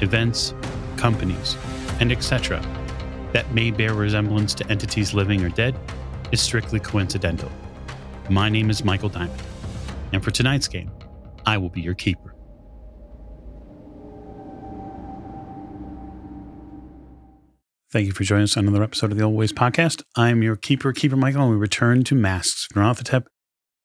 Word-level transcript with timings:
events, 0.00 0.54
companies, 0.96 1.56
and 2.00 2.12
etc., 2.12 2.60
that 3.32 3.50
may 3.52 3.70
bear 3.70 3.94
resemblance 3.94 4.54
to 4.54 4.66
entities 4.70 5.14
living 5.14 5.44
or 5.44 5.48
dead, 5.48 5.74
is 6.32 6.40
strictly 6.40 6.80
coincidental. 6.80 7.50
My 8.30 8.48
name 8.48 8.70
is 8.70 8.84
Michael 8.84 9.08
Diamond, 9.08 9.42
and 10.12 10.22
for 10.22 10.30
tonight's 10.30 10.68
game, 10.68 10.90
I 11.46 11.58
will 11.58 11.68
be 11.68 11.80
your 11.80 11.94
keeper. 11.94 12.34
Thank 17.94 18.06
you 18.06 18.12
for 18.12 18.24
joining 18.24 18.44
us 18.44 18.56
on 18.56 18.66
another 18.66 18.82
episode 18.82 19.12
of 19.12 19.18
the 19.18 19.22
Old 19.22 19.36
Ways 19.36 19.52
Podcast. 19.52 20.02
I'm 20.16 20.42
your 20.42 20.56
keeper, 20.56 20.92
Keeper 20.92 21.14
Michael, 21.16 21.42
and 21.42 21.50
we 21.52 21.56
return 21.56 22.02
to 22.04 22.16
Masks 22.16 22.66
of 22.68 22.76
Nyarlathotep 22.76 23.26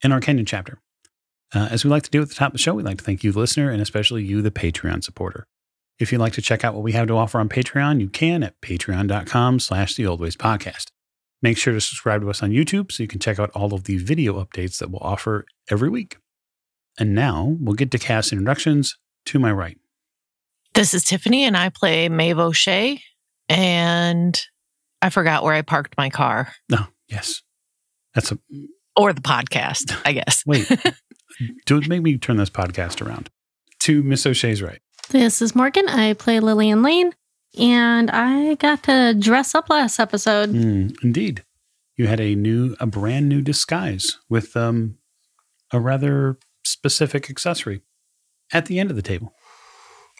in 0.03 0.11
our 0.11 0.19
Kenyan 0.19 0.47
chapter. 0.47 0.79
Uh, 1.53 1.67
as 1.69 1.83
we 1.83 1.91
like 1.91 2.03
to 2.03 2.09
do 2.09 2.21
at 2.21 2.29
the 2.29 2.33
top 2.33 2.47
of 2.47 2.53
the 2.53 2.57
show, 2.57 2.73
we'd 2.73 2.85
like 2.85 2.97
to 2.97 3.03
thank 3.03 3.23
you, 3.23 3.31
the 3.31 3.37
listener, 3.39 3.69
and 3.69 3.81
especially 3.83 4.23
you, 4.23 4.41
the 4.41 4.49
Patreon 4.49 5.03
supporter. 5.03 5.45
If 5.99 6.11
you'd 6.11 6.19
like 6.19 6.33
to 6.33 6.41
check 6.41 6.63
out 6.63 6.73
what 6.73 6.83
we 6.83 6.93
have 6.93 7.07
to 7.07 7.15
offer 7.15 7.39
on 7.39 7.49
Patreon, 7.49 7.99
you 7.99 8.07
can 8.07 8.41
at 8.41 8.59
patreon.com 8.61 9.59
slash 9.59 9.95
the 9.95 10.07
Old 10.07 10.21
Ways 10.21 10.37
Podcast. 10.37 10.85
Make 11.41 11.57
sure 11.57 11.73
to 11.73 11.81
subscribe 11.81 12.21
to 12.21 12.29
us 12.29 12.41
on 12.41 12.51
YouTube 12.51 12.91
so 12.91 13.03
you 13.03 13.07
can 13.07 13.19
check 13.19 13.37
out 13.37 13.49
all 13.51 13.73
of 13.73 13.83
the 13.83 13.97
video 13.97 14.43
updates 14.43 14.77
that 14.79 14.89
we'll 14.89 15.01
offer 15.01 15.45
every 15.69 15.89
week. 15.89 16.17
And 16.97 17.13
now 17.13 17.57
we'll 17.59 17.75
get 17.75 17.91
to 17.91 17.99
cast 17.99 18.31
introductions 18.31 18.97
to 19.25 19.39
my 19.39 19.51
right. 19.51 19.77
This 20.73 20.93
is 20.93 21.03
Tiffany, 21.03 21.43
and 21.43 21.57
I 21.57 21.69
play 21.69 22.07
Maeve 22.07 22.39
O'Shea, 22.39 23.01
and 23.49 24.39
I 25.01 25.09
forgot 25.09 25.43
where 25.43 25.53
I 25.53 25.61
parked 25.61 25.97
my 25.97 26.09
car 26.09 26.53
Oh, 26.71 26.87
yes. 27.07 27.41
That's 28.13 28.31
a 28.31 28.39
or 28.95 29.13
the 29.13 29.21
podcast, 29.21 29.97
I 30.05 30.13
guess. 30.13 30.43
wait. 30.45 30.69
do 31.65 31.81
make 31.87 32.01
me 32.01 32.17
turn 32.17 32.37
this 32.37 32.49
podcast 32.49 33.05
around. 33.05 33.29
To 33.81 34.03
Miss 34.03 34.25
O'Shea's 34.25 34.61
right. 34.61 34.79
This 35.09 35.41
is 35.41 35.55
Morgan. 35.55 35.87
I 35.89 36.13
play 36.13 36.39
Lillian 36.39 36.83
Lane, 36.83 37.13
and 37.57 38.11
I 38.11 38.55
got 38.55 38.83
to 38.83 39.15
dress 39.17 39.55
up 39.55 39.69
last 39.69 39.99
episode. 39.99 40.49
Mm, 40.51 40.95
indeed. 41.03 41.43
You 41.95 42.07
had 42.07 42.19
a 42.21 42.35
new 42.35 42.75
a 42.79 42.85
brand 42.85 43.27
new 43.27 43.41
disguise 43.41 44.19
with 44.29 44.55
um 44.55 44.97
a 45.73 45.79
rather 45.79 46.37
specific 46.63 47.29
accessory 47.29 47.81
at 48.53 48.67
the 48.67 48.79
end 48.79 48.89
of 48.89 48.95
the 48.95 49.01
table. 49.01 49.33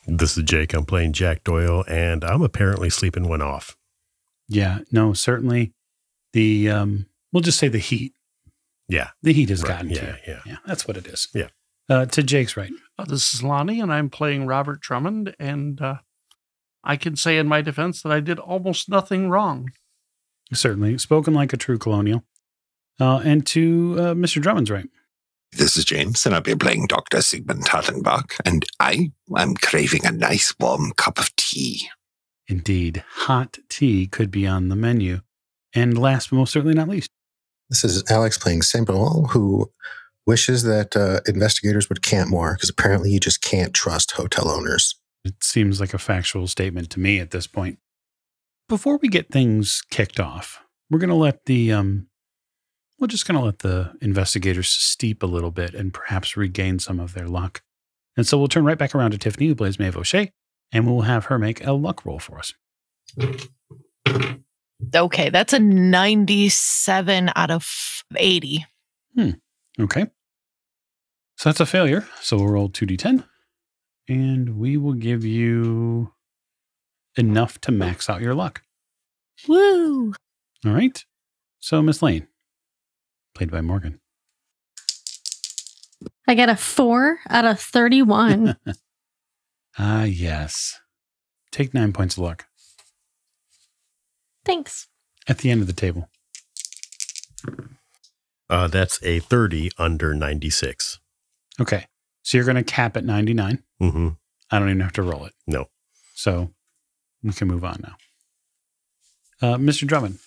This 0.08 0.38
is 0.38 0.44
Jake. 0.44 0.74
I'm 0.74 0.86
playing 0.86 1.14
Jack 1.14 1.44
Doyle, 1.44 1.86
and 1.88 2.24
I'm 2.24 2.42
apparently 2.42 2.90
sleeping 2.90 3.30
one 3.30 3.42
off. 3.42 3.78
Yeah, 4.48 4.80
no, 4.92 5.14
certainly 5.14 5.74
the 6.34 6.70
um 6.70 7.06
we'll 7.32 7.42
just 7.42 7.60
say 7.60 7.68
the 7.68 7.78
heat. 7.78 8.14
Yeah. 8.88 9.10
The 9.22 9.34
heat 9.34 9.50
has 9.50 9.62
Right, 9.62 9.70
gotten 9.70 9.90
to 9.90 9.96
yeah, 9.96 10.16
you. 10.28 10.34
yeah. 10.34 10.40
Yeah, 10.48 10.58
that's 10.66 10.88
what 10.88 10.98
it 10.98 11.06
is. 11.08 11.28
Yeah. 11.34 11.50
Uh, 11.90 12.06
to 12.06 12.22
Jake's 12.22 12.56
right. 12.56 12.72
Uh, 12.98 13.06
this 13.06 13.34
is 13.34 13.42
Lonnie, 13.42 13.80
and 13.80 13.92
I'm 13.92 14.10
playing 14.10 14.46
Robert 14.46 14.80
Drummond. 14.80 15.36
And 15.40 15.82
uh, 15.82 15.98
I 16.84 16.98
can 16.98 17.16
say 17.16 17.38
in 17.38 17.48
my 17.48 17.62
defense 17.62 18.04
that 18.04 18.12
I 18.12 18.20
did 18.20 18.38
almost 18.38 18.90
nothing 18.90 19.30
wrong. 19.30 19.72
Certainly. 20.54 20.98
Spoken 21.00 21.34
like 21.34 21.54
a 21.54 21.58
true 21.58 21.78
colonial. 21.78 22.24
Uh, 23.00 23.22
and 23.24 23.46
to 23.48 23.96
uh, 23.98 24.14
Mr. 24.14 24.42
Drummond's 24.42 24.70
right. 24.70 24.88
This 25.52 25.78
is 25.78 25.86
James, 25.86 26.26
and 26.26 26.36
I'll 26.36 26.42
be 26.42 26.56
playing 26.56 26.88
Dr. 26.88 27.22
Sigmund 27.22 27.66
Hartenbach, 27.66 28.40
and 28.46 28.66
I 28.80 29.12
am 29.36 29.56
craving 29.56 30.06
a 30.06 30.12
nice 30.12 30.54
warm 30.60 30.92
cup 30.92 31.18
of 31.18 31.36
tea. 31.38 31.90
Indeed, 32.48 33.04
hot 33.10 33.58
tea 33.68 34.06
could 34.06 34.30
be 34.30 34.46
on 34.46 34.70
the 34.70 34.76
menu. 34.76 35.22
And 35.74 35.98
last 35.98 36.30
but 36.30 36.36
most 36.36 36.52
certainly 36.54 36.76
not 36.76 36.88
least, 36.88 37.10
This 37.70 37.84
is 37.84 38.04
Alex 38.12 38.38
playing 38.38 38.62
Saint-Benoit, 38.62 39.32
who 39.32 39.72
wishes 40.30 40.62
that 40.62 40.96
uh, 40.96 41.22
investigators 41.26 41.90
would 41.90 42.04
camp 42.04 42.30
more 42.30 42.54
because 42.54 42.70
apparently 42.70 43.10
you 43.10 43.20
just 43.20 43.42
can't 43.42 43.74
trust 43.74 44.12
hotel 44.12 44.48
owners. 44.48 44.94
it 45.26 45.44
seems 45.44 45.82
like 45.82 45.92
a 45.92 45.98
factual 45.98 46.46
statement 46.46 46.92
to 46.92 47.00
me 47.00 47.20
at 47.20 47.32
this 47.32 47.48
point. 47.48 47.80
Before 48.68 49.00
we 49.02 49.08
get 49.08 49.32
things 49.32 49.82
kicked 49.90 50.20
off, 50.20 50.60
we're 50.88 51.00
going 51.00 51.10
to 51.10 51.16
let 51.16 51.46
the 51.46 51.74
um, 51.74 52.10
we're 53.00 53.08
just 53.08 53.28
going 53.28 53.40
to 53.40 53.44
let 53.44 53.60
the 53.60 53.94
investigators 54.02 54.70
steep 54.70 55.24
a 55.24 55.26
little 55.26 55.50
bit 55.50 55.74
and 55.74 55.92
perhaps 55.92 56.38
regain 56.38 56.78
some 56.78 57.00
of 57.00 57.16
their 57.16 57.28
luck. 57.28 57.64
And 58.16 58.28
so 58.28 58.38
we'll 58.38 58.50
turn 58.50 58.66
right 58.66 58.78
back 58.78 58.94
around 58.94 59.12
to 59.12 59.18
Tiffany, 59.18 59.48
who 59.48 59.56
plays 59.56 59.80
Maeve 59.80 59.98
O'Shea, 59.98 60.32
and 60.72 60.86
we'll 60.86 61.02
have 61.02 61.26
her 61.26 61.40
make 61.40 61.66
a 61.66 61.72
luck 61.72 62.06
roll 62.06 62.20
for 62.20 62.38
us. 62.38 62.54
Okay, 64.94 65.30
that's 65.32 65.54
a 65.54 65.60
97 65.60 67.32
out 67.36 67.50
of 67.50 68.04
80. 68.16 68.66
Okay. 69.80 70.06
So 71.40 71.48
that's 71.48 71.62
a 71.62 71.66
failure. 71.66 72.06
So 72.20 72.36
we'll 72.36 72.50
roll 72.50 72.70
2d10 72.70 73.24
and 74.10 74.60
we 74.60 74.76
will 74.76 74.94
give 74.94 75.24
you 75.24 76.12
enough 77.16 77.62
to 77.62 77.72
max 77.72 78.10
out 78.10 78.20
your 78.20 78.36
luck. 78.36 78.62
Woo! 79.48 80.14
All 80.66 80.74
right. 80.74 81.02
So 81.62 81.82
Miss 81.82 82.02
Lane, 82.02 82.28
played 83.34 83.52
by 83.52 83.62
Morgan. 83.62 84.02
I 86.28 86.36
got 86.36 86.50
a 86.50 86.58
four 86.58 87.20
out 87.30 87.46
of 87.46 87.60
31. 87.60 88.58
Ah, 89.82 90.04
yes. 90.04 90.78
Take 91.54 91.74
nine 91.74 91.94
points 91.94 92.18
of 92.18 92.24
luck 92.24 92.48
Thanks. 94.44 94.88
at 95.26 95.38
the 95.38 95.52
end 95.52 95.62
of 95.62 95.68
the 95.68 95.74
table. 95.74 96.10
Uh, 98.50 98.68
that's 98.68 99.02
a 99.04 99.20
30 99.20 99.72
under 99.78 100.14
96. 100.14 101.00
Okay. 101.60 101.86
So 102.24 102.38
you're 102.38 102.46
going 102.46 102.56
to 102.56 102.64
cap 102.64 102.98
at 102.98 103.06
99. 103.06 103.64
Mm-hmm. 103.82 104.10
I 104.52 104.60
don't 104.60 104.70
even 104.70 104.82
have 104.82 104.94
to 104.94 105.04
roll 105.04 105.26
it. 105.26 105.34
No. 105.48 105.66
So 106.14 106.52
we 107.24 107.34
can 107.34 107.48
move 107.48 107.64
on 107.64 107.80
now. 107.82 107.96
Uh, 109.42 109.58
Mr. 109.58 109.88
Drummond. 109.88 110.20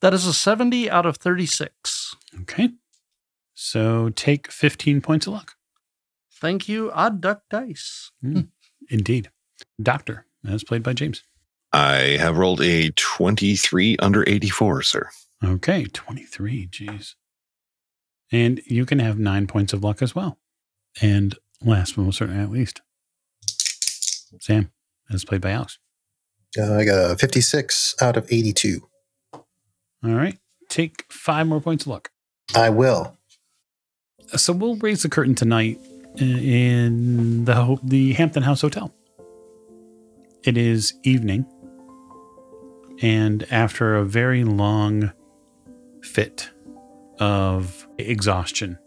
That 0.00 0.12
is 0.12 0.26
a 0.26 0.34
70 0.34 0.90
out 0.90 1.06
of 1.06 1.16
36. 1.16 2.14
Okay. 2.42 2.70
So 3.54 4.10
take 4.10 4.50
15 4.50 5.00
points 5.00 5.26
of 5.26 5.32
luck. 5.32 5.54
Thank 6.32 6.68
you, 6.68 6.90
Odd 6.92 7.20
Duck 7.20 7.42
Dice. 7.48 8.10
Mm, 8.22 8.48
Indeed. 8.90 9.30
Doctor, 9.80 10.26
as 10.46 10.62
played 10.64 10.82
by 10.82 10.92
James. 10.92 11.22
I 11.72 12.18
have 12.20 12.36
rolled 12.36 12.60
a 12.60 12.90
23 12.90 13.96
under 13.98 14.28
84, 14.28 14.82
sir. 14.82 15.08
Okay, 15.42 15.84
23. 15.84 16.68
Jeez. 16.68 17.14
And 18.30 18.60
you 18.66 18.84
can 18.84 18.98
have 18.98 19.18
nine 19.18 19.46
points 19.46 19.72
of 19.72 19.82
luck 19.82 20.02
as 20.02 20.14
well. 20.14 20.38
And 21.02 21.36
last 21.62 21.96
but 21.96 22.02
most 22.02 22.18
certainly 22.18 22.40
not 22.40 22.50
least, 22.52 22.80
Sam, 24.40 24.70
as 25.10 25.24
played 25.24 25.40
by 25.40 25.50
Alex. 25.50 25.78
Uh, 26.58 26.74
I 26.74 26.84
got 26.84 27.10
a 27.10 27.16
56 27.16 27.96
out 28.00 28.16
of 28.16 28.26
82. 28.30 28.88
All 29.32 29.44
right. 30.02 30.38
Take 30.68 31.04
five 31.10 31.46
more 31.46 31.60
points 31.60 31.84
of 31.84 31.88
luck. 31.88 32.10
I 32.54 32.70
will. 32.70 33.16
So 34.36 34.52
we'll 34.52 34.76
raise 34.76 35.02
the 35.02 35.08
curtain 35.08 35.34
tonight 35.34 35.78
in 36.18 37.44
the 37.44 37.78
the 37.82 38.12
Hampton 38.12 38.42
House 38.42 38.60
Hotel. 38.60 38.92
It 40.44 40.56
is 40.56 40.94
evening, 41.02 41.46
and 43.02 43.46
after 43.50 43.96
a 43.96 44.04
very 44.04 44.44
long 44.44 45.12
fit 46.02 46.50
of 47.18 47.86
exhaustion, 47.98 48.78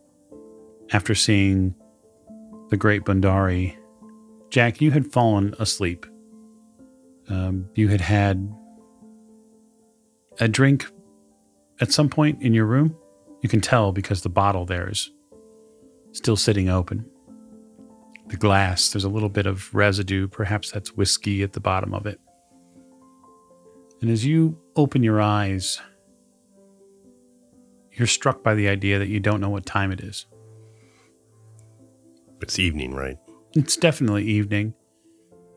after 0.92 1.16
seeing 1.16 1.76
the 2.70 2.78
Great 2.78 3.04
Bundari, 3.04 3.78
Jack, 4.50 4.82
you 4.82 4.92
had 4.92 5.12
fallen 5.12 5.54
asleep. 5.60 6.06
Um, 7.30 7.70
you 7.76 7.90
had 7.90 8.02
had 8.02 8.54
a 10.40 10.48
drink 10.48 10.86
at 11.82 11.92
some 11.92 12.10
point 12.10 12.42
in 12.42 12.54
your 12.54 12.66
room. 12.66 12.96
You 13.42 13.50
can 13.50 13.62
tell 13.62 13.92
because 13.92 14.22
the 14.22 14.30
bottle 14.30 14.66
there 14.66 14.90
is 14.90 15.12
still 16.12 16.38
sitting 16.38 16.70
open. 16.70 17.06
The 18.28 18.38
glass, 18.38 18.90
there's 18.90 19.04
a 19.04 19.10
little 19.10 19.30
bit 19.30 19.46
of 19.46 19.74
residue. 19.74 20.28
Perhaps 20.28 20.72
that's 20.72 20.96
whiskey 20.96 21.44
at 21.44 21.54
the 21.54 21.60
bottom 21.60 21.94
of 21.94 22.06
it. 22.06 22.20
And 24.02 24.12
as 24.12 24.26
you 24.26 24.58
open 24.76 25.04
your 25.04 25.22
eyes, 25.22 25.80
you're 27.94 28.08
struck 28.08 28.44
by 28.44 28.54
the 28.54 28.68
idea 28.68 29.00
that 29.00 29.08
you 29.08 29.20
don't 29.20 29.42
know 29.42 29.50
what 29.50 29.66
time 29.66 29.92
it 29.92 30.02
is. 30.02 30.26
It's 32.42 32.60
evening, 32.60 32.94
right? 32.94 33.18
It's 33.54 33.76
definitely 33.76 34.24
evening. 34.24 34.74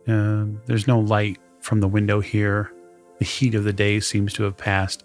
Uh, 0.08 0.46
there's 0.66 0.86
no 0.86 0.98
light 0.98 1.38
from 1.60 1.80
the 1.80 1.88
window 1.88 2.20
here. 2.20 2.72
The 3.18 3.24
heat 3.24 3.54
of 3.54 3.64
the 3.64 3.72
day 3.72 4.00
seems 4.00 4.32
to 4.34 4.44
have 4.44 4.56
passed. 4.56 5.04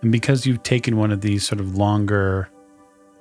And 0.00 0.10
because 0.10 0.46
you've 0.46 0.62
taken 0.62 0.96
one 0.96 1.12
of 1.12 1.20
these 1.20 1.46
sort 1.46 1.60
of 1.60 1.76
longer 1.76 2.48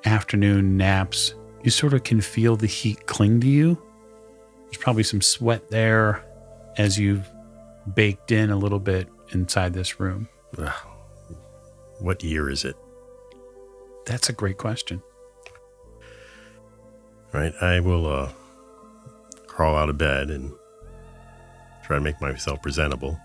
afternoon 0.05 0.77
naps, 0.77 1.35
you 1.63 1.71
sort 1.71 1.93
of 1.93 2.03
can 2.03 2.21
feel 2.21 2.55
the 2.55 2.67
heat 2.67 3.05
cling 3.07 3.41
to 3.41 3.47
you. 3.47 3.81
There's 4.65 4.77
probably 4.77 5.03
some 5.03 5.21
sweat 5.21 5.69
there 5.69 6.23
as 6.77 6.97
you've 6.97 7.29
baked 7.93 8.31
in 8.31 8.49
a 8.49 8.55
little 8.55 8.79
bit 8.79 9.09
inside 9.31 9.73
this 9.73 9.99
room. 9.99 10.29
Ugh. 10.57 10.73
What 11.99 12.23
year 12.23 12.49
is 12.49 12.65
it? 12.65 12.75
That's 14.05 14.29
a 14.29 14.33
great 14.33 14.57
question. 14.57 15.03
Right, 17.33 17.53
I 17.61 17.79
will 17.79 18.07
uh, 18.07 18.29
crawl 19.47 19.75
out 19.75 19.89
of 19.89 19.97
bed 19.97 20.29
and 20.29 20.51
try 21.83 21.97
to 21.97 22.01
make 22.01 22.19
myself 22.19 22.61
presentable. 22.61 23.19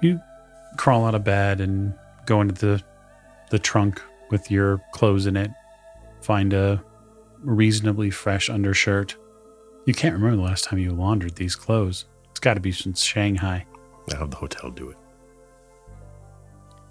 You 0.00 0.20
crawl 0.78 1.04
out 1.04 1.14
of 1.14 1.22
bed 1.22 1.60
and 1.60 1.94
go 2.26 2.40
into 2.40 2.54
the 2.54 2.82
the 3.50 3.58
trunk 3.58 4.00
with 4.30 4.50
your 4.50 4.82
clothes 4.92 5.26
in 5.26 5.36
it. 5.36 5.50
Find 6.22 6.54
a 6.54 6.82
reasonably 7.40 8.10
fresh 8.10 8.48
undershirt. 8.48 9.16
You 9.84 9.92
can't 9.92 10.14
remember 10.14 10.36
the 10.36 10.42
last 10.42 10.64
time 10.64 10.78
you 10.78 10.92
laundered 10.92 11.34
these 11.34 11.54
clothes. 11.54 12.06
It's 12.30 12.40
got 12.40 12.54
to 12.54 12.60
be 12.60 12.72
since 12.72 13.02
Shanghai. 13.02 13.66
I'll 14.10 14.20
have 14.20 14.30
the 14.30 14.36
hotel 14.36 14.70
do 14.70 14.88
it. 14.88 14.96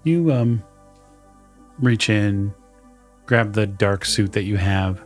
You 0.04 0.32
um 0.32 0.62
reach 1.78 2.08
in, 2.08 2.54
grab 3.26 3.52
the 3.54 3.66
dark 3.66 4.04
suit 4.04 4.32
that 4.32 4.44
you 4.44 4.56
have, 4.56 5.02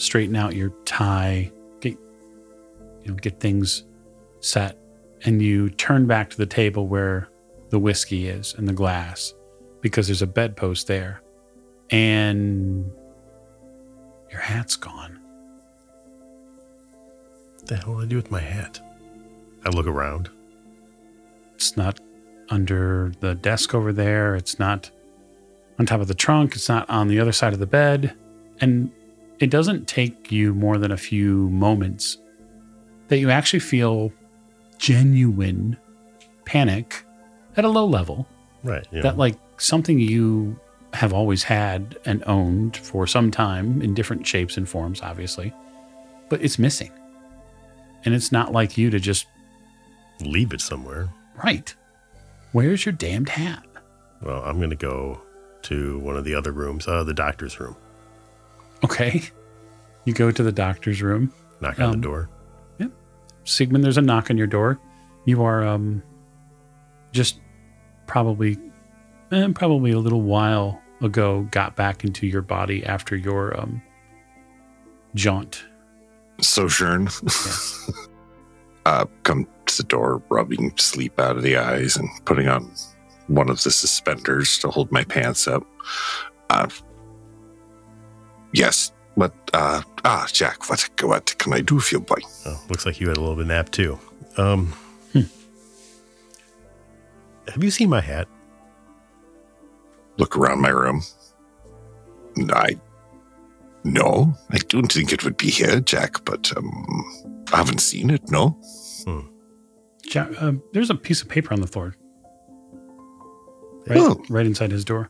straighten 0.00 0.34
out 0.34 0.56
your 0.56 0.70
tie, 0.86 1.52
get 1.80 1.92
you 3.02 3.08
know, 3.10 3.14
get 3.14 3.38
things 3.38 3.84
set, 4.40 4.78
and 5.24 5.42
you 5.42 5.68
turn 5.70 6.06
back 6.06 6.30
to 6.30 6.36
the 6.36 6.46
table 6.46 6.86
where 6.86 7.28
the 7.68 7.78
whiskey 7.78 8.26
is 8.28 8.54
and 8.54 8.66
the 8.66 8.72
glass 8.72 9.34
because 9.80 10.08
there's 10.08 10.22
a 10.22 10.26
bedpost 10.26 10.86
there. 10.86 11.22
And 11.90 12.90
your 14.30 14.40
hat's 14.40 14.76
gone. 14.76 15.20
What 17.56 17.66
the 17.66 17.76
hell 17.76 17.96
do 17.96 18.02
I 18.02 18.06
do 18.06 18.16
with 18.16 18.30
my 18.30 18.40
hat? 18.40 18.80
I 19.64 19.70
look 19.70 19.86
around. 19.86 20.30
It's 21.56 21.76
not 21.76 22.00
under 22.48 23.12
the 23.20 23.34
desk 23.34 23.74
over 23.74 23.92
there. 23.92 24.34
It's 24.34 24.58
not 24.58 24.90
on 25.78 25.86
top 25.86 26.00
of 26.00 26.08
the 26.08 26.14
trunk. 26.14 26.54
It's 26.54 26.68
not 26.68 26.88
on 26.88 27.08
the 27.08 27.20
other 27.20 27.32
side 27.32 27.52
of 27.52 27.58
the 27.58 27.66
bed. 27.66 28.14
And 28.60 28.90
it 29.40 29.50
doesn't 29.50 29.88
take 29.88 30.30
you 30.30 30.54
more 30.54 30.78
than 30.78 30.92
a 30.92 30.96
few 30.96 31.48
moments 31.50 32.18
that 33.08 33.18
you 33.18 33.30
actually 33.30 33.60
feel 33.60 34.12
genuine 34.78 35.76
panic 36.44 37.04
at 37.56 37.64
a 37.64 37.68
low 37.68 37.86
level 37.86 38.26
Right. 38.62 38.86
You 38.92 39.00
that 39.02 39.16
like 39.16 39.36
something 39.56 39.98
you 39.98 40.58
have 40.92 41.12
always 41.14 41.42
had 41.42 41.98
and 42.04 42.22
owned 42.26 42.76
for 42.76 43.06
some 43.06 43.30
time 43.30 43.80
in 43.80 43.94
different 43.94 44.26
shapes 44.26 44.56
and 44.56 44.68
forms 44.68 45.00
obviously 45.02 45.52
but 46.28 46.42
it's 46.42 46.58
missing 46.58 46.92
and 48.04 48.14
it's 48.14 48.30
not 48.32 48.52
like 48.52 48.76
you 48.76 48.90
to 48.90 48.98
just 49.00 49.26
leave 50.20 50.52
it 50.52 50.60
somewhere. 50.60 51.08
right 51.42 51.74
where's 52.52 52.84
your 52.84 52.92
damned 52.92 53.28
hat 53.30 53.64
Well, 54.22 54.42
I'm 54.44 54.58
going 54.58 54.70
to 54.70 54.76
go 54.76 55.22
to 55.62 55.98
one 56.00 56.16
of 56.16 56.24
the 56.24 56.34
other 56.34 56.52
rooms, 56.52 56.86
uh, 56.88 57.04
the 57.04 57.14
doctor's 57.14 57.58
room. 57.60 57.76
Okay 58.84 59.22
you 60.04 60.12
go 60.14 60.30
to 60.30 60.42
the 60.42 60.52
doctor's 60.52 61.02
room 61.02 61.32
Knock 61.60 61.78
on 61.78 61.84
Um, 61.86 61.90
the 61.92 61.98
door. 61.98 62.30
Yeah. 62.78 62.86
Sigmund 63.44 63.84
there's 63.84 63.98
a 63.98 64.02
knock 64.02 64.30
on 64.30 64.38
your 64.38 64.46
door 64.46 64.78
you 65.26 65.42
are 65.42 65.66
um 65.66 66.02
just 67.12 67.40
probably 68.06 68.56
eh, 69.32 69.48
probably 69.54 69.90
a 69.92 69.98
little 69.98 70.22
while 70.22 70.80
ago 71.02 71.46
got 71.50 71.76
back 71.76 72.04
into 72.04 72.26
your 72.26 72.42
body 72.42 72.84
after 72.84 73.16
your 73.16 73.58
um 73.60 73.82
jaunt 75.14 75.64
Sojourn 76.40 77.04
yes 77.22 77.90
uh, 78.86 79.04
come 79.24 79.46
to 79.66 79.76
the 79.76 79.82
door, 79.84 80.22
rubbing 80.30 80.72
sleep 80.78 81.20
out 81.20 81.36
of 81.36 81.42
the 81.42 81.56
eyes 81.56 81.96
and 81.96 82.08
putting 82.24 82.48
on 82.48 82.70
one 83.26 83.50
of 83.50 83.62
the 83.62 83.70
suspenders 83.70 84.58
to 84.58 84.68
hold 84.70 84.90
my 84.90 85.04
pants 85.04 85.46
up. 85.46 85.64
Uh, 86.48 86.66
yes, 88.52 88.92
but 89.16 89.32
uh, 89.54 89.82
ah, 90.04 90.26
Jack, 90.32 90.68
what 90.70 90.80
what 91.02 91.36
can 91.38 91.52
I 91.52 91.60
do 91.60 91.78
for 91.80 91.96
you, 91.96 92.00
boy? 92.00 92.20
Oh, 92.46 92.60
looks 92.68 92.86
like 92.86 93.00
you 93.00 93.08
had 93.08 93.16
a 93.16 93.20
little 93.20 93.36
bit 93.36 93.42
of 93.42 93.48
nap 93.48 93.70
too. 93.70 93.98
Um, 94.36 94.72
Hmm. 95.12 95.22
Have 97.52 97.64
you 97.64 97.70
seen 97.70 97.88
my 97.88 98.00
hat? 98.00 98.28
Look 100.18 100.36
around 100.36 100.60
my 100.60 100.68
room. 100.68 101.02
I 102.50 102.76
no, 103.82 104.34
I 104.50 104.58
don't 104.68 104.92
think 104.92 105.12
it 105.12 105.24
would 105.24 105.36
be 105.36 105.50
here, 105.50 105.80
Jack. 105.80 106.24
But 106.24 106.52
um, 106.56 107.44
I 107.52 107.56
haven't 107.56 107.80
seen 107.80 108.10
it. 108.10 108.30
No. 108.30 108.56
Ja- 110.12 110.28
uh, 110.38 110.52
there's 110.72 110.90
a 110.90 110.94
piece 110.94 111.22
of 111.22 111.28
paper 111.28 111.52
on 111.54 111.60
the 111.60 111.66
floor. 111.66 111.94
Right, 113.86 113.98
Oh. 113.98 114.22
right 114.28 114.44
inside 114.46 114.70
his 114.70 114.84
door. 114.84 115.08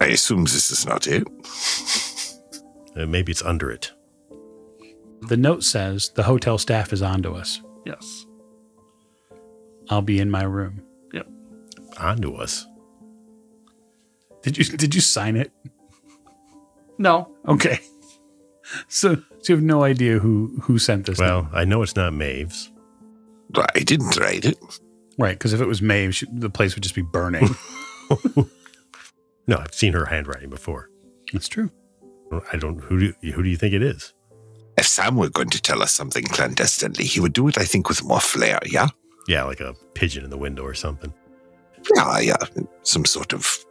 I 0.00 0.06
assume 0.06 0.44
this 0.44 0.70
is 0.70 0.86
not 0.86 1.06
it. 1.06 1.26
Uh, 2.96 3.06
maybe 3.06 3.32
it's 3.32 3.42
under 3.42 3.70
it. 3.70 3.92
The 5.22 5.36
note 5.36 5.62
says 5.62 6.10
the 6.10 6.24
hotel 6.24 6.58
staff 6.58 6.92
is 6.92 7.00
onto 7.02 7.32
us. 7.34 7.60
Yes. 7.86 8.26
I'll 9.88 10.02
be 10.02 10.18
in 10.18 10.30
my 10.30 10.42
room. 10.42 10.82
Yep. 11.12 11.26
Onto 11.98 12.34
us. 12.34 12.66
Did 14.42 14.58
you 14.58 14.64
did 14.76 14.94
you 14.94 15.00
sign 15.00 15.36
it? 15.36 15.52
No. 16.98 17.30
Okay. 17.46 17.78
So, 18.88 19.16
so 19.16 19.52
you 19.52 19.56
have 19.56 19.64
no 19.64 19.84
idea 19.84 20.18
who 20.18 20.58
who 20.62 20.78
sent 20.78 21.06
this. 21.06 21.18
Well, 21.18 21.42
note. 21.42 21.50
I 21.52 21.64
know 21.64 21.82
it's 21.82 21.94
not 21.96 22.12
Maeve's. 22.14 22.70
I 23.74 23.80
didn't 23.80 24.16
write 24.16 24.44
it. 24.44 24.58
right? 25.18 25.38
Because 25.38 25.52
if 25.52 25.60
it 25.60 25.66
was 25.66 25.82
Maeve, 25.82 26.14
she, 26.14 26.26
the 26.32 26.48
place 26.48 26.74
would 26.74 26.82
just 26.82 26.94
be 26.94 27.02
burning. 27.02 27.48
No, 29.48 29.56
I've 29.58 29.74
seen 29.74 29.92
her 29.92 30.06
handwriting 30.06 30.50
before. 30.50 30.88
That's 31.32 31.48
true. 31.48 31.70
I 32.52 32.56
don't. 32.56 32.78
Who 32.84 32.98
do 32.98 33.14
you, 33.20 33.32
who 33.32 33.42
do 33.42 33.48
you 33.48 33.56
think 33.56 33.74
it 33.74 33.82
is? 33.82 34.12
If 34.76 34.86
Sam 34.86 35.16
were 35.16 35.28
going 35.28 35.50
to 35.50 35.60
tell 35.60 35.82
us 35.82 35.92
something 35.92 36.24
clandestinely, 36.24 37.04
he 37.04 37.20
would 37.20 37.34
do 37.34 37.48
it, 37.48 37.58
I 37.58 37.64
think, 37.64 37.88
with 37.88 38.02
more 38.04 38.20
flair. 38.20 38.58
Yeah. 38.64 38.88
Yeah, 39.28 39.44
like 39.44 39.60
a 39.60 39.74
pigeon 39.94 40.24
in 40.24 40.30
the 40.30 40.38
window 40.38 40.64
or 40.64 40.74
something. 40.74 41.12
Yeah, 41.94 42.18
yeah. 42.20 42.36
Some 42.82 43.04
sort 43.04 43.32
of 43.32 43.64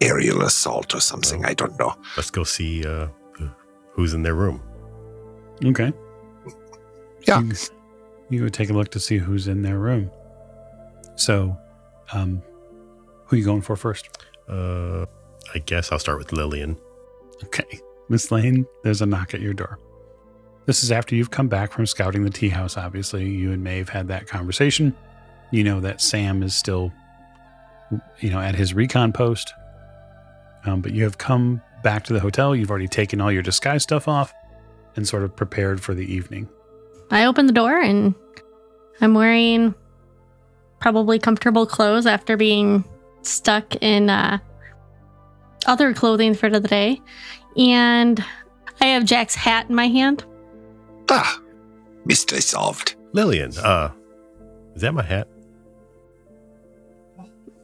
aerial 0.00 0.42
assault 0.42 0.94
or 0.94 1.00
something. 1.00 1.44
I 1.44 1.54
don't 1.54 1.78
know. 1.78 1.94
Let's 2.16 2.30
go 2.30 2.44
see 2.44 2.86
uh, 2.86 3.08
who's 3.92 4.14
in 4.14 4.22
their 4.22 4.34
room. 4.34 4.62
Okay. 5.64 5.92
Yeah. 7.26 7.42
You, 7.42 7.52
you 8.30 8.40
go 8.40 8.48
take 8.48 8.70
a 8.70 8.72
look 8.72 8.90
to 8.92 9.00
see 9.00 9.18
who's 9.18 9.48
in 9.48 9.62
their 9.62 9.78
room. 9.78 10.10
So, 11.16 11.56
um, 12.12 12.42
who 13.26 13.36
are 13.36 13.38
you 13.38 13.44
going 13.44 13.62
for 13.62 13.76
first? 13.76 14.08
Uh, 14.48 15.06
I 15.54 15.58
guess 15.58 15.92
I'll 15.92 15.98
start 15.98 16.18
with 16.18 16.32
Lillian. 16.32 16.76
Okay. 17.44 17.80
Miss 18.08 18.30
Lane, 18.30 18.66
there's 18.82 19.02
a 19.02 19.06
knock 19.06 19.34
at 19.34 19.40
your 19.40 19.54
door. 19.54 19.78
This 20.66 20.82
is 20.82 20.90
after 20.90 21.14
you've 21.14 21.30
come 21.30 21.48
back 21.48 21.72
from 21.72 21.86
scouting 21.86 22.24
the 22.24 22.30
tea 22.30 22.48
house, 22.48 22.76
obviously. 22.76 23.28
You 23.28 23.52
and 23.52 23.62
Maeve 23.62 23.88
had 23.88 24.08
that 24.08 24.26
conversation. 24.26 24.94
You 25.50 25.64
know 25.64 25.80
that 25.80 26.00
Sam 26.00 26.42
is 26.42 26.56
still, 26.56 26.92
you 28.20 28.30
know, 28.30 28.40
at 28.40 28.54
his 28.54 28.74
recon 28.74 29.12
post. 29.12 29.52
Um, 30.64 30.80
but 30.80 30.92
you 30.92 31.04
have 31.04 31.18
come 31.18 31.62
back 31.82 32.04
to 32.04 32.12
the 32.12 32.20
hotel. 32.20 32.54
You've 32.54 32.70
already 32.70 32.88
taken 32.88 33.20
all 33.20 33.30
your 33.30 33.42
disguise 33.42 33.84
stuff 33.84 34.08
off 34.08 34.34
and 34.96 35.06
sort 35.06 35.22
of 35.22 35.36
prepared 35.36 35.80
for 35.80 35.94
the 35.94 36.12
evening. 36.12 36.48
I 37.10 37.26
open 37.26 37.46
the 37.46 37.52
door 37.52 37.78
and 37.78 38.14
I'm 39.00 39.14
wearing 39.14 39.74
probably 40.80 41.18
comfortable 41.18 41.66
clothes 41.66 42.06
after 42.06 42.36
being 42.36 42.84
stuck 43.22 43.76
in 43.76 44.10
uh, 44.10 44.38
other 45.66 45.92
clothing 45.92 46.34
for 46.34 46.48
the 46.48 46.60
day. 46.60 47.00
And 47.56 48.22
I 48.80 48.86
have 48.86 49.04
Jack's 49.04 49.34
hat 49.34 49.68
in 49.68 49.74
my 49.74 49.88
hand. 49.88 50.24
Ah, 51.10 51.40
mystery 52.04 52.40
solved. 52.40 52.96
Lillian, 53.12 53.56
uh, 53.58 53.90
is 54.74 54.82
that 54.82 54.92
my 54.92 55.02
hat? 55.02 55.28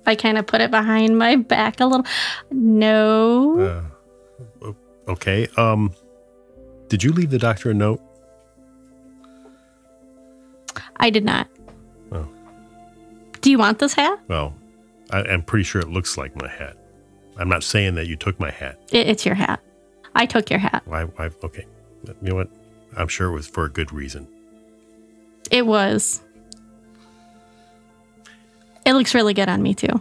I 0.06 0.14
kind 0.16 0.38
of 0.38 0.46
put 0.46 0.60
it 0.60 0.70
behind 0.70 1.16
my 1.18 1.36
back 1.36 1.80
a 1.80 1.86
little. 1.86 2.06
No. 2.50 3.86
Uh, 4.62 4.72
okay. 5.08 5.46
Um, 5.56 5.92
did 6.88 7.02
you 7.02 7.12
leave 7.12 7.30
the 7.30 7.38
doctor 7.38 7.70
a 7.70 7.74
note? 7.74 8.00
I 10.96 11.10
did 11.10 11.24
not. 11.24 11.48
Oh. 12.10 12.28
Do 13.40 13.50
you 13.50 13.58
want 13.58 13.78
this 13.78 13.94
hat? 13.94 14.18
Well, 14.28 14.54
I, 15.10 15.22
I'm 15.22 15.42
pretty 15.42 15.64
sure 15.64 15.80
it 15.80 15.88
looks 15.88 16.16
like 16.16 16.34
my 16.36 16.48
hat. 16.48 16.76
I'm 17.38 17.48
not 17.48 17.62
saying 17.62 17.94
that 17.94 18.06
you 18.06 18.16
took 18.16 18.38
my 18.38 18.50
hat. 18.50 18.78
It, 18.92 19.08
it's 19.08 19.24
your 19.26 19.34
hat. 19.34 19.60
I 20.14 20.26
took 20.26 20.50
your 20.50 20.58
hat. 20.58 20.82
Why? 20.84 21.04
Why? 21.04 21.30
Okay. 21.42 21.66
You 22.06 22.14
know 22.20 22.34
what? 22.34 22.48
I'm 22.96 23.08
sure 23.08 23.28
it 23.28 23.32
was 23.32 23.46
for 23.46 23.64
a 23.64 23.70
good 23.70 23.92
reason. 23.92 24.28
It 25.50 25.66
was. 25.66 26.22
It 28.84 28.92
looks 28.94 29.14
really 29.14 29.34
good 29.34 29.48
on 29.48 29.62
me 29.62 29.74
too. 29.74 30.00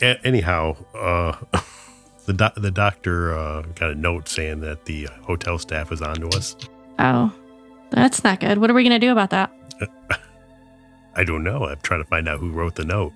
A- 0.00 0.18
anyhow, 0.26 0.76
uh, 0.94 1.36
the 2.26 2.32
doc- 2.32 2.54
the 2.54 2.70
doctor 2.70 3.36
uh, 3.36 3.62
got 3.74 3.90
a 3.90 3.94
note 3.94 4.28
saying 4.28 4.60
that 4.60 4.84
the 4.84 5.08
hotel 5.22 5.58
staff 5.58 5.92
is 5.92 6.00
on 6.00 6.16
to 6.16 6.28
us. 6.36 6.56
Oh, 6.98 7.32
that's 7.90 8.22
not 8.24 8.40
good. 8.40 8.58
What 8.58 8.70
are 8.70 8.74
we 8.74 8.82
gonna 8.84 8.98
do 8.98 9.12
about 9.12 9.30
that? 9.30 9.52
I 11.16 11.24
don't 11.24 11.42
know. 11.42 11.64
I'm 11.64 11.78
trying 11.82 12.02
to 12.02 12.08
find 12.08 12.28
out 12.28 12.38
who 12.38 12.50
wrote 12.52 12.76
the 12.76 12.84
note. 12.84 13.12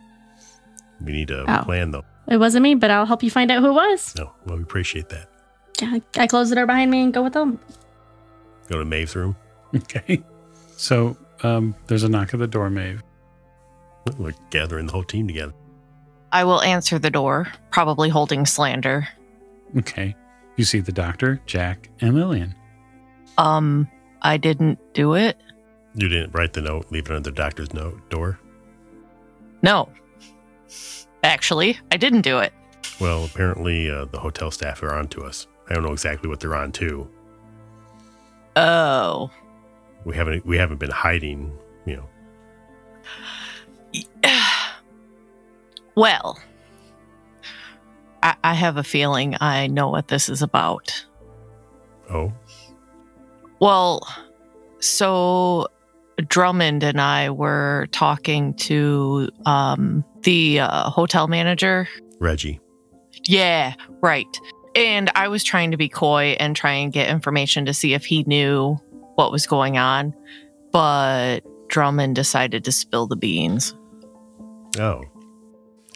We 1.05 1.13
need 1.13 1.31
a 1.31 1.45
Oh. 1.49 1.65
plan, 1.65 1.91
though. 1.91 2.05
It 2.29 2.37
wasn't 2.39 2.63
me, 2.63 2.75
but 2.75 2.91
I'll 2.91 3.07
help 3.07 3.23
you 3.23 3.31
find 3.31 3.51
out 3.51 3.61
who 3.63 3.69
it 3.71 3.73
was. 3.73 4.15
No, 4.17 4.33
well, 4.47 4.57
we 4.57 4.63
appreciate 4.63 5.09
that. 5.09 5.29
Yeah, 5.81 5.99
I 6.17 6.27
close 6.27 6.49
the 6.51 6.55
door 6.55 6.67
behind 6.67 6.91
me 6.91 7.03
and 7.03 7.13
go 7.13 7.23
with 7.23 7.33
them. 7.33 7.59
Go 8.69 8.79
to 8.79 8.85
Maeve's 8.85 9.17
room. 9.17 9.37
Okay. 9.75 10.23
So 10.77 11.17
um, 11.43 11.75
there's 11.87 12.03
a 12.05 12.09
knock 12.09 12.33
at 12.35 12.41
the 12.41 12.47
door, 12.47 12.69
Maeve. 12.71 13.03
We're 14.19 14.35
gathering 14.51 14.87
the 14.87 14.93
whole 14.93 15.03
team 15.05 15.27
together. 15.27 15.55
I 16.31 16.45
will 16.45 16.63
answer 16.63 16.99
the 16.99 17.11
door, 17.11 17.49
probably 17.71 18.09
holding 18.09 18.47
slander. 18.47 19.09
Okay. 19.79 20.15
You 20.57 20.65
see 20.65 20.81
the 20.81 20.93
doctor, 20.93 21.41
Jack, 21.47 21.89
and 22.01 22.15
Lillian. 22.15 22.55
Um, 23.39 23.89
I 24.23 24.37
didn't 24.37 24.79
do 24.95 25.15
it. 25.15 25.37
You 25.95 26.09
didn't 26.09 26.33
write 26.35 26.53
the 26.53 26.61
note, 26.63 26.87
leave 26.91 27.11
it 27.11 27.15
on 27.15 27.23
the 27.23 27.31
doctor's 27.33 27.73
note 27.75 28.09
door. 28.11 28.39
No. 29.63 29.89
Actually, 31.23 31.79
I 31.91 31.97
didn't 31.97 32.23
do 32.23 32.39
it. 32.39 32.53
Well, 33.01 33.25
apparently 33.25 33.91
uh, 33.91 34.07
the 34.07 34.19
hotel 34.19 34.51
staff 34.51 34.83
are 34.83 34.95
on 34.95 35.09
to 35.09 35.23
us. 35.25 35.47
I 35.69 35.75
don't 35.75 35.85
know 35.85 35.93
exactly 35.93 36.29
what 36.29 36.41
they're 36.41 36.57
on 36.57 36.73
to. 36.73 37.09
Oh. 38.57 39.31
We 40.05 40.15
haven't 40.17 40.45
we 40.45 40.57
haven't 40.59 40.79
been 40.79 40.91
hiding. 40.91 41.57
You 41.87 42.05
know, 43.93 44.01
well, 45.95 46.39
I, 48.23 48.35
I 48.45 48.55
have 48.55 48.77
a 48.77 48.85
feeling 48.85 49.37
I 49.41 49.67
know 49.69 49.89
what 49.89 50.09
this 50.09 50.29
is 50.29 50.43
about. 50.43 51.05
oh, 52.11 52.33
Well, 53.61 54.07
so 54.81 55.69
Drummond 56.29 56.83
and 56.83 57.01
I 57.01 57.31
were 57.31 57.89
talking 57.93 58.55
to 58.55 59.31
um, 59.47 60.05
the 60.23 60.61
uh, 60.61 60.91
hotel 60.91 61.29
manager. 61.29 61.89
Reggie. 62.19 62.61
Yeah, 63.27 63.75
right. 64.01 64.27
And 64.75 65.11
I 65.15 65.29
was 65.29 65.45
trying 65.45 65.71
to 65.73 65.77
be 65.77 65.89
coy 65.89 66.37
and 66.41 66.57
try 66.57 66.73
and 66.73 66.93
get 66.93 67.09
information 67.09 67.67
to 67.67 67.75
see 67.75 67.95
if 67.95 68.05
he 68.05 68.25
knew 68.25 68.79
what 69.17 69.33
was 69.33 69.47
going 69.47 69.77
on. 69.77 70.15
But 70.73 71.41
Drummond 71.69 72.15
decided 72.15 72.65
to 72.65 72.73
spill 72.73 73.07
the 73.07 73.17
beans. 73.17 73.75
Oh, 74.79 75.05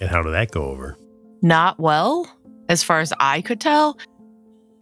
and 0.00 0.10
how 0.10 0.22
did 0.22 0.34
that 0.34 0.50
go 0.50 0.64
over? 0.64 0.98
Not 1.40 1.78
well, 1.78 2.28
as 2.68 2.82
far 2.82 3.00
as 3.00 3.12
I 3.18 3.40
could 3.40 3.60
tell. 3.60 3.98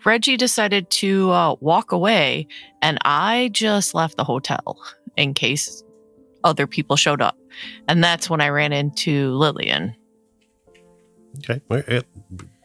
Reggie 0.04 0.36
decided 0.36 0.90
to 0.90 1.30
uh, 1.30 1.54
walk 1.60 1.92
away, 1.92 2.46
and 2.82 2.98
I 3.04 3.50
just 3.52 3.94
left 3.94 4.16
the 4.16 4.24
hotel 4.24 4.78
in 5.16 5.34
case 5.34 5.82
other 6.42 6.66
people 6.66 6.96
showed 6.96 7.22
up. 7.22 7.36
And 7.88 8.02
that's 8.02 8.28
when 8.28 8.40
I 8.40 8.48
ran 8.48 8.72
into 8.72 9.30
Lillian. 9.36 9.94
Okay, 11.38 11.60
well, 11.68 11.82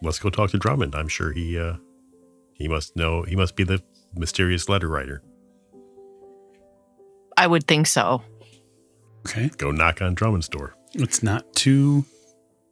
let's 0.04 0.20
go 0.20 0.30
talk 0.30 0.52
to 0.52 0.58
Drummond. 0.58 0.96
I'm 0.96 1.08
sure 1.08 1.32
he 1.32 1.58
uh, 1.58 1.76
he 2.54 2.68
must 2.68 2.96
know. 2.96 3.24
He 3.24 3.36
must 3.36 3.56
be 3.56 3.64
the 3.64 3.82
mysterious 4.16 4.70
letter 4.70 4.88
writer. 4.88 5.24
I 7.38 7.48
would 7.48 7.68
think 7.68 7.88
so. 7.88 8.22
Okay. 9.28 9.50
Go 9.58 9.72
knock 9.72 10.02
on 10.02 10.14
Drummond's 10.14 10.50
door. 10.50 10.76
It's 10.94 11.24
not 11.24 11.52
too 11.54 12.06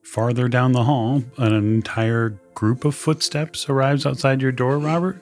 farther 0.04 0.48
down 0.48 0.72
the 0.72 0.84
hall. 0.84 1.24
An 1.38 1.54
entire 1.54 2.40
group 2.54 2.86
of 2.86 2.96
footsteps 2.96 3.70
arrives 3.70 4.06
outside 4.06 4.42
your 4.42 4.52
door, 4.52 4.78
Robert. 4.78 5.22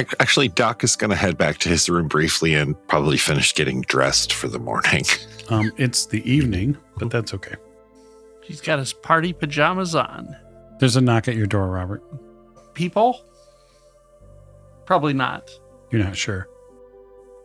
I, 0.00 0.06
actually, 0.18 0.48
Doc 0.48 0.82
is 0.82 0.96
going 0.96 1.10
to 1.10 1.16
head 1.16 1.36
back 1.36 1.58
to 1.58 1.68
his 1.68 1.88
room 1.90 2.08
briefly 2.08 2.54
and 2.54 2.74
probably 2.88 3.18
finish 3.18 3.54
getting 3.54 3.82
dressed 3.82 4.32
for 4.32 4.48
the 4.48 4.58
morning. 4.58 5.04
Um, 5.50 5.72
it's 5.78 6.06
the 6.06 6.22
evening, 6.30 6.76
but 6.96 7.10
that's 7.10 7.34
okay. 7.34 7.56
He's 8.40 8.60
got 8.60 8.78
his 8.78 8.92
party 8.92 9.32
pajamas 9.32 9.96
on. 9.96 10.36
There's 10.78 10.94
a 10.94 11.00
knock 11.00 11.26
at 11.26 11.34
your 11.34 11.48
door, 11.48 11.66
Robert. 11.66 12.04
People? 12.72 13.24
Probably 14.86 15.12
not. 15.12 15.50
You're 15.90 16.04
not 16.04 16.14
sure. 16.14 16.46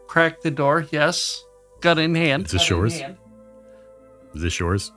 Crack 0.05 0.41
the 0.43 0.51
door, 0.51 0.85
yes. 0.91 1.43
Gun 1.81 1.97
in 1.97 2.13
hand. 2.13 2.45
Is 2.45 2.51
this 2.51 2.69
gun 2.69 2.77
yours? 2.77 2.93
Is 4.35 4.41
this 4.43 4.59
yours? 4.59 4.91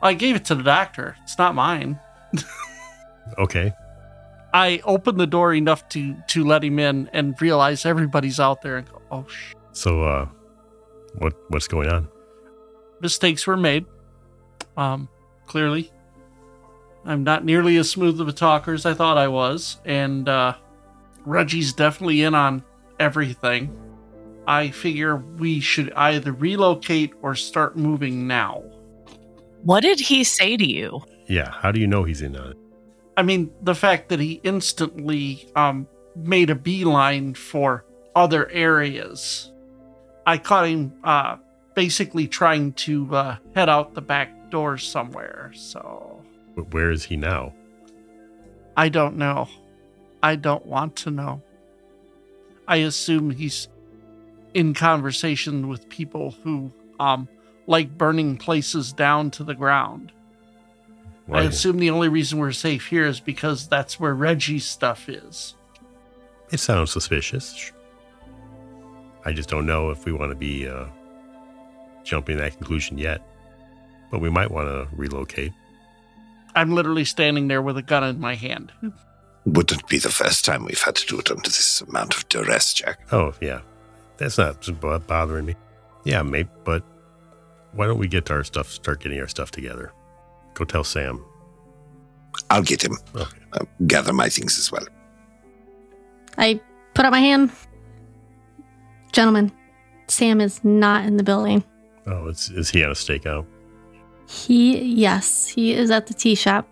I 0.00 0.14
gave 0.14 0.36
it 0.36 0.46
to 0.46 0.54
the 0.54 0.62
doctor. 0.62 1.18
It's 1.24 1.36
not 1.36 1.54
mine. 1.54 2.00
Okay. 3.38 3.72
I 4.54 4.80
opened 4.84 5.18
the 5.20 5.26
door 5.26 5.52
enough 5.52 5.86
to 5.90 6.14
to 6.28 6.44
let 6.44 6.64
him 6.64 6.78
in 6.78 7.10
and 7.12 7.34
realize 7.42 7.84
everybody's 7.84 8.38
out 8.40 8.62
there 8.62 8.76
and 8.78 8.88
go, 8.90 9.02
oh, 9.10 9.26
sh- 9.28 9.52
So, 9.72 10.02
uh, 10.04 10.28
what 11.18 11.34
what's 11.48 11.68
going 11.68 11.90
on? 11.90 12.08
mistakes 13.00 13.46
were 13.46 13.56
made. 13.56 13.84
Um, 14.78 15.08
clearly, 15.46 15.90
I'm 17.04 17.22
not 17.24 17.44
nearly 17.44 17.76
as 17.76 17.90
smooth 17.90 18.18
of 18.20 18.28
a 18.28 18.32
talker 18.32 18.72
as 18.72 18.86
I 18.86 18.94
thought 18.94 19.18
I 19.18 19.28
was, 19.28 19.78
and 19.84 20.26
uh, 20.28 20.54
Reggie's 21.26 21.74
definitely 21.74 22.22
in 22.22 22.34
on 22.34 22.64
everything. 22.98 23.76
I 24.46 24.70
figure 24.70 25.16
we 25.16 25.60
should 25.60 25.92
either 25.94 26.32
relocate 26.32 27.12
or 27.22 27.34
start 27.34 27.76
moving 27.76 28.26
now. 28.26 28.62
What 29.64 29.80
did 29.82 29.98
he 30.00 30.22
say 30.24 30.56
to 30.56 30.64
you? 30.66 31.00
Yeah. 31.28 31.50
How 31.50 31.72
do 31.72 31.80
you 31.80 31.86
know 31.86 32.04
he's 32.04 32.22
in 32.22 32.36
on 32.36 32.50
it? 32.52 32.56
I 33.16 33.22
mean, 33.22 33.52
the 33.62 33.74
fact 33.74 34.08
that 34.08 34.20
he 34.20 34.40
instantly 34.42 35.48
um, 35.54 35.86
made 36.16 36.50
a 36.50 36.54
beeline 36.54 37.34
for 37.34 37.84
other 38.14 38.48
areas. 38.50 39.52
I 40.26 40.38
caught 40.38 40.68
him 40.68 40.92
uh, 41.04 41.36
basically 41.74 42.28
trying 42.28 42.72
to 42.74 43.14
uh, 43.14 43.36
head 43.54 43.68
out 43.68 43.94
the 43.94 44.00
back 44.00 44.50
door 44.50 44.78
somewhere, 44.78 45.50
so 45.54 46.22
Wh- 46.54 46.72
Where 46.72 46.90
is 46.90 47.04
he 47.04 47.16
now? 47.16 47.52
I 48.76 48.88
don't 48.88 49.16
know. 49.16 49.48
I 50.22 50.36
don't 50.36 50.64
want 50.66 50.96
to 50.96 51.10
know. 51.10 51.42
I 52.66 52.76
assume 52.76 53.30
he's 53.30 53.68
in 54.54 54.72
conversation 54.72 55.68
with 55.68 55.88
people 55.88 56.30
who 56.42 56.72
um, 56.98 57.28
like 57.66 57.98
burning 57.98 58.36
places 58.36 58.92
down 58.92 59.30
to 59.32 59.44
the 59.44 59.54
ground. 59.54 60.12
I 61.30 61.42
assume 61.42 61.78
the 61.78 61.90
only 61.90 62.08
reason 62.08 62.38
we're 62.38 62.52
safe 62.52 62.86
here 62.86 63.06
is 63.06 63.18
because 63.18 63.66
that's 63.66 63.98
where 63.98 64.14
Reggie's 64.14 64.66
stuff 64.66 65.08
is. 65.08 65.54
It 66.50 66.60
sounds 66.60 66.90
suspicious. 66.92 67.72
I 69.24 69.32
just 69.32 69.48
don't 69.48 69.64
know 69.64 69.90
if 69.90 70.04
we 70.04 70.12
want 70.12 70.32
to 70.32 70.36
be 70.36 70.68
uh, 70.68 70.86
jumping 72.04 72.36
to 72.36 72.42
that 72.42 72.56
conclusion 72.56 72.98
yet. 72.98 73.26
But 74.10 74.20
we 74.20 74.30
might 74.30 74.50
want 74.50 74.68
to 74.68 74.86
relocate. 74.94 75.52
I'm 76.54 76.72
literally 76.72 77.04
standing 77.04 77.48
there 77.48 77.62
with 77.62 77.76
a 77.78 77.82
gun 77.82 78.04
in 78.04 78.20
my 78.20 78.34
hand. 78.34 78.70
Wouldn't 79.46 79.88
be 79.88 79.98
the 79.98 80.10
first 80.10 80.44
time 80.44 80.64
we've 80.64 80.80
had 80.80 80.94
to 80.96 81.06
do 81.06 81.18
it 81.18 81.30
under 81.30 81.42
this 81.42 81.80
amount 81.80 82.14
of 82.14 82.28
duress, 82.28 82.74
Jack. 82.74 83.00
Oh, 83.10 83.34
yeah. 83.40 83.60
That's 84.18 84.38
not 84.38 84.60
bothering 85.06 85.46
me. 85.46 85.56
Yeah, 86.04 86.22
mate, 86.22 86.46
but 86.64 86.84
why 87.72 87.86
don't 87.86 87.98
we 87.98 88.06
get 88.06 88.26
to 88.26 88.34
our 88.34 88.44
stuff, 88.44 88.70
start 88.70 89.00
getting 89.00 89.18
our 89.20 89.26
stuff 89.26 89.50
together? 89.50 89.92
Go 90.54 90.64
tell 90.64 90.84
Sam. 90.84 91.24
I'll 92.50 92.62
get 92.62 92.82
him. 92.84 92.96
Okay. 93.14 93.38
Uh, 93.52 93.64
gather 93.86 94.12
my 94.12 94.28
things 94.28 94.58
as 94.58 94.70
well. 94.72 94.86
I 96.38 96.60
put 96.94 97.04
up 97.04 97.12
my 97.12 97.20
hand. 97.20 97.50
Gentlemen, 99.12 99.52
Sam 100.08 100.40
is 100.40 100.62
not 100.64 101.04
in 101.04 101.16
the 101.16 101.22
building. 101.22 101.62
Oh, 102.06 102.28
is, 102.28 102.50
is 102.50 102.70
he 102.70 102.82
on 102.84 102.90
a 102.90 102.94
stakeout? 102.94 103.46
He, 104.28 104.80
yes, 104.82 105.46
he 105.48 105.72
is 105.72 105.90
at 105.90 106.06
the 106.06 106.14
tea 106.14 106.34
shop. 106.34 106.68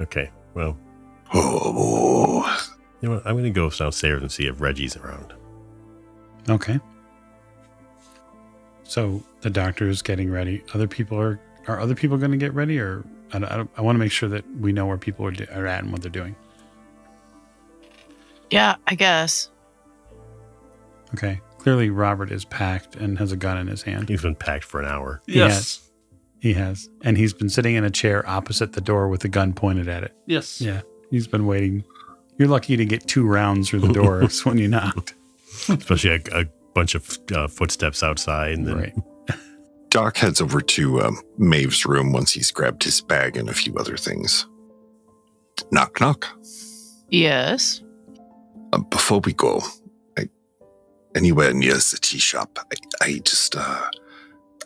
Okay, 0.00 0.30
well, 0.54 0.76
Oh, 1.34 2.60
you 3.00 3.08
know 3.08 3.16
what? 3.16 3.26
I'm 3.26 3.34
going 3.34 3.44
to 3.44 3.50
go 3.50 3.68
downstairs 3.70 4.22
and 4.22 4.32
see 4.32 4.46
if 4.46 4.60
Reggie's 4.60 4.96
around. 4.96 5.34
Okay. 6.48 6.80
So 8.84 9.22
the 9.42 9.50
doctor 9.50 9.88
is 9.88 10.00
getting 10.00 10.30
ready. 10.30 10.62
Other 10.72 10.88
people 10.88 11.20
are 11.20 11.38
are 11.68 11.80
other 11.80 11.94
people 11.94 12.16
going 12.18 12.30
to 12.32 12.36
get 12.36 12.52
ready, 12.54 12.78
or 12.78 13.04
I, 13.32 13.38
I, 13.38 13.64
I 13.76 13.80
want 13.82 13.94
to 13.96 14.00
make 14.00 14.12
sure 14.12 14.28
that 14.28 14.44
we 14.58 14.72
know 14.72 14.86
where 14.86 14.98
people 14.98 15.26
are, 15.26 15.30
do, 15.30 15.46
are 15.54 15.66
at 15.66 15.82
and 15.82 15.92
what 15.92 16.02
they're 16.02 16.10
doing. 16.10 16.34
Yeah, 18.50 18.76
I 18.86 18.94
guess. 18.94 19.50
Okay. 21.14 21.40
Clearly, 21.58 21.90
Robert 21.90 22.30
is 22.30 22.44
packed 22.44 22.96
and 22.96 23.18
has 23.18 23.32
a 23.32 23.36
gun 23.36 23.58
in 23.58 23.66
his 23.66 23.82
hand. 23.82 24.08
He's 24.08 24.22
been 24.22 24.34
packed 24.34 24.64
for 24.64 24.80
an 24.80 24.86
hour. 24.86 25.20
He 25.26 25.34
Yes. 25.36 25.84
He 26.40 26.52
has, 26.54 26.88
and 27.02 27.18
he's 27.18 27.34
been 27.34 27.48
sitting 27.48 27.74
in 27.74 27.82
a 27.82 27.90
chair 27.90 28.26
opposite 28.28 28.72
the 28.74 28.80
door 28.80 29.08
with 29.08 29.24
a 29.24 29.28
gun 29.28 29.52
pointed 29.52 29.88
at 29.88 30.04
it. 30.04 30.14
Yes. 30.26 30.60
Yeah, 30.60 30.82
he's 31.10 31.26
been 31.26 31.46
waiting. 31.46 31.82
You're 32.38 32.46
lucky 32.46 32.76
to 32.76 32.84
get 32.84 33.08
two 33.08 33.26
rounds 33.26 33.68
through 33.68 33.80
the 33.80 33.92
doors 33.92 34.44
when 34.44 34.56
you 34.56 34.68
knocked. 34.68 35.14
especially 35.68 36.10
a, 36.10 36.42
a 36.42 36.44
bunch 36.74 36.94
of 36.94 37.18
uh, 37.34 37.48
footsteps 37.48 38.04
outside. 38.04 38.52
And 38.52 38.68
then 38.68 38.76
Right. 38.78 38.94
Doc 39.90 40.16
heads 40.18 40.40
over 40.40 40.60
to 40.60 41.00
um, 41.00 41.20
Maeve's 41.38 41.86
room 41.86 42.12
once 42.12 42.32
he's 42.32 42.50
grabbed 42.50 42.82
his 42.84 43.00
bag 43.00 43.36
and 43.36 43.48
a 43.48 43.54
few 43.54 43.74
other 43.76 43.96
things. 43.96 44.46
Knock, 45.72 46.00
knock. 46.00 46.26
Yes. 47.08 47.82
Uh, 48.72 48.78
before 48.78 49.20
we 49.20 49.32
go, 49.32 49.62
I, 50.18 50.28
anywhere 51.14 51.54
near 51.54 51.74
the 51.74 51.98
tea 52.00 52.18
shop, 52.18 52.58
I, 52.72 53.04
I 53.04 53.18
just, 53.24 53.56
uh, 53.56 53.90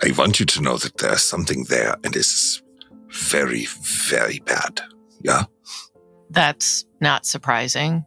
I 0.03 0.13
want 0.19 0.41
you 0.41 0.47
to 0.47 0.61
know 0.61 0.77
that 0.77 0.99
there's 0.99 1.23
something 1.23 1.65
there 1.69 1.97
and 2.03 2.17
it's 2.17 2.61
very, 3.09 3.67
very 3.83 4.41
bad. 4.41 4.81
Yeah? 5.21 5.45
That's 6.31 6.85
not 7.01 7.27
surprising. 7.27 8.05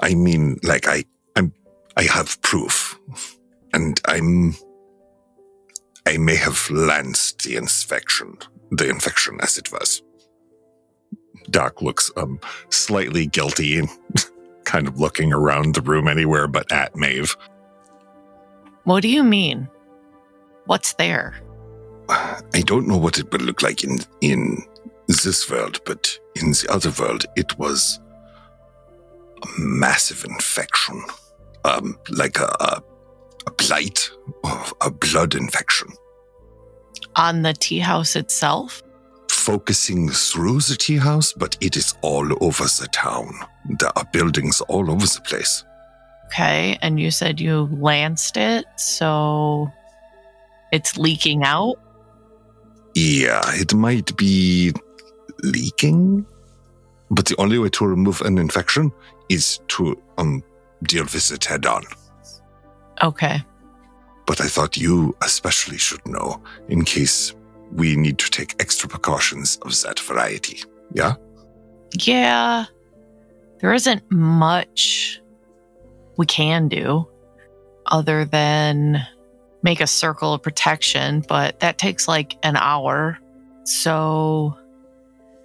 I 0.00 0.14
mean, 0.14 0.58
like, 0.62 0.88
I, 0.88 1.04
I'm, 1.36 1.52
I 1.96 2.04
have 2.04 2.40
proof 2.42 2.98
and 3.74 4.00
I'm, 4.06 4.54
I 6.08 6.16
may 6.16 6.36
have 6.36 6.70
lanced 6.70 7.44
the 7.44 7.56
infection, 7.56 8.38
the 8.70 8.88
infection 8.88 9.38
as 9.42 9.58
it 9.58 9.70
was. 9.70 10.02
Doc 11.50 11.82
looks, 11.82 12.10
um, 12.16 12.40
slightly 12.70 13.26
guilty 13.26 13.78
and 13.78 13.90
kind 14.64 14.88
of 14.88 14.98
looking 14.98 15.34
around 15.34 15.74
the 15.74 15.82
room 15.82 16.08
anywhere 16.08 16.48
but 16.48 16.72
at 16.72 16.96
Maeve. 16.96 17.36
What 18.84 19.02
do 19.02 19.08
you 19.10 19.22
mean? 19.22 19.68
What's 20.64 20.94
there? 20.94 21.36
I 22.08 22.62
don't 22.64 22.88
know 22.88 22.96
what 22.96 23.18
it 23.18 23.30
would 23.30 23.42
look 23.42 23.60
like 23.60 23.84
in 23.84 23.98
in 24.22 24.64
this 25.08 25.50
world, 25.50 25.78
but 25.84 26.18
in 26.36 26.52
the 26.52 26.68
other 26.70 26.90
world, 26.98 27.26
it 27.36 27.58
was 27.58 28.00
a 29.42 29.46
massive 29.58 30.24
infection, 30.24 31.02
um, 31.66 31.98
like 32.08 32.38
a 32.38 32.46
a, 32.60 32.82
a 33.48 33.50
blight 33.64 34.10
of 34.44 34.74
a 34.82 34.90
blood 34.90 35.34
infection, 35.34 35.88
On 37.16 37.42
the 37.42 37.52
tea 37.54 37.78
house 37.80 38.16
itself? 38.16 38.82
focusing 39.30 40.10
through 40.10 40.60
the 40.60 40.76
tea 40.76 40.98
house, 40.98 41.32
but 41.32 41.56
it 41.62 41.74
is 41.76 41.94
all 42.02 42.26
over 42.44 42.64
the 42.64 42.88
town. 42.92 43.32
There 43.78 43.90
are 43.96 44.04
buildings 44.12 44.60
all 44.68 44.90
over 44.90 45.06
the 45.06 45.20
place. 45.24 45.64
Okay. 46.26 46.76
And 46.82 47.00
you 47.00 47.10
said 47.10 47.40
you 47.40 47.68
lanced 47.80 48.36
it, 48.36 48.66
so 48.76 49.68
it's 50.70 50.98
leaking 50.98 51.44
out? 51.44 51.76
Yeah, 52.94 53.40
it 53.54 53.72
might 53.74 54.14
be 54.18 54.72
leaking, 55.42 56.26
but 57.10 57.24
the 57.24 57.36
only 57.38 57.58
way 57.58 57.70
to 57.70 57.86
remove 57.86 58.20
an 58.22 58.36
infection 58.36 58.92
is 59.30 59.60
to 59.68 59.96
um 60.18 60.42
deal 60.82 61.04
with 61.04 61.32
it 61.32 61.44
head 61.44 61.64
on. 61.64 61.84
Okay. 63.02 63.42
but 64.26 64.40
I 64.40 64.46
thought 64.48 64.76
you 64.76 65.16
especially 65.22 65.78
should 65.78 66.04
know 66.06 66.40
in 66.68 66.84
case 66.84 67.34
we 67.72 67.96
need 67.96 68.18
to 68.18 68.30
take 68.30 68.54
extra 68.60 68.88
precautions 68.88 69.56
of 69.62 69.70
that 69.82 69.98
variety. 70.00 70.62
Yeah? 70.92 71.14
Yeah. 71.94 72.66
There 73.60 73.72
isn't 73.72 74.02
much 74.10 75.20
we 76.18 76.26
can 76.26 76.68
do 76.68 77.08
other 77.86 78.24
than 78.26 78.98
make 79.62 79.80
a 79.80 79.86
circle 79.86 80.34
of 80.34 80.42
protection, 80.42 81.24
but 81.28 81.60
that 81.60 81.78
takes 81.78 82.06
like 82.06 82.36
an 82.42 82.56
hour. 82.56 83.18
So, 83.64 84.56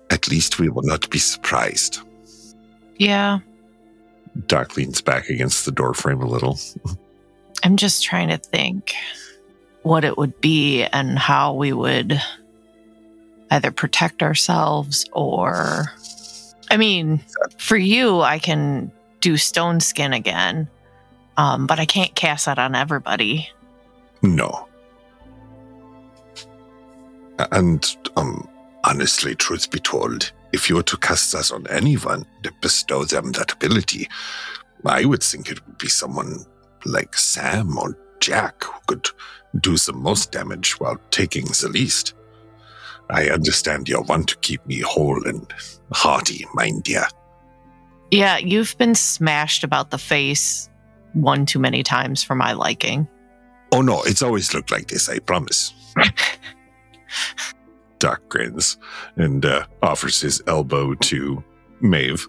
At 0.10 0.27
least 0.29 0.60
we 0.60 0.67
will 0.69 0.83
not 0.83 1.10
be 1.10 1.19
surprised. 1.19 2.00
yeah, 2.98 3.39
Doc 4.48 4.75
leans 4.77 5.00
back 5.01 5.29
against 5.29 5.65
the 5.65 5.72
doorframe 5.72 6.22
a 6.22 6.25
little. 6.27 6.57
I'm 7.63 7.77
just 7.77 8.03
trying 8.03 8.27
to 8.27 8.38
think 8.38 8.93
what 9.84 10.03
it 10.03 10.17
would 10.17 10.39
be 10.41 10.83
and 10.83 11.18
how 11.18 11.53
we 11.53 11.72
would 11.72 12.22
either 13.51 13.72
protect 13.72 14.22
ourselves 14.22 15.05
or 15.14 15.85
I 16.70 16.77
mean, 16.77 17.22
for 17.57 17.77
you 17.77 18.22
I 18.22 18.40
can 18.40 18.92
do 19.22 19.37
stone 19.37 19.79
skin 19.79 20.11
again. 20.14 20.68
Um, 21.37 21.66
but 21.66 21.79
I 21.79 21.85
can't 21.85 22.14
cast 22.16 22.46
that 22.46 22.59
on 22.59 22.75
everybody. 22.75 23.50
No. 24.22 24.68
And 27.51 27.96
um 28.18 28.48
honestly, 28.83 29.35
truth 29.35 29.72
be 29.72 29.79
told, 29.79 30.31
if 30.51 30.70
you 30.70 30.75
were 30.75 30.83
to 30.83 30.98
cast 30.98 31.31
that 31.31 31.51
on 31.51 31.66
anyone 31.68 32.25
to 32.44 32.51
bestow 32.61 33.05
them 33.05 33.31
that 33.31 33.53
ability, 33.53 34.09
I 34.85 35.05
would 35.05 35.24
think 35.24 35.50
it 35.50 35.66
would 35.66 35.77
be 35.77 35.87
someone 35.87 36.46
like 36.85 37.17
Sam 37.17 37.77
or 37.77 37.98
Jack 38.19 38.63
who 38.63 38.79
could 38.87 39.07
do 39.59 39.77
the 39.77 39.93
most 39.93 40.31
damage 40.31 40.79
while 40.79 40.98
taking 41.11 41.46
the 41.46 41.69
least. 41.72 42.13
I 43.09 43.29
understand 43.29 43.89
you 43.89 44.01
want 44.01 44.29
to 44.29 44.37
keep 44.37 44.65
me 44.65 44.79
whole 44.79 45.27
and 45.27 45.51
hearty, 45.91 46.46
my 46.53 46.72
dear. 46.83 47.05
Yeah, 48.11 48.37
you've 48.37 48.77
been 48.77 48.96
smashed 48.96 49.63
about 49.63 49.91
the 49.91 49.98
face 49.98 50.69
one 51.13 51.46
too 51.46 51.59
many 51.59 51.83
times 51.83 52.24
for 52.24 52.35
my 52.35 52.53
liking. 52.53 53.07
Oh 53.72 53.81
no, 53.81 54.03
it's 54.03 54.22
always 54.22 54.53
looked 54.53 54.72
like 54.72 54.87
this, 54.87 55.09
I 55.09 55.19
promise. 55.19 55.74
Doc 58.00 58.22
grins 58.29 58.77
and 59.15 59.46
uh, 59.46 59.65
offers 59.81 60.22
his 60.22 60.41
elbow 60.48 60.93
to 60.96 61.43
Maeve. 61.81 62.27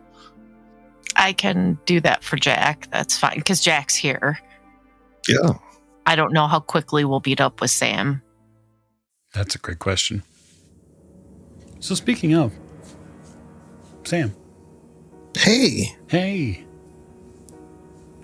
I 1.17 1.33
can 1.33 1.79
do 1.87 2.01
that 2.01 2.23
for 2.25 2.37
Jack. 2.37 2.89
That's 2.91 3.17
fine 3.19 3.37
because 3.37 3.61
Jack's 3.61 3.95
here. 3.97 4.39
Yeah. 5.29 5.55
I 6.07 6.17
don't 6.17 6.33
know 6.33 6.47
how 6.47 6.61
quickly 6.61 7.05
we'll 7.05 7.21
beat 7.21 7.41
up 7.41 7.61
with 7.61 7.71
Sam. 7.71 8.23
That's 9.33 9.55
a 9.55 9.59
great 9.59 9.79
question. 9.79 10.23
So 11.81 11.95
speaking 11.95 12.35
of, 12.35 12.53
Sam, 14.05 14.35
Hey, 15.37 15.97
hey, 16.09 16.65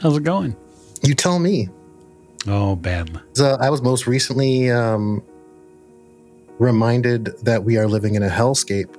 how's 0.00 0.16
it 0.16 0.22
going? 0.22 0.54
you 1.02 1.14
tell 1.14 1.38
me. 1.38 1.68
Oh, 2.46 2.76
badly. 2.76 3.20
So 3.34 3.56
I 3.60 3.68
was 3.70 3.82
most 3.82 4.06
recently 4.06 4.70
um, 4.70 5.22
reminded 6.58 7.26
that 7.42 7.64
we 7.64 7.76
are 7.78 7.86
living 7.88 8.14
in 8.14 8.22
a 8.22 8.28
hellscape, 8.28 8.94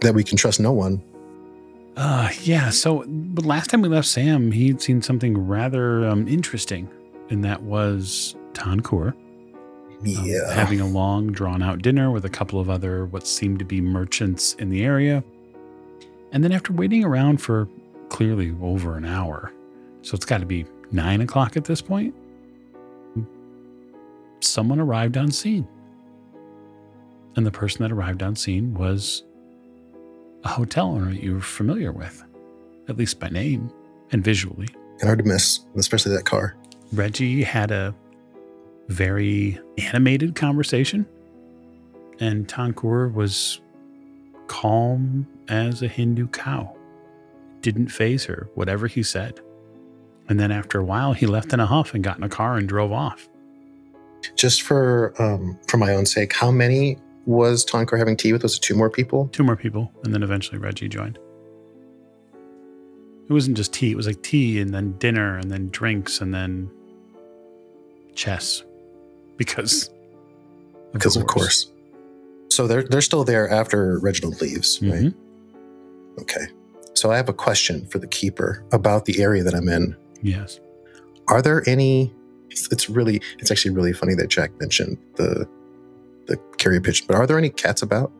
that 0.00 0.14
we 0.14 0.24
can 0.24 0.36
trust 0.36 0.58
no 0.60 0.72
one. 0.72 1.02
Uh, 1.96 2.30
yeah. 2.42 2.70
So 2.70 3.04
but 3.06 3.44
last 3.44 3.70
time 3.70 3.82
we 3.82 3.88
left 3.88 4.08
Sam, 4.08 4.52
he'd 4.52 4.82
seen 4.82 5.02
something 5.02 5.46
rather 5.46 6.06
um, 6.06 6.28
interesting, 6.28 6.90
and 7.30 7.44
that 7.44 7.62
was 7.62 8.36
Tancour 8.52 9.14
um, 10.18 10.54
having 10.54 10.80
a 10.80 10.86
long, 10.86 11.32
drawn 11.32 11.62
out 11.62 11.80
dinner 11.82 12.10
with 12.10 12.24
a 12.24 12.28
couple 12.28 12.60
of 12.60 12.68
other 12.68 13.06
what 13.06 13.26
seemed 13.26 13.58
to 13.60 13.64
be 13.64 13.80
merchants 13.80 14.54
in 14.54 14.68
the 14.68 14.84
area. 14.84 15.24
And 16.32 16.44
then 16.44 16.52
after 16.52 16.72
waiting 16.72 17.04
around 17.04 17.38
for 17.40 17.68
clearly 18.08 18.54
over 18.60 18.96
an 18.96 19.04
hour, 19.04 19.52
so 20.02 20.14
it's 20.14 20.26
got 20.26 20.40
to 20.40 20.46
be 20.46 20.66
nine 20.92 21.20
o'clock 21.20 21.56
at 21.56 21.64
this 21.64 21.80
point, 21.80 22.14
someone 24.40 24.80
arrived 24.80 25.16
on 25.16 25.30
scene. 25.30 25.66
And 27.36 27.46
the 27.46 27.50
person 27.50 27.82
that 27.82 27.92
arrived 27.92 28.22
on 28.22 28.34
scene 28.36 28.74
was 28.74 29.24
a 30.46 30.48
hotel 30.48 30.86
owner 30.90 31.10
you 31.10 31.34
were 31.34 31.40
familiar 31.40 31.90
with, 31.90 32.22
at 32.88 32.96
least 32.96 33.18
by 33.18 33.28
name 33.28 33.68
and 34.12 34.22
visually. 34.22 34.68
Hard 35.02 35.18
to 35.18 35.24
miss, 35.24 35.60
especially 35.76 36.14
that 36.14 36.24
car. 36.24 36.56
Reggie 36.92 37.42
had 37.42 37.72
a 37.72 37.92
very 38.86 39.58
animated 39.76 40.36
conversation, 40.36 41.04
and 42.20 42.48
Tancour 42.48 43.08
was 43.08 43.60
calm 44.46 45.26
as 45.48 45.82
a 45.82 45.88
Hindu 45.88 46.28
cow. 46.28 46.76
Didn't 47.60 47.88
phase 47.88 48.24
her, 48.26 48.48
whatever 48.54 48.86
he 48.86 49.02
said. 49.02 49.40
And 50.28 50.38
then 50.38 50.52
after 50.52 50.78
a 50.78 50.84
while, 50.84 51.12
he 51.12 51.26
left 51.26 51.52
in 51.52 51.58
a 51.58 51.66
huff 51.66 51.92
and 51.92 52.04
got 52.04 52.18
in 52.18 52.22
a 52.22 52.28
car 52.28 52.56
and 52.56 52.68
drove 52.68 52.92
off. 52.92 53.28
Just 54.36 54.62
for 54.62 55.12
um, 55.20 55.58
for 55.66 55.76
my 55.76 55.92
own 55.92 56.06
sake, 56.06 56.32
how 56.32 56.52
many 56.52 56.98
was 57.26 57.64
Tonker 57.66 57.98
having 57.98 58.16
tea 58.16 58.32
with? 58.32 58.42
Was 58.42 58.56
it 58.56 58.62
two 58.62 58.74
more 58.74 58.88
people? 58.88 59.28
Two 59.32 59.42
more 59.42 59.56
people, 59.56 59.92
and 60.04 60.14
then 60.14 60.22
eventually 60.22 60.58
Reggie 60.58 60.88
joined. 60.88 61.18
It 63.28 63.32
wasn't 63.32 63.56
just 63.56 63.72
tea, 63.72 63.90
it 63.90 63.96
was 63.96 64.06
like 64.06 64.22
tea 64.22 64.60
and 64.60 64.72
then 64.72 64.92
dinner 64.98 65.36
and 65.36 65.50
then 65.50 65.68
drinks 65.70 66.20
and 66.20 66.32
then 66.32 66.70
chess. 68.14 68.62
Because 69.36 69.90
Because 70.92 71.16
of 71.16 71.26
course. 71.26 71.70
So 72.48 72.66
they're 72.68 72.84
they're 72.84 73.00
still 73.02 73.24
there 73.24 73.50
after 73.50 73.98
Reginald 73.98 74.40
leaves, 74.40 74.80
right? 74.80 75.02
Mhm. 75.06 75.14
Okay. 76.20 76.46
So 76.94 77.10
I 77.10 77.16
have 77.16 77.28
a 77.28 77.32
question 77.34 77.84
for 77.86 77.98
the 77.98 78.06
keeper 78.06 78.64
about 78.72 79.04
the 79.04 79.20
area 79.20 79.42
that 79.42 79.54
I'm 79.54 79.68
in. 79.68 79.94
Yes. 80.22 80.60
Are 81.28 81.42
there 81.42 81.68
any? 81.68 82.14
It's, 82.48 82.70
it's 82.72 82.88
really, 82.88 83.20
it's 83.38 83.50
actually 83.50 83.74
really 83.74 83.92
funny 83.92 84.14
that 84.14 84.28
Jack 84.28 84.50
mentioned 84.60 84.96
the 85.16 85.46
the 86.26 86.36
carrier 86.58 86.80
pigeon. 86.80 87.06
But 87.06 87.16
are 87.16 87.26
there 87.26 87.38
any 87.38 87.50
cats 87.50 87.82
about? 87.82 88.12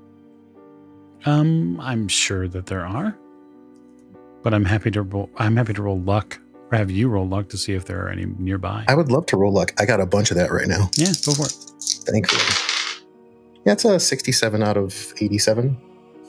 Um, 1.24 1.80
I'm 1.80 2.08
sure 2.08 2.46
that 2.48 2.66
there 2.66 2.86
are, 2.86 3.16
but 4.42 4.54
I'm 4.54 4.64
happy 4.64 4.90
to 4.92 5.02
roll. 5.02 5.28
I'm 5.36 5.56
happy 5.56 5.72
to 5.74 5.82
roll 5.82 5.98
luck 6.00 6.38
Or 6.70 6.78
have 6.78 6.90
you 6.90 7.08
roll 7.08 7.26
luck 7.26 7.48
to 7.48 7.56
see 7.56 7.72
if 7.74 7.84
there 7.86 8.04
are 8.06 8.08
any 8.10 8.26
nearby? 8.38 8.84
I 8.88 8.94
would 8.94 9.10
love 9.10 9.26
to 9.26 9.36
roll 9.36 9.52
luck. 9.52 9.72
I 9.78 9.86
got 9.86 10.00
a 10.00 10.06
bunch 10.06 10.30
of 10.30 10.36
that 10.36 10.50
right 10.52 10.68
now. 10.68 10.88
yeah, 10.96 11.12
go 11.24 11.32
for 11.32 11.46
it. 11.46 11.52
Thankfully. 11.80 13.02
Yeah, 13.64 13.72
it's 13.72 13.84
a 13.84 13.98
67 13.98 14.62
out 14.62 14.76
of 14.76 15.12
87. 15.20 15.76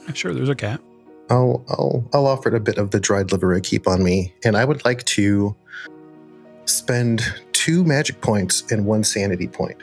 Yeah, 0.06 0.12
Sure, 0.14 0.34
there's 0.34 0.48
a 0.48 0.54
cat. 0.56 0.80
I'll, 1.30 1.64
I'll, 1.68 2.08
I'll 2.12 2.26
offer 2.26 2.48
it 2.48 2.54
a 2.54 2.60
bit 2.60 2.78
of 2.78 2.90
the 2.90 2.98
dried 2.98 3.30
liver 3.30 3.54
I 3.54 3.60
keep 3.60 3.86
on 3.86 4.02
me, 4.02 4.34
and 4.44 4.56
I 4.56 4.64
would 4.64 4.84
like 4.84 5.04
to 5.04 5.54
spend 6.64 7.22
two 7.52 7.84
magic 7.84 8.20
points 8.20 8.64
and 8.72 8.84
one 8.86 9.04
sanity 9.04 9.46
point 9.46 9.76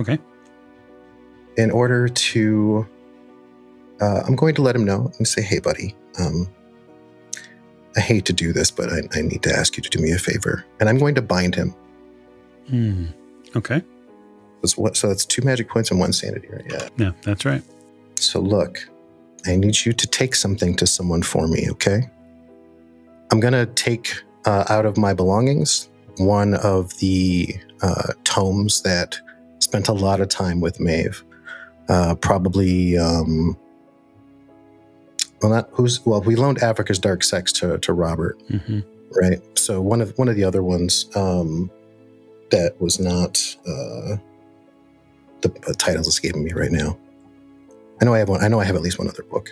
Okay. 0.00 0.18
In 1.60 1.70
order 1.70 2.08
to. 2.08 2.86
Uh, 4.00 4.22
I'm 4.26 4.34
going 4.34 4.54
to 4.54 4.62
let 4.62 4.74
him 4.74 4.84
know 4.84 5.10
and 5.18 5.28
say, 5.28 5.42
"Hey, 5.42 5.58
buddy, 5.58 5.94
um, 6.18 6.48
I 7.96 8.00
hate 8.00 8.24
to 8.26 8.32
do 8.32 8.52
this, 8.52 8.70
but 8.70 8.90
I, 8.90 9.00
I 9.14 9.22
need 9.22 9.42
to 9.42 9.52
ask 9.54 9.76
you 9.76 9.82
to 9.82 9.90
do 9.90 10.02
me 10.02 10.12
a 10.12 10.18
favor." 10.18 10.64
And 10.80 10.88
I'm 10.88 10.98
going 10.98 11.14
to 11.16 11.22
bind 11.22 11.54
him. 11.54 11.74
Hmm. 12.68 13.06
Okay. 13.54 13.82
That's 14.62 14.76
what, 14.76 14.96
so 14.96 15.08
that's 15.08 15.24
two 15.24 15.42
magic 15.42 15.68
points 15.68 15.90
and 15.90 15.98
one 15.98 16.12
sanity, 16.12 16.48
right? 16.50 16.64
Yeah. 16.70 16.88
Yeah, 16.96 17.12
that's 17.22 17.44
right. 17.44 17.62
So 18.16 18.40
look, 18.40 18.86
I 19.46 19.56
need 19.56 19.84
you 19.84 19.92
to 19.92 20.06
take 20.06 20.34
something 20.34 20.76
to 20.76 20.86
someone 20.86 21.22
for 21.22 21.48
me, 21.48 21.66
okay? 21.70 22.08
I'm 23.32 23.40
gonna 23.40 23.66
take 23.66 24.22
uh, 24.44 24.64
out 24.68 24.86
of 24.86 24.96
my 24.96 25.14
belongings 25.14 25.88
one 26.18 26.54
of 26.54 26.96
the 26.98 27.56
uh, 27.82 28.12
tomes 28.24 28.82
that 28.82 29.18
spent 29.58 29.88
a 29.88 29.92
lot 29.92 30.20
of 30.20 30.28
time 30.28 30.60
with 30.60 30.80
Maeve. 30.80 31.24
Uh, 31.90 32.14
probably, 32.14 32.96
um, 32.96 33.56
well, 35.42 35.50
not 35.50 35.68
who's 35.72 36.04
well. 36.06 36.20
We 36.22 36.36
loaned 36.36 36.62
Africa's 36.62 36.98
Dark 36.98 37.22
Sects 37.24 37.52
to 37.54 37.78
to 37.78 37.92
Robert, 37.92 38.40
hmm 38.48 38.80
right? 39.20 39.40
So 39.58 39.80
one 39.80 40.00
of 40.00 40.16
one 40.16 40.28
of 40.28 40.36
the 40.36 40.44
other 40.44 40.62
ones 40.62 41.06
um, 41.16 41.68
that 42.52 42.80
was 42.80 43.00
not 43.00 43.38
uh, 43.66 44.16
the, 45.40 45.48
the 45.66 45.74
title's 45.76 46.06
escaping 46.06 46.44
me 46.44 46.52
right 46.52 46.70
now. 46.70 46.96
I 48.00 48.04
know 48.04 48.14
I 48.14 48.18
have 48.18 48.28
one. 48.28 48.42
I 48.42 48.48
know 48.48 48.60
I 48.60 48.64
have 48.64 48.76
at 48.76 48.82
least 48.82 48.98
one 48.98 49.08
other 49.08 49.24
book 49.24 49.50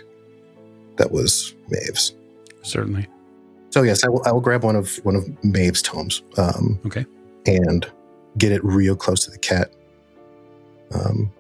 that 0.97 1.11
was 1.11 1.55
Maeve's. 1.69 2.15
Certainly. 2.63 3.09
So 3.71 3.83
yes, 3.83 4.05
I 4.05 4.09
will. 4.09 4.23
I 4.27 4.31
will 4.33 4.41
grab 4.41 4.63
one 4.63 4.77
of 4.77 4.97
one 5.03 5.17
of 5.17 5.27
Maeve's 5.43 5.83
tomes. 5.83 6.23
Um, 6.37 6.79
Okay. 6.87 7.05
and 7.47 7.85
get 8.39 8.53
it 8.53 8.65
real 8.65 8.95
close 8.95 9.25
to 9.25 9.31
the 9.33 9.39
cat. 9.39 9.73
Um, 10.95 11.33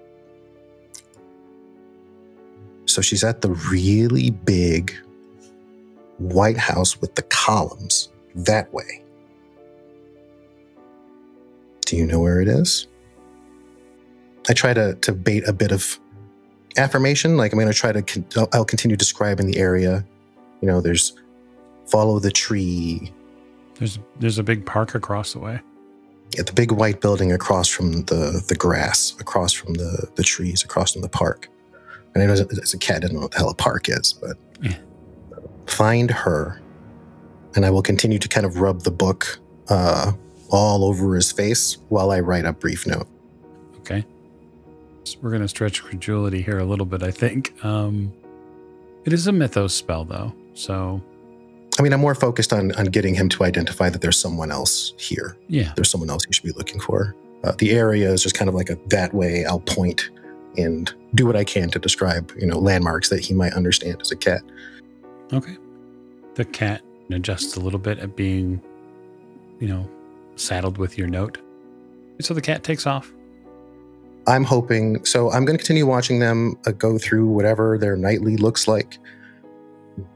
so 2.98 3.02
she's 3.02 3.22
at 3.22 3.42
the 3.42 3.50
really 3.70 4.30
big 4.30 4.92
White 6.18 6.56
House 6.56 7.00
with 7.00 7.14
the 7.14 7.22
columns 7.22 8.08
that 8.34 8.74
way. 8.74 9.04
Do 11.86 11.96
you 11.96 12.04
know 12.04 12.18
where 12.18 12.40
it 12.40 12.48
is? 12.48 12.88
I 14.48 14.52
try 14.52 14.74
to 14.74 14.96
to 14.96 15.12
bait 15.12 15.46
a 15.46 15.52
bit 15.52 15.70
of 15.70 16.00
affirmation. 16.76 17.36
Like 17.36 17.52
I'm 17.52 17.60
going 17.60 17.70
to 17.70 17.78
try 17.78 17.92
to. 17.92 18.02
Con- 18.02 18.26
I'll, 18.36 18.48
I'll 18.52 18.64
continue 18.64 18.96
describing 18.96 19.46
the 19.46 19.58
area. 19.58 20.04
You 20.60 20.66
know, 20.66 20.80
there's 20.80 21.12
follow 21.86 22.18
the 22.18 22.32
tree, 22.32 23.12
There's 23.76 24.00
there's 24.18 24.38
a 24.38 24.42
big 24.42 24.66
park 24.66 24.96
across 24.96 25.34
the 25.34 25.38
way. 25.38 25.60
at 26.36 26.48
the 26.48 26.52
big 26.52 26.72
white 26.72 27.00
building 27.00 27.30
across 27.30 27.68
from 27.68 28.02
the 28.06 28.42
the 28.48 28.56
grass, 28.56 29.14
across 29.20 29.52
from 29.52 29.74
the 29.74 30.08
the 30.16 30.24
trees, 30.24 30.64
across 30.64 30.94
from 30.94 31.02
the 31.02 31.08
park. 31.08 31.48
And 32.14 32.22
I 32.22 32.26
know 32.26 32.32
as 32.32 32.74
a, 32.74 32.78
cat, 32.78 32.96
I 33.04 33.08
don't 33.08 33.14
know 33.14 33.20
what 33.20 33.30
the 33.32 33.38
hell 33.38 33.50
a 33.50 33.54
park 33.54 33.88
is, 33.88 34.12
but 34.12 34.36
Yeah. 34.62 34.74
find 35.66 36.10
her, 36.10 36.60
and 37.54 37.64
I 37.64 37.70
will 37.70 37.82
continue 37.82 38.18
to 38.18 38.28
kind 38.28 38.44
of 38.46 38.58
rub 38.58 38.82
the 38.82 38.90
book 38.90 39.38
uh, 39.68 40.12
all 40.50 40.84
over 40.84 41.14
his 41.14 41.30
face 41.30 41.76
while 41.90 42.10
I 42.10 42.20
write 42.20 42.44
a 42.46 42.52
brief 42.52 42.86
note. 42.86 43.06
Okay. 43.80 44.04
So 45.04 45.18
we're 45.22 45.30
gonna 45.30 45.48
stretch 45.48 45.82
credulity 45.82 46.42
here 46.42 46.58
a 46.58 46.64
little 46.64 46.86
bit, 46.86 47.02
I 47.02 47.10
think. 47.10 47.52
Um 47.64 48.12
it 49.04 49.12
is 49.12 49.26
a 49.26 49.32
mythos 49.32 49.74
spell 49.74 50.04
though, 50.04 50.34
so 50.54 51.00
I 51.78 51.82
mean, 51.82 51.92
I'm 51.92 52.00
more 52.00 52.14
focused 52.14 52.52
on 52.52 52.72
on 52.72 52.86
getting 52.86 53.14
him 53.14 53.28
to 53.30 53.44
identify 53.44 53.88
that 53.90 54.00
there's 54.00 54.18
someone 54.18 54.50
else 54.50 54.92
here. 54.98 55.36
yeah. 55.48 55.72
There's 55.76 55.90
someone 55.90 56.10
else 56.10 56.24
he 56.24 56.32
should 56.32 56.44
be 56.44 56.52
looking 56.52 56.80
for. 56.80 57.14
Uh, 57.44 57.52
the 57.58 57.70
area 57.70 58.10
is 58.10 58.22
just 58.22 58.34
kind 58.34 58.48
of 58.48 58.54
like 58.54 58.68
a 58.70 58.76
that 58.88 59.14
way. 59.14 59.44
I'll 59.44 59.60
point 59.60 60.10
and 60.58 60.92
do 61.14 61.24
what 61.26 61.36
I 61.36 61.44
can 61.44 61.70
to 61.70 61.78
describe, 61.78 62.32
you 62.38 62.46
know, 62.46 62.58
landmarks 62.58 63.08
that 63.08 63.20
he 63.20 63.32
might 63.32 63.52
understand 63.54 64.00
as 64.00 64.10
a 64.10 64.16
cat. 64.16 64.42
Okay. 65.32 65.56
The 66.34 66.44
cat 66.44 66.82
adjusts 67.10 67.56
a 67.56 67.60
little 67.60 67.78
bit 67.78 67.98
at 67.98 68.16
being, 68.16 68.60
you 69.60 69.68
know, 69.68 69.88
saddled 70.36 70.76
with 70.78 70.98
your 70.98 71.06
note. 71.08 71.38
So 72.20 72.34
the 72.34 72.40
cat 72.42 72.64
takes 72.64 72.86
off. 72.86 73.12
I'm 74.26 74.44
hoping. 74.44 75.04
So 75.04 75.30
I'm 75.30 75.44
going 75.44 75.56
to 75.56 75.62
continue 75.64 75.86
watching 75.86 76.18
them 76.18 76.56
uh, 76.66 76.72
go 76.72 76.98
through 76.98 77.28
whatever 77.28 77.78
their 77.78 77.96
nightly 77.96 78.36
looks 78.36 78.68
like. 78.68 78.98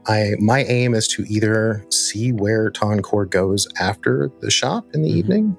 I 0.07 0.33
my 0.39 0.63
aim 0.65 0.93
is 0.93 1.07
to 1.09 1.23
either 1.27 1.83
see 1.89 2.31
where 2.31 2.69
Toncore 2.71 3.29
goes 3.29 3.67
after 3.79 4.31
the 4.39 4.51
shop 4.51 4.85
in 4.93 5.01
the 5.01 5.09
Mhm. 5.09 5.15
evening, 5.15 5.57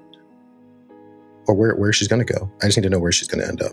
or 1.47 1.55
where 1.55 1.75
where 1.75 1.93
she's 1.93 2.09
going 2.09 2.25
to 2.25 2.33
go. 2.33 2.51
I 2.63 2.67
just 2.67 2.79
need 2.79 2.85
to 2.85 2.91
know 2.91 2.99
where 3.01 3.13
she's 3.13 3.29
going 3.29 3.43
to 3.43 3.49
end 3.49 3.61
up. 3.61 3.73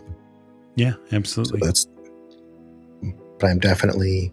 Yeah, 0.74 0.92
So 1.10 1.16
absolutely. 1.16 1.60
that's. 1.62 1.86
But 3.38 3.50
I'm 3.50 3.58
definitely 3.58 4.32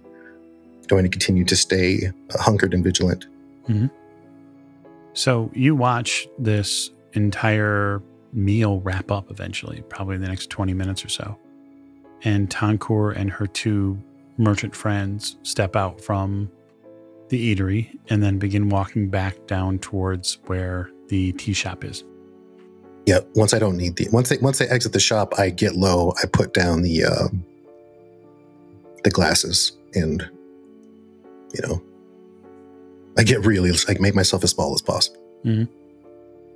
going 0.87 1.03
to 1.03 1.09
continue 1.09 1.43
to 1.45 1.55
stay 1.55 2.11
hunkered 2.31 2.73
and 2.73 2.83
vigilant. 2.83 3.25
Mm-hmm. 3.67 3.87
So 5.13 5.51
you 5.53 5.75
watch 5.75 6.27
this 6.37 6.91
entire 7.13 8.01
meal 8.33 8.79
wrap 8.81 9.11
up 9.11 9.31
eventually, 9.31 9.81
probably 9.89 10.15
in 10.15 10.21
the 10.21 10.27
next 10.27 10.49
20 10.49 10.73
minutes 10.73 11.03
or 11.03 11.09
so. 11.09 11.37
And 12.23 12.49
Tonkur 12.49 13.15
and 13.15 13.31
her 13.31 13.47
two 13.47 13.99
merchant 14.37 14.75
friends 14.75 15.37
step 15.43 15.75
out 15.75 15.99
from 16.01 16.51
the 17.29 17.55
eatery 17.55 17.97
and 18.09 18.21
then 18.21 18.37
begin 18.37 18.69
walking 18.69 19.09
back 19.09 19.47
down 19.47 19.79
towards 19.79 20.39
where 20.45 20.89
the 21.07 21.31
tea 21.33 21.53
shop 21.53 21.83
is. 21.83 22.03
Yeah. 23.05 23.19
Once 23.35 23.53
I 23.53 23.59
don't 23.59 23.77
need 23.77 23.95
the 23.95 24.07
once 24.11 24.29
they 24.29 24.37
once 24.37 24.59
they 24.59 24.67
exit 24.67 24.93
the 24.93 24.99
shop, 24.99 25.33
I 25.37 25.49
get 25.49 25.75
low. 25.75 26.13
I 26.21 26.27
put 26.27 26.53
down 26.53 26.81
the 26.81 27.05
um, 27.05 27.45
the 29.03 29.09
glasses 29.09 29.73
and 29.95 30.29
you 31.53 31.67
know 31.67 31.81
I 33.17 33.23
get 33.23 33.45
really 33.45 33.71
like 33.87 33.99
make 33.99 34.15
myself 34.15 34.43
as 34.43 34.51
small 34.51 34.73
as 34.73 34.81
possible. 34.81 35.19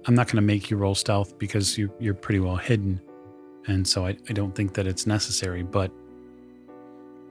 I'm 0.05 0.15
not 0.15 0.27
going 0.27 0.37
to 0.37 0.41
make 0.41 0.69
you 0.69 0.77
roll 0.77 0.95
stealth 0.95 1.37
because 1.37 1.77
you, 1.77 1.91
you're 1.99 2.13
pretty 2.13 2.39
well 2.39 2.57
hidden. 2.57 3.01
And 3.67 3.87
so 3.87 4.05
I, 4.05 4.17
I 4.29 4.33
don't 4.33 4.53
think 4.53 4.73
that 4.73 4.85
it's 4.85 5.07
necessary. 5.07 5.63
But 5.63 5.91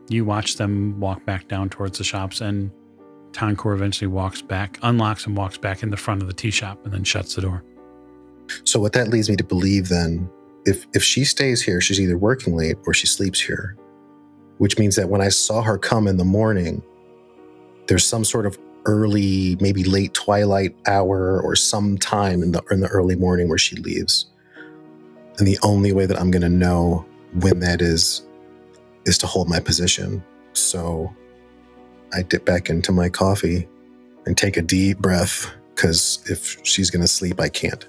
you 0.08 0.24
watch 0.24 0.56
them 0.56 0.98
walk 0.98 1.24
back 1.24 1.48
down 1.48 1.68
towards 1.68 1.98
the 1.98 2.04
shops, 2.04 2.40
and 2.40 2.70
Tonkor 3.32 3.74
eventually 3.74 4.08
walks 4.08 4.42
back, 4.42 4.78
unlocks 4.82 5.26
and 5.26 5.36
walks 5.36 5.58
back 5.58 5.82
in 5.82 5.90
the 5.90 5.96
front 5.96 6.22
of 6.22 6.28
the 6.28 6.34
tea 6.34 6.50
shop, 6.50 6.84
and 6.84 6.92
then 6.92 7.04
shuts 7.04 7.34
the 7.34 7.42
door. 7.42 7.62
So 8.64 8.80
what 8.80 8.92
that 8.94 9.08
leads 9.08 9.30
me 9.30 9.36
to 9.36 9.44
believe 9.44 9.88
then, 9.88 10.30
if 10.64 10.86
if 10.94 11.02
she 11.02 11.24
stays 11.24 11.62
here, 11.62 11.80
she's 11.80 12.00
either 12.00 12.18
working 12.18 12.56
late 12.56 12.76
or 12.86 12.94
she 12.94 13.06
sleeps 13.06 13.40
here, 13.40 13.76
which 14.58 14.78
means 14.78 14.96
that 14.96 15.08
when 15.08 15.20
I 15.20 15.28
saw 15.28 15.62
her 15.62 15.78
come 15.78 16.06
in 16.06 16.16
the 16.16 16.24
morning, 16.24 16.82
there's 17.86 18.06
some 18.06 18.24
sort 18.24 18.46
of 18.46 18.58
early, 18.86 19.56
maybe 19.60 19.84
late 19.84 20.14
twilight 20.14 20.74
hour 20.86 21.40
or 21.40 21.56
some 21.56 21.98
time 21.98 22.42
in 22.42 22.52
the 22.52 22.62
in 22.70 22.80
the 22.80 22.88
early 22.88 23.16
morning 23.16 23.48
where 23.48 23.58
she 23.58 23.76
leaves. 23.76 24.26
And 25.38 25.46
the 25.46 25.58
only 25.62 25.92
way 25.92 26.06
that 26.06 26.18
I'm 26.18 26.30
going 26.30 26.42
to 26.42 26.48
know 26.48 27.06
when 27.40 27.60
that 27.60 27.82
is 27.82 28.22
is 29.06 29.18
to 29.18 29.26
hold 29.26 29.48
my 29.48 29.60
position. 29.60 30.22
So 30.52 31.14
I 32.12 32.22
dip 32.22 32.44
back 32.44 32.70
into 32.70 32.92
my 32.92 33.08
coffee 33.08 33.68
and 34.26 34.36
take 34.36 34.56
a 34.56 34.62
deep 34.62 34.98
breath 34.98 35.50
because 35.74 36.22
if 36.30 36.58
she's 36.64 36.90
going 36.90 37.02
to 37.02 37.08
sleep, 37.08 37.40
I 37.40 37.48
can't. 37.48 37.88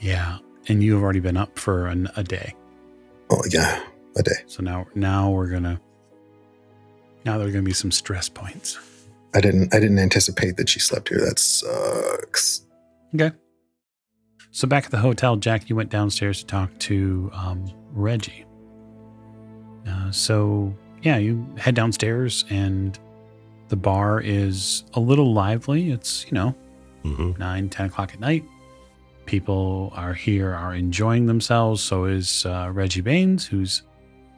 Yeah. 0.00 0.38
And 0.68 0.82
you 0.82 0.94
have 0.94 1.02
already 1.02 1.20
been 1.20 1.36
up 1.36 1.58
for 1.58 1.86
an, 1.86 2.08
a 2.16 2.22
day. 2.22 2.54
Oh 3.30 3.42
yeah, 3.50 3.82
a 4.16 4.22
day. 4.22 4.42
So 4.46 4.62
now, 4.62 4.86
now 4.94 5.30
we're 5.30 5.48
going 5.48 5.62
to, 5.64 5.80
now 7.24 7.38
there 7.38 7.46
are 7.48 7.52
going 7.52 7.64
to 7.64 7.68
be 7.68 7.74
some 7.74 7.90
stress 7.90 8.28
points. 8.28 8.78
I 9.34 9.40
didn't. 9.40 9.74
I 9.74 9.80
didn't 9.80 9.98
anticipate 9.98 10.56
that 10.56 10.68
she 10.68 10.80
slept 10.80 11.10
here. 11.10 11.20
That 11.20 11.38
sucks. 11.38 12.62
Okay. 13.14 13.36
So 14.50 14.66
back 14.66 14.86
at 14.86 14.90
the 14.90 14.98
hotel, 14.98 15.36
Jack, 15.36 15.68
you 15.68 15.76
went 15.76 15.90
downstairs 15.90 16.38
to 16.40 16.46
talk 16.46 16.70
to 16.80 17.30
um, 17.34 17.70
Reggie. 17.92 18.46
Uh, 19.86 20.10
so 20.10 20.74
yeah, 21.02 21.18
you 21.18 21.46
head 21.58 21.74
downstairs, 21.74 22.46
and 22.48 22.98
the 23.68 23.76
bar 23.76 24.20
is 24.20 24.84
a 24.94 25.00
little 25.00 25.34
lively. 25.34 25.90
It's 25.90 26.24
you 26.26 26.32
know 26.32 26.54
hmm 27.02 27.32
nine, 27.36 27.68
ten 27.68 27.86
o'clock 27.86 28.14
at 28.14 28.20
night. 28.20 28.44
People 29.26 29.92
are 29.94 30.14
here, 30.14 30.52
are 30.54 30.74
enjoying 30.74 31.26
themselves. 31.26 31.82
So 31.82 32.04
is 32.04 32.46
uh, 32.46 32.70
Reggie 32.72 33.00
Baines, 33.00 33.44
who's 33.46 33.82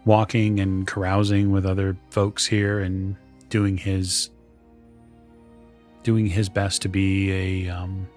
walking 0.05 0.59
and 0.61 0.87
carousing 0.87 1.53
with 1.53 1.67
other 1.67 1.97
folks 2.11 2.47
here 2.47 2.81
and 2.81 3.15
doing 3.51 3.77
his 3.77 4.31
doing 6.05 6.27
his 6.27 6.49
best 6.49 6.81
to 6.83 6.89
be 6.89 7.67
a, 7.67 7.69
um, 7.71 8.09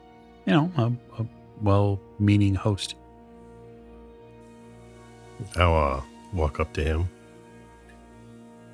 you 0.45 0.53
know, 0.53 0.71
a, 0.77 1.21
a 1.21 1.25
well-meaning 1.61 2.55
host. 2.55 2.95
I'll 5.57 5.75
uh, 5.75 6.01
walk 6.33 6.59
up 6.59 6.71
to 6.73 6.83
him. 6.83 7.09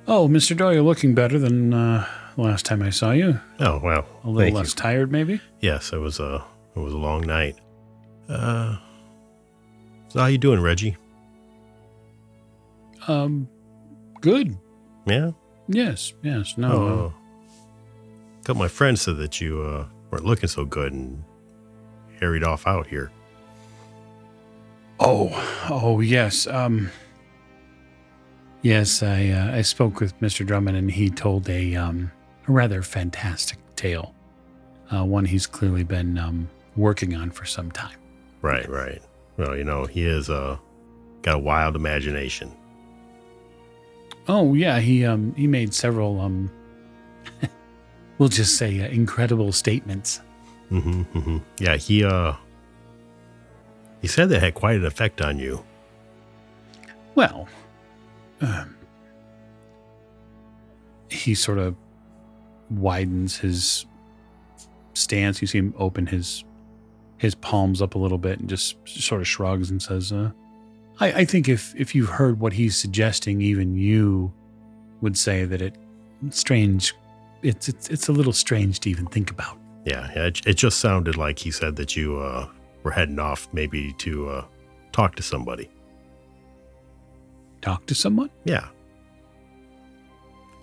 Oh, 0.06 0.28
Mr. 0.28 0.56
Doyle, 0.56 0.74
you're 0.74 0.82
looking 0.82 1.14
better 1.14 1.38
than 1.38 1.74
uh, 1.74 2.06
last 2.36 2.64
time 2.64 2.82
I 2.82 2.90
saw 2.90 3.10
you. 3.10 3.40
Oh 3.60 3.80
well, 3.82 4.06
A 4.24 4.30
little 4.30 4.54
less 4.54 4.70
you. 4.74 4.76
tired, 4.76 5.10
maybe. 5.10 5.40
Yes, 5.60 5.92
it 5.92 5.98
was 5.98 6.20
a 6.20 6.44
it 6.76 6.78
was 6.78 6.92
a 6.92 6.98
long 6.98 7.26
night. 7.26 7.56
Uh, 8.28 8.76
so 10.08 10.20
how 10.20 10.26
you 10.26 10.38
doing, 10.38 10.60
Reggie? 10.60 10.96
Um, 13.06 13.48
good. 14.20 14.56
Yeah. 15.06 15.30
Yes, 15.68 16.12
yes. 16.22 16.56
No, 16.58 16.70
Oh, 16.72 17.06
uh, 17.06 17.10
couple 18.40 18.52
of 18.52 18.58
my 18.58 18.68
friends 18.68 19.02
said 19.02 19.16
that 19.18 19.40
you 19.40 19.60
uh, 19.62 19.86
weren't 20.10 20.24
looking 20.24 20.48
so 20.48 20.64
good 20.64 20.92
and 20.92 21.22
harried 22.20 22.42
off 22.44 22.66
out 22.66 22.86
here. 22.86 23.10
Oh, 25.00 25.30
oh 25.70 26.00
yes. 26.00 26.46
Um, 26.46 26.90
yes, 28.62 29.02
I 29.02 29.28
uh, 29.28 29.56
I 29.56 29.62
spoke 29.62 30.00
with 30.00 30.18
Mr. 30.20 30.44
Drummond, 30.46 30.76
and 30.76 30.90
he 30.90 31.08
told 31.10 31.48
a 31.48 31.76
um 31.76 32.10
a 32.48 32.52
rather 32.52 32.82
fantastic 32.82 33.58
tale, 33.76 34.14
uh, 34.90 35.04
one 35.04 35.24
he's 35.26 35.46
clearly 35.46 35.84
been 35.84 36.18
um 36.18 36.48
working 36.76 37.14
on 37.14 37.30
for 37.30 37.44
some 37.44 37.70
time. 37.70 37.98
Right, 38.42 38.68
right. 38.68 39.02
Well, 39.36 39.56
you 39.56 39.64
know, 39.64 39.84
he 39.84 40.04
is 40.06 40.30
uh 40.30 40.56
got 41.22 41.36
a 41.36 41.38
wild 41.38 41.76
imagination. 41.76 42.52
Oh 44.28 44.54
yeah, 44.54 44.78
he 44.80 45.04
um 45.04 45.34
he 45.34 45.46
made 45.46 45.74
several 45.74 46.20
um 46.20 46.50
we'll 48.18 48.28
just 48.28 48.56
say 48.56 48.80
uh, 48.80 48.88
incredible 48.88 49.52
statements. 49.52 50.20
Mm-hmm, 50.70 51.02
mm-hmm. 51.18 51.38
Yeah, 51.58 51.76
he 51.76 52.04
uh 52.04 52.34
he 54.00 54.08
said 54.08 54.28
that 54.28 54.40
had 54.40 54.54
quite 54.54 54.76
an 54.76 54.86
effect 54.86 55.20
on 55.20 55.38
you. 55.38 55.64
Well, 57.14 57.48
um, 58.40 58.76
he 61.10 61.34
sort 61.34 61.58
of 61.58 61.74
widens 62.70 63.38
his 63.38 63.86
stance. 64.94 65.40
You 65.40 65.48
see 65.48 65.58
him 65.58 65.74
open 65.78 66.06
his 66.06 66.44
his 67.18 67.34
palms 67.34 67.82
up 67.82 67.94
a 67.94 67.98
little 67.98 68.18
bit 68.18 68.38
and 68.38 68.48
just 68.48 68.76
sort 68.86 69.20
of 69.20 69.28
shrugs 69.28 69.70
and 69.70 69.82
says, 69.82 70.12
uh, 70.12 70.30
I, 71.00 71.12
"I 71.12 71.24
think 71.24 71.48
if 71.48 71.74
if 71.76 71.94
you've 71.94 72.08
heard 72.08 72.40
what 72.40 72.52
he's 72.52 72.76
suggesting, 72.76 73.40
even 73.40 73.76
you 73.76 74.32
would 75.00 75.16
say 75.16 75.44
that 75.44 75.60
it 75.60 75.76
strange. 76.30 76.94
It's 77.42 77.68
it's 77.68 77.88
it's 77.88 78.08
a 78.08 78.12
little 78.12 78.32
strange 78.32 78.80
to 78.80 78.90
even 78.90 79.06
think 79.06 79.30
about." 79.30 79.58
Yeah, 79.84 80.10
yeah, 80.14 80.26
it, 80.26 80.46
it 80.46 80.54
just 80.54 80.80
sounded 80.80 81.16
like 81.16 81.38
he 81.38 81.50
said 81.50 81.76
that 81.76 81.96
you 81.96 82.18
uh 82.18 82.48
were 82.82 82.90
heading 82.90 83.18
off 83.18 83.48
maybe 83.52 83.92
to 83.98 84.28
uh 84.28 84.44
talk 84.92 85.16
to 85.16 85.22
somebody. 85.22 85.68
Talk 87.60 87.86
to 87.86 87.94
someone. 87.94 88.30
Yeah. 88.44 88.68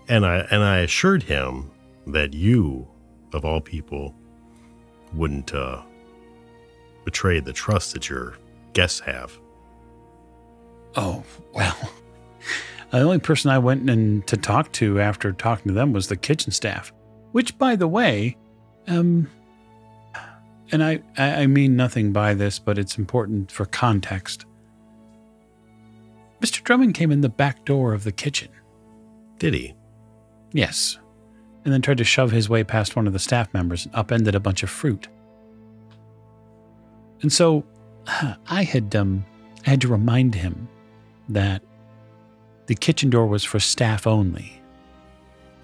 And 0.07 0.25
I 0.25 0.39
and 0.51 0.63
I 0.63 0.79
assured 0.79 1.23
him 1.23 1.71
that 2.07 2.33
you, 2.33 2.87
of 3.33 3.43
all 3.45 3.59
people, 3.59 4.13
wouldn't 5.13 5.53
uh, 5.53 5.81
betray 7.05 7.39
the 7.39 7.53
trust 7.53 7.93
that 7.93 8.09
your 8.09 8.35
guests 8.73 8.99
have. 9.01 9.37
Oh, 10.95 11.23
well. 11.53 11.91
The 12.91 13.01
only 13.01 13.19
person 13.19 13.51
I 13.51 13.57
went 13.57 13.89
in 13.89 14.21
to 14.21 14.37
talk 14.37 14.71
to 14.73 15.01
after 15.01 15.33
talking 15.33 15.67
to 15.67 15.73
them 15.73 15.91
was 15.91 16.07
the 16.07 16.15
kitchen 16.15 16.53
staff, 16.53 16.93
which, 17.33 17.57
by 17.57 17.75
the 17.75 17.89
way, 17.89 18.37
um, 18.87 19.29
and 20.71 20.83
I, 20.83 21.01
I 21.17 21.41
I 21.41 21.47
mean 21.47 21.75
nothing 21.75 22.13
by 22.13 22.33
this, 22.33 22.57
but 22.57 22.77
it's 22.77 22.97
important 22.97 23.51
for 23.51 23.65
context. 23.65 24.45
Mr. 26.41 26.63
Drummond 26.63 26.93
came 26.93 27.11
in 27.11 27.21
the 27.21 27.27
back 27.29 27.65
door 27.65 27.93
of 27.93 28.03
the 28.03 28.11
kitchen. 28.11 28.49
Did 29.39 29.53
he? 29.53 29.75
Yes. 30.53 30.97
And 31.63 31.73
then 31.73 31.81
tried 31.81 31.97
to 31.97 32.03
shove 32.03 32.31
his 32.31 32.47
way 32.47 32.63
past 32.63 32.95
one 32.95 33.07
of 33.07 33.13
the 33.13 33.19
staff 33.19 33.53
members 33.53 33.85
and 33.85 33.95
upended 33.95 34.35
a 34.35 34.39
bunch 34.39 34.63
of 34.63 34.69
fruit. 34.69 35.07
And 37.21 37.31
so 37.31 37.63
I 38.47 38.63
had 38.63 38.95
um 38.95 39.25
I 39.65 39.71
had 39.71 39.81
to 39.81 39.87
remind 39.87 40.35
him 40.35 40.67
that 41.29 41.61
the 42.67 42.75
kitchen 42.75 43.09
door 43.09 43.25
was 43.27 43.43
for 43.43 43.59
staff 43.59 44.05
only. 44.07 44.61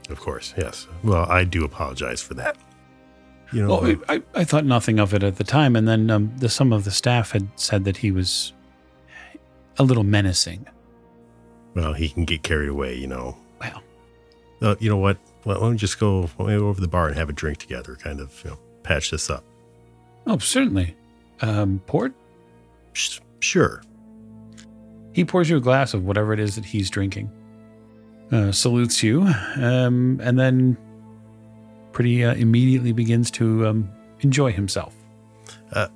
Of 0.10 0.20
course, 0.20 0.54
yes. 0.58 0.88
Well, 1.04 1.26
I 1.30 1.44
do 1.44 1.64
apologize 1.64 2.22
for 2.22 2.34
that. 2.36 2.58
You 3.54 3.64
know, 3.64 3.80
Well, 3.82 3.98
I, 4.08 4.16
I, 4.16 4.22
I 4.36 4.44
thought 4.44 4.66
nothing 4.66 5.00
of 5.00 5.14
it 5.14 5.24
at 5.24 5.36
the 5.38 5.44
time, 5.44 5.76
and 5.76 5.88
then 5.88 6.10
um, 6.10 6.32
the, 6.38 6.48
some 6.50 6.72
of 6.74 6.84
the 6.84 6.92
staff 6.92 7.32
had 7.32 7.48
said 7.58 7.84
that 7.86 7.98
he 7.98 8.12
was 8.12 8.54
a 9.78 9.84
little 9.84 10.04
menacing. 10.04 10.66
well, 11.76 11.94
he 11.94 12.10
can 12.10 12.26
get 12.26 12.44
carried 12.44 12.70
away. 12.70 12.96
You 12.96 13.08
know. 13.08 13.38
Well, 13.60 13.84
Uh, 14.62 14.76
you 14.80 14.90
know 14.90 14.98
what? 14.98 15.18
Why 15.44 15.56
don't 15.56 15.72
we 15.72 15.78
just 15.78 16.00
go, 16.00 16.24
why 16.38 16.50
don't 16.52 16.60
go 16.60 16.68
over 16.68 16.76
to 16.76 16.82
the 16.82 16.88
bar 16.88 17.08
and 17.08 17.18
have 17.18 17.30
a 17.30 17.34
drink 17.34 17.58
together? 17.58 17.96
Kind 17.96 18.20
of, 18.20 18.40
you 18.44 18.52
know, 18.52 18.60
patch 18.84 19.12
this 19.12 19.30
up. 19.30 19.44
oh, 20.28 20.38
certainly. 20.38 20.96
Um, 21.42 21.82
port? 21.88 22.14
Sh- 22.94 23.20
Sure. 23.40 23.82
He 25.14 25.26
pours 25.26 25.50
you 25.50 25.58
a 25.58 25.60
glass 25.60 25.94
of 25.94 26.06
whatever 26.06 26.32
it 26.32 26.40
is 26.40 26.56
that 26.56 26.64
he's 26.64 26.90
drinking, 26.90 27.30
uh, 28.32 28.52
salutes 28.52 29.02
you, 29.04 29.24
um, 29.58 30.22
and 30.24 30.40
then 30.40 30.78
pretty 31.92 32.24
uh, 32.24 32.36
immediately 32.36 32.92
begins 32.94 33.30
to 33.32 33.68
um, 33.68 33.90
enjoy 34.22 34.52
himself. 34.52 34.96
Uh, 35.74 35.88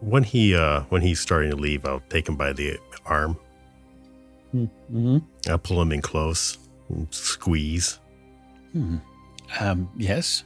when 0.00 0.22
he 0.22 0.54
uh 0.54 0.82
when 0.90 1.00
he's 1.00 1.18
starting 1.18 1.50
to 1.50 1.56
leave, 1.56 1.84
I'll 1.86 2.02
take 2.08 2.28
him 2.28 2.36
by 2.36 2.52
the 2.52 2.78
arm. 3.06 3.36
Mm-hmm. 4.54 5.18
I'll 5.48 5.58
pull 5.58 5.80
him 5.80 5.92
in 5.92 6.02
close, 6.02 6.58
and 6.88 7.06
squeeze. 7.12 7.98
Hmm. 8.72 8.98
Um, 9.60 9.90
yes. 9.96 10.44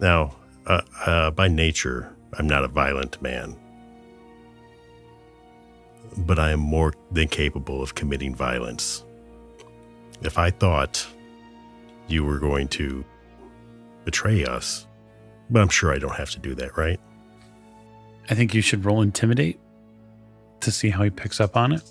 Now, 0.00 0.34
uh, 0.66 0.80
uh, 1.04 1.30
by 1.32 1.48
nature, 1.48 2.14
I'm 2.34 2.46
not 2.46 2.64
a 2.64 2.68
violent 2.68 3.20
man, 3.22 3.56
but 6.18 6.38
I 6.38 6.50
am 6.50 6.60
more 6.60 6.92
than 7.10 7.28
capable 7.28 7.82
of 7.82 7.94
committing 7.94 8.34
violence. 8.34 9.04
If 10.22 10.36
I 10.38 10.50
thought 10.50 11.06
you 12.06 12.24
were 12.24 12.38
going 12.38 12.68
to 12.68 13.04
betray 14.04 14.44
us, 14.44 14.86
but 15.50 15.60
I'm 15.60 15.68
sure 15.68 15.92
I 15.94 15.98
don't 15.98 16.14
have 16.14 16.30
to 16.30 16.38
do 16.38 16.54
that, 16.56 16.76
right? 16.76 17.00
I 18.30 18.34
think 18.34 18.52
you 18.54 18.60
should 18.60 18.84
roll 18.84 19.00
intimidate 19.00 19.58
to 20.60 20.70
see 20.70 20.90
how 20.90 21.02
he 21.04 21.10
picks 21.10 21.40
up 21.40 21.56
on 21.56 21.72
it. 21.72 21.82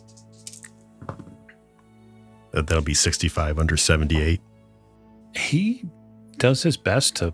That'll 2.51 2.81
be 2.81 2.93
65 2.93 3.59
under 3.59 3.77
78. 3.77 4.41
He 5.35 5.83
does 6.37 6.63
his 6.63 6.77
best 6.77 7.15
to 7.17 7.33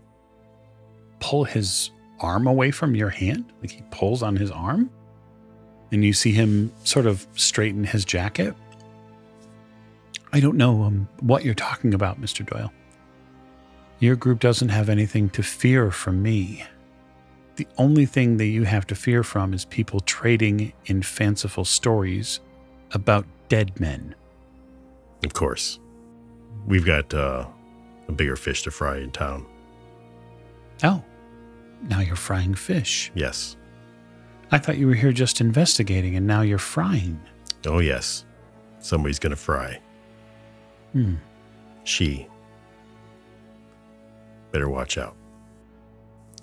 pull 1.20 1.44
his 1.44 1.92
arm 2.24 2.48
away 2.48 2.72
from 2.72 2.96
your 2.96 3.10
hand. 3.10 3.52
Like 3.62 3.72
he 3.72 3.84
pulls 3.92 4.24
on 4.24 4.36
his 4.36 4.50
arm, 4.50 4.90
and 5.92 6.04
you 6.04 6.14
see 6.14 6.32
him 6.32 6.74
sort 6.84 7.06
of 7.06 7.28
straighten 7.34 7.84
his 7.84 8.06
jacket. 8.06 8.56
I 10.32 10.40
don't 10.40 10.58
know 10.58 10.84
um, 10.84 11.08
what 11.20 11.44
you're 11.46 11.54
talking 11.54 11.94
about, 11.94 12.20
Mr. 12.20 12.44
Doyle. 12.44 12.74
Your 14.00 14.16
group 14.16 14.40
doesn't 14.40 14.70
have 14.70 14.90
anything 14.90 15.30
to 15.30 15.44
fear 15.44 15.92
from 15.92 16.24
me. 16.24 16.66
The 17.56 17.68
only 17.78 18.08
thing 18.08 18.38
that 18.38 18.48
you 18.48 18.64
have 18.64 18.88
to 18.88 18.96
fear 18.96 19.22
from 19.22 19.54
is 19.54 19.66
people 19.66 20.00
trading 20.00 20.74
in 20.88 21.04
fanciful 21.04 21.66
stories 21.66 22.40
about 22.92 23.28
dead 23.48 23.80
men. 23.80 24.16
Of 25.24 25.34
course. 25.34 25.80
We've 26.66 26.86
got 26.86 27.14
uh, 27.14 27.46
a 28.08 28.12
bigger 28.12 28.36
fish 28.36 28.64
to 28.64 28.72
fry 28.72 28.98
in 28.98 29.12
town. 29.12 29.46
Oh, 30.84 31.04
now 31.84 32.00
you're 32.00 32.16
frying 32.16 32.56
fish. 32.56 33.12
Yes. 33.16 33.58
I 34.52 34.58
thought 34.58 34.78
you 34.78 34.88
were 34.88 34.94
here 34.94 35.12
just 35.12 35.42
investigating 35.42 36.16
and 36.16 36.28
now 36.28 36.42
you're 36.42 36.58
frying. 36.58 37.20
Oh, 37.66 37.80
yes. 37.80 38.26
Somebody's 38.80 39.20
going 39.20 39.32
to 39.32 39.36
fry. 39.36 39.80
Hmm. 40.92 41.16
She. 41.84 42.28
Better 44.52 44.70
watch 44.70 44.98
out. 44.98 45.16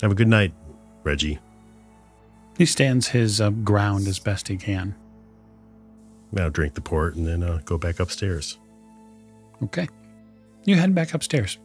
Have 0.03 0.13
a 0.13 0.15
good 0.15 0.29
night, 0.29 0.53
Reggie. 1.05 1.39
He 2.59 2.67
stands 2.67 3.09
his 3.09 3.41
uh, 3.41 3.51
ground 3.51 4.09
as 4.09 4.19
best 4.19 4.49
he 4.49 4.57
can. 4.57 4.95
Now 6.33 6.49
drink 6.49 6.75
the 6.75 6.81
port 6.81 7.15
and 7.17 7.27
then 7.27 7.43
uh, 7.43 7.61
go 7.65 7.79
back 7.79 8.01
upstairs. 8.01 8.59
Okay. 9.63 9.89
You 10.65 10.77
head 10.77 10.95
back 10.95 11.15
upstairs. 11.15 11.59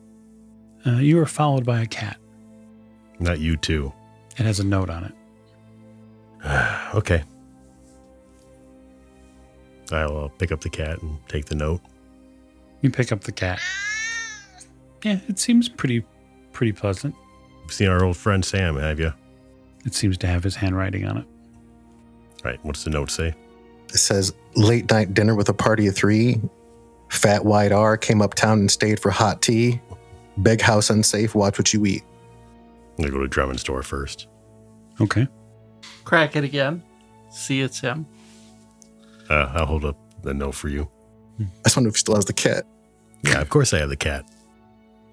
Uh, 0.85 0.97
you 0.97 1.19
are 1.19 1.25
followed 1.25 1.65
by 1.65 1.81
a 1.81 1.85
cat. 1.85 2.17
Not 3.19 3.39
you 3.39 3.57
too. 3.57 3.93
It 4.37 4.45
has 4.45 4.59
a 4.59 4.63
note 4.63 4.89
on 4.89 5.05
it. 5.05 5.13
okay. 6.95 7.23
I'll 9.91 10.25
uh, 10.25 10.27
pick 10.29 10.51
up 10.51 10.61
the 10.61 10.69
cat 10.69 11.01
and 11.01 11.17
take 11.27 11.45
the 11.45 11.55
note. 11.55 11.81
You 12.81 12.89
pick 12.89 13.11
up 13.11 13.21
the 13.21 13.31
cat. 13.31 13.59
Yeah, 15.03 15.19
it 15.27 15.39
seems 15.39 15.69
pretty 15.69 16.03
pretty 16.51 16.71
pleasant. 16.71 17.15
You've 17.63 17.73
seen 17.73 17.87
our 17.87 18.03
old 18.03 18.17
friend 18.17 18.43
Sam, 18.43 18.77
have 18.77 18.99
you? 18.99 19.13
It 19.85 19.93
seems 19.93 20.17
to 20.19 20.27
have 20.27 20.43
his 20.43 20.55
handwriting 20.55 21.05
on 21.05 21.17
it. 21.17 21.25
Right. 22.43 22.59
What's 22.63 22.83
the 22.83 22.89
note 22.89 23.11
say? 23.11 23.33
It 23.89 23.97
says 23.97 24.33
late 24.55 24.89
night 24.89 25.13
dinner 25.13 25.35
with 25.35 25.49
a 25.49 25.53
party 25.53 25.87
of 25.87 25.95
three. 25.95 26.39
Fat 27.09 27.45
White 27.45 27.71
R 27.71 27.97
came 27.97 28.21
uptown 28.21 28.59
and 28.59 28.71
stayed 28.71 28.99
for 28.99 29.11
hot 29.11 29.41
tea. 29.41 29.79
Big 30.41 30.61
house 30.61 30.89
unsafe. 30.89 31.35
Watch 31.35 31.57
what 31.57 31.73
you 31.73 31.85
eat. 31.85 32.03
I'm 32.97 33.03
gonna 33.03 33.11
go 33.11 33.21
to 33.21 33.27
Drummond's 33.27 33.63
door 33.63 33.83
first. 33.83 34.27
Okay. 35.01 35.27
Crack 36.03 36.35
it 36.35 36.43
again. 36.43 36.83
See 37.29 37.61
it's 37.61 37.79
him. 37.79 38.05
Uh, 39.29 39.51
I'll 39.53 39.65
hold 39.65 39.85
up 39.85 39.97
the 40.23 40.33
note 40.33 40.55
for 40.55 40.69
you. 40.69 40.87
I 41.39 41.45
just 41.65 41.75
wonder 41.75 41.89
if 41.89 41.95
he 41.95 41.99
still 41.99 42.15
has 42.15 42.25
the 42.25 42.33
cat. 42.33 42.65
Yeah, 43.23 43.41
of 43.41 43.49
course 43.49 43.73
I 43.73 43.79
have 43.79 43.89
the 43.89 43.97
cat. 43.97 44.25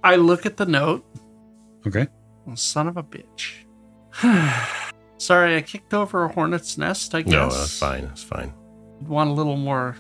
I 0.05 0.17
look 0.17 0.47
at 0.47 0.57
the 0.57 0.67
note. 0.67 1.05
Okay. 1.87 2.07
Oh, 2.49 2.55
son 2.55 2.89
of 2.89 2.97
a 2.97 3.03
bitch. 3.03 3.65
Sorry, 5.19 5.57
I 5.57 5.63
kicked 5.63 5.95
over 5.95 6.25
a 6.25 6.29
hornet's 6.29 6.77
nest, 6.79 7.15
I 7.15 7.23
guess. 7.23 7.33
No, 7.33 7.49
that's 7.49 7.79
fine. 7.79 8.07
That's 8.07 8.23
fine. 8.23 8.53
You 9.01 9.07
want 9.09 9.31
a 9.31 9.33
little 9.33 9.57
more 9.57 9.97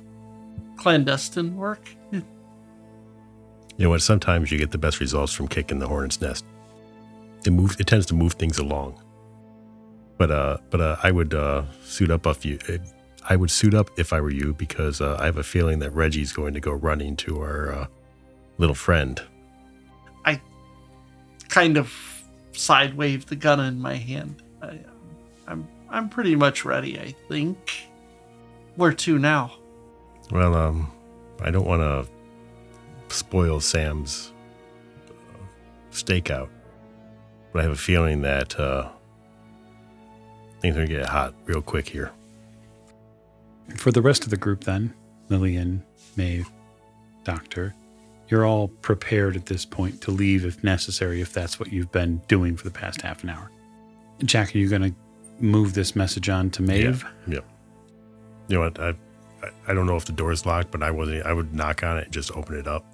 clandestine 0.77 1.57
work? 1.57 1.89
You 2.11 3.87
know 3.87 3.91
what? 3.91 4.03
Sometimes 4.03 4.53
you 4.53 4.59
get 4.59 4.71
the 4.71 4.79
best 4.79 5.01
results 5.01 5.33
from 5.33 5.49
kicking 5.49 5.79
the 5.79 5.89
hornet's 5.89 6.21
nest. 6.21 6.45
It 7.45 7.51
moves. 7.51 7.79
It 7.79 7.87
tends 7.87 8.07
to 8.07 8.15
move 8.15 8.35
things 8.35 8.59
along. 8.59 9.03
But 10.19 10.31
uh, 10.31 10.59
but 10.71 10.81
uh, 10.81 10.97
I 11.03 11.11
would 11.11 11.35
uh, 11.35 11.65
suit 11.83 12.11
up 12.11 12.27
a 12.27 12.35
few 12.35 12.59
I 13.29 13.37
would 13.37 13.51
suit 13.51 13.75
up 13.75 13.91
if 13.99 14.13
I 14.13 14.21
were 14.21 14.31
you 14.31 14.55
because 14.55 15.01
uh, 15.01 15.17
I 15.19 15.27
have 15.27 15.37
a 15.37 15.43
feeling 15.43 15.79
that 15.79 15.93
Reggie's 15.93 16.33
going 16.33 16.55
to 16.55 16.61
go 16.61 16.73
running 16.73 17.17
to 17.17 17.41
our 17.41 17.73
uh, 17.73 17.87
little 18.59 18.75
friend. 18.75 19.21
I 20.25 20.41
kind 21.49 21.77
of 21.77 21.93
side 22.53 22.95
wave 22.95 23.27
the 23.27 23.37
gun 23.37 23.61
in 23.61 23.81
my 23.81 23.95
hand. 23.95 24.43
I, 24.61 24.79
I'm 25.47 25.69
I'm 25.89 26.09
pretty 26.09 26.35
much 26.35 26.65
ready, 26.65 26.99
I 26.99 27.15
think. 27.29 27.89
Where 28.77 28.93
to 28.93 29.19
now? 29.19 29.53
Well, 30.31 30.55
um, 30.55 30.91
I 31.41 31.51
don't 31.51 31.67
want 31.67 31.83
to 31.83 33.15
spoil 33.15 33.61
Sam's 33.61 34.33
uh, 35.09 35.45
stakeout, 35.93 36.49
but 37.53 37.61
I 37.61 37.63
have 37.63 37.73
a 37.73 37.77
feeling 37.77 38.23
that 38.23 38.59
uh, 38.59 38.89
things 40.61 40.77
are 40.77 40.87
gonna 40.87 41.01
get 41.01 41.07
hot 41.07 41.35
real 41.45 41.63
quick 41.63 41.89
here. 41.89 42.11
For 43.77 43.91
the 43.91 44.03
rest 44.03 44.25
of 44.25 44.31
the 44.31 44.37
group, 44.37 44.65
then, 44.65 44.93
Lillian, 45.29 45.83
Maeve, 46.17 46.51
Doctor, 47.25 47.75
you're 48.29 48.45
all 48.47 48.69
prepared 48.69 49.37
at 49.37 49.47
this 49.47 49.65
point 49.65 50.01
to 50.03 50.11
leave 50.11 50.45
if 50.45 50.63
necessary, 50.65 51.21
if 51.21 51.33
that's 51.33 51.61
what 51.61 51.73
you've 51.73 51.93
been 51.93 52.21
doing 52.29 52.57
for 52.57 52.65
the 52.65 52.71
past 52.71 53.03
half 53.03 53.23
an 53.23 53.31
hour. 53.31 53.51
Jack, 54.25 54.55
are 54.55 54.59
you 54.59 54.69
going 54.69 54.83
to 54.83 54.95
move 55.39 55.75
this 55.75 55.95
message 55.95 56.29
on 56.29 56.51
to 56.51 56.63
Maeve? 56.63 57.05
Yep. 57.27 57.45
You 58.49 58.57
know 58.57 58.61
what? 58.65 58.81
I, 58.81 58.89
I 59.43 59.51
I 59.69 59.75
don't 59.75 59.87
know 59.87 59.97
if 59.97 60.05
the 60.05 60.13
door 60.13 60.33
is 60.33 60.47
locked, 60.47 60.71
but 60.71 60.83
I 60.83 60.91
wasn't. 60.91 61.25
I 61.27 61.33
would 61.33 61.55
knock 61.55 61.83
on 61.83 61.99
it 61.99 62.05
and 62.05 62.13
just 62.13 62.35
open 62.37 62.57
it 62.57 62.67
up. 62.67 62.85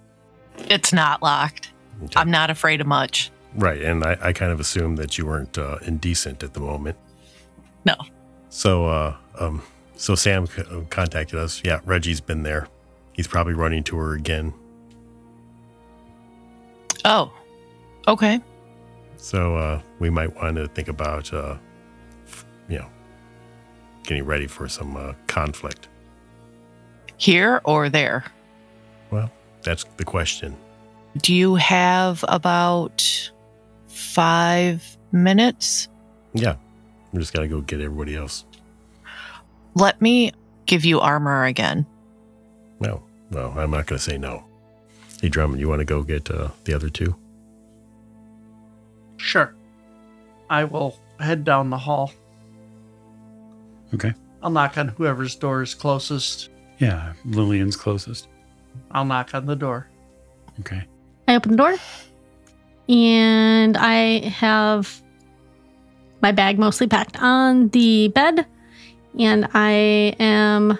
It's 0.57 0.93
not 0.93 1.23
locked. 1.23 1.73
Okay. 2.05 2.15
I'm 2.17 2.31
not 2.31 2.51
afraid 2.51 2.81
of 2.81 2.87
much. 2.87 3.31
Right, 3.55 3.81
and 3.81 4.05
I, 4.05 4.17
I 4.21 4.33
kind 4.33 4.53
of 4.53 4.61
assumed 4.61 4.99
that 4.99 5.19
you 5.19 5.27
weren't 5.27 5.57
uh, 5.59 5.79
indecent 5.83 6.43
at 6.43 6.55
the 6.55 6.61
moment. 6.61 6.97
No. 7.85 7.95
So, 8.51 8.87
uh, 8.87 9.17
um, 9.39 9.63
so 9.97 10.15
Sam 10.15 10.47
c- 10.47 10.63
uh, 10.63 10.81
contacted 10.91 11.39
us. 11.39 11.63
Yeah, 11.65 11.81
Reggie's 11.85 12.21
been 12.21 12.43
there. 12.43 12.69
He's 13.13 13.27
probably 13.27 13.55
running 13.55 13.83
to 13.85 13.97
her 13.97 14.15
again. 14.15 14.53
Oh, 17.05 17.33
okay. 18.07 18.41
So 19.17 19.57
uh, 19.57 19.81
we 19.99 20.11
might 20.11 20.35
want 20.37 20.57
to 20.57 20.69
think 20.69 20.89
about, 20.89 21.33
uh, 21.33 21.57
f- 22.27 22.45
you 22.69 22.79
know, 22.79 22.87
getting 24.05 24.25
ready 24.25 24.47
for 24.47 24.69
some 24.69 24.97
uh, 24.97 25.15
conflict. 25.27 25.89
Here 27.17 27.61
or 27.65 27.89
there? 27.89 28.25
Well, 29.11 29.31
that's 29.63 29.85
the 29.97 30.05
question. 30.05 30.57
Do 31.23 31.35
you 31.35 31.57
have 31.57 32.25
about 32.29 33.31
five 33.99 34.97
minutes? 35.13 35.89
Yeah, 36.33 36.57
we 37.13 37.21
just 37.21 37.33
got 37.33 37.41
to 37.41 37.49
go 37.49 37.61
get 37.61 37.81
everybody 37.81 38.17
else. 38.17 38.45
Let 39.75 40.01
me 40.01 40.33
give 40.67 40.85
you 40.85 41.01
armor 41.01 41.45
again. 41.45 41.87
No, 42.81 43.03
no, 43.31 43.53
I'm 43.57 43.71
not 43.71 43.87
going 43.87 43.99
to 43.99 44.05
say 44.05 44.19
no. 44.19 44.45
Hey, 45.21 45.29
Drummond, 45.29 45.61
you 45.61 45.69
want 45.69 45.81
to 45.81 45.85
go 45.85 46.03
get 46.03 46.31
uh, 46.31 46.49
the 46.65 46.75
other 46.75 46.89
two? 46.89 47.15
Sure. 49.17 49.55
I 50.49 50.65
will 50.65 50.99
head 51.19 51.45
down 51.45 51.71
the 51.71 51.79
hall. 51.79 52.13
Okay. 53.95 54.15
I'll 54.43 54.51
knock 54.51 54.79
on 54.79 54.89
whoever's 54.89 55.35
door 55.35 55.63
is 55.63 55.75
closest. 55.75 56.51
Yeah, 56.79 57.15
Lillian's 57.25 57.77
closest. 57.77 58.29
I'll 58.93 59.05
knock 59.05 59.35
on 59.35 59.47
the 59.47 59.57
door. 59.57 59.89
Okay. 60.61 60.85
I 61.27 61.35
open 61.35 61.51
the 61.51 61.57
door 61.57 61.77
and 62.89 63.77
I 63.77 64.29
have 64.29 65.03
my 66.23 66.33
bag 66.33 66.59
mostly 66.59 66.87
packed 66.87 67.23
on 67.23 67.69
the 67.69 68.09
bed 68.09 68.47
and 69.19 69.49
I 69.55 70.15
am 70.19 70.79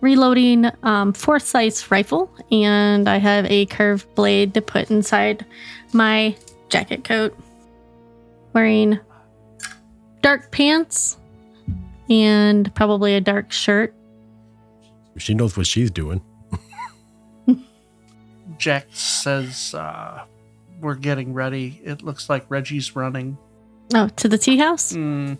reloading 0.00 0.70
um, 0.82 1.12
Forsyth's 1.12 1.90
rifle 1.90 2.30
and 2.50 3.08
I 3.08 3.16
have 3.16 3.46
a 3.46 3.66
curved 3.66 4.14
blade 4.14 4.54
to 4.54 4.60
put 4.60 4.90
inside 4.90 5.46
my 5.92 6.36
jacket 6.68 7.04
coat. 7.04 7.36
Wearing 8.52 8.98
dark 10.22 10.50
pants 10.50 11.18
and 12.08 12.74
probably 12.74 13.14
a 13.14 13.20
dark 13.20 13.52
shirt. 13.52 13.94
She 15.18 15.34
knows 15.34 15.56
what 15.56 15.66
she's 15.66 15.90
doing. 15.90 16.22
Jack 18.58 18.86
says, 18.90 19.74
uh, 19.74 20.24
We're 20.80 20.94
getting 20.94 21.32
ready. 21.32 21.80
It 21.84 22.02
looks 22.02 22.28
like 22.28 22.46
Reggie's 22.48 22.94
running. 22.96 23.38
Oh, 23.94 24.08
to 24.16 24.28
the 24.28 24.38
tea 24.38 24.58
house? 24.58 24.92
hmm 24.92 25.34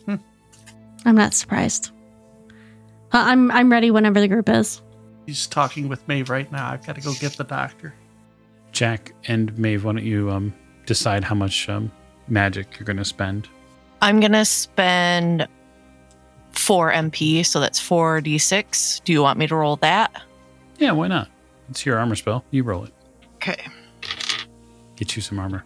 I'm 1.04 1.14
not 1.14 1.34
surprised. 1.34 1.90
Uh, 3.12 3.22
I'm 3.26 3.50
I'm 3.50 3.70
ready 3.70 3.90
whenever 3.90 4.20
the 4.20 4.28
group 4.28 4.48
is. 4.48 4.82
He's 5.26 5.46
talking 5.46 5.88
with 5.88 6.06
Maeve 6.08 6.30
right 6.30 6.50
now. 6.50 6.68
I've 6.70 6.84
got 6.86 6.96
to 6.96 7.00
go 7.00 7.12
get 7.20 7.32
the 7.32 7.44
doctor. 7.44 7.94
Jack 8.72 9.12
and 9.28 9.56
Maeve, 9.58 9.84
why 9.84 9.92
don't 9.92 10.04
you 10.04 10.30
um, 10.30 10.52
decide 10.84 11.24
how 11.24 11.34
much 11.34 11.68
um, 11.68 11.90
magic 12.28 12.78
you're 12.78 12.84
going 12.84 12.96
to 12.98 13.04
spend? 13.04 13.48
I'm 14.02 14.20
going 14.20 14.32
to 14.32 14.44
spend 14.44 15.48
4 16.52 16.92
MP, 16.92 17.44
so 17.44 17.58
that's 17.60 17.80
4d6. 17.80 19.02
Do 19.04 19.12
you 19.12 19.22
want 19.22 19.38
me 19.38 19.46
to 19.46 19.56
roll 19.56 19.76
that? 19.76 20.22
Yeah, 20.78 20.92
why 20.92 21.08
not? 21.08 21.28
It's 21.70 21.86
your 21.86 21.98
armor 21.98 22.14
spell. 22.16 22.44
You 22.50 22.62
roll 22.64 22.84
it. 22.84 22.92
Okay. 23.36 23.66
Get 24.96 25.14
you 25.16 25.22
some 25.22 25.38
armor. 25.38 25.64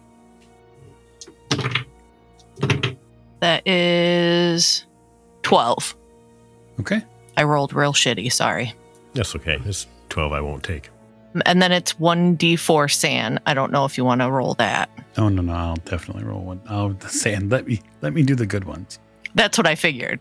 That 3.39 3.67
is 3.67 4.85
12. 5.43 5.95
Okay. 6.81 7.01
I 7.37 7.43
rolled 7.43 7.73
real 7.73 7.93
shitty, 7.93 8.31
sorry. 8.31 8.73
That's 9.13 9.35
okay. 9.35 9.59
It's 9.65 9.87
12 10.09 10.31
I 10.31 10.41
won't 10.41 10.63
take. 10.63 10.89
And 11.45 11.61
then 11.61 11.71
it's 11.71 11.93
1d4 11.93 12.91
SAN. 12.91 13.39
I 13.45 13.53
don't 13.53 13.71
know 13.71 13.85
if 13.85 13.97
you 13.97 14.03
want 14.03 14.21
to 14.21 14.29
roll 14.29 14.53
that. 14.55 14.89
Oh 15.17 15.29
no, 15.29 15.41
no, 15.41 15.53
I'll 15.53 15.75
definitely 15.77 16.23
roll 16.23 16.41
one. 16.41 16.61
I'll 16.67 16.99
say, 17.07 17.37
let 17.39 17.65
me 17.65 17.81
let 18.01 18.13
me 18.13 18.21
do 18.21 18.35
the 18.35 18.45
good 18.45 18.65
ones. 18.65 18.99
That's 19.33 19.57
what 19.57 19.65
I 19.65 19.75
figured. 19.75 20.19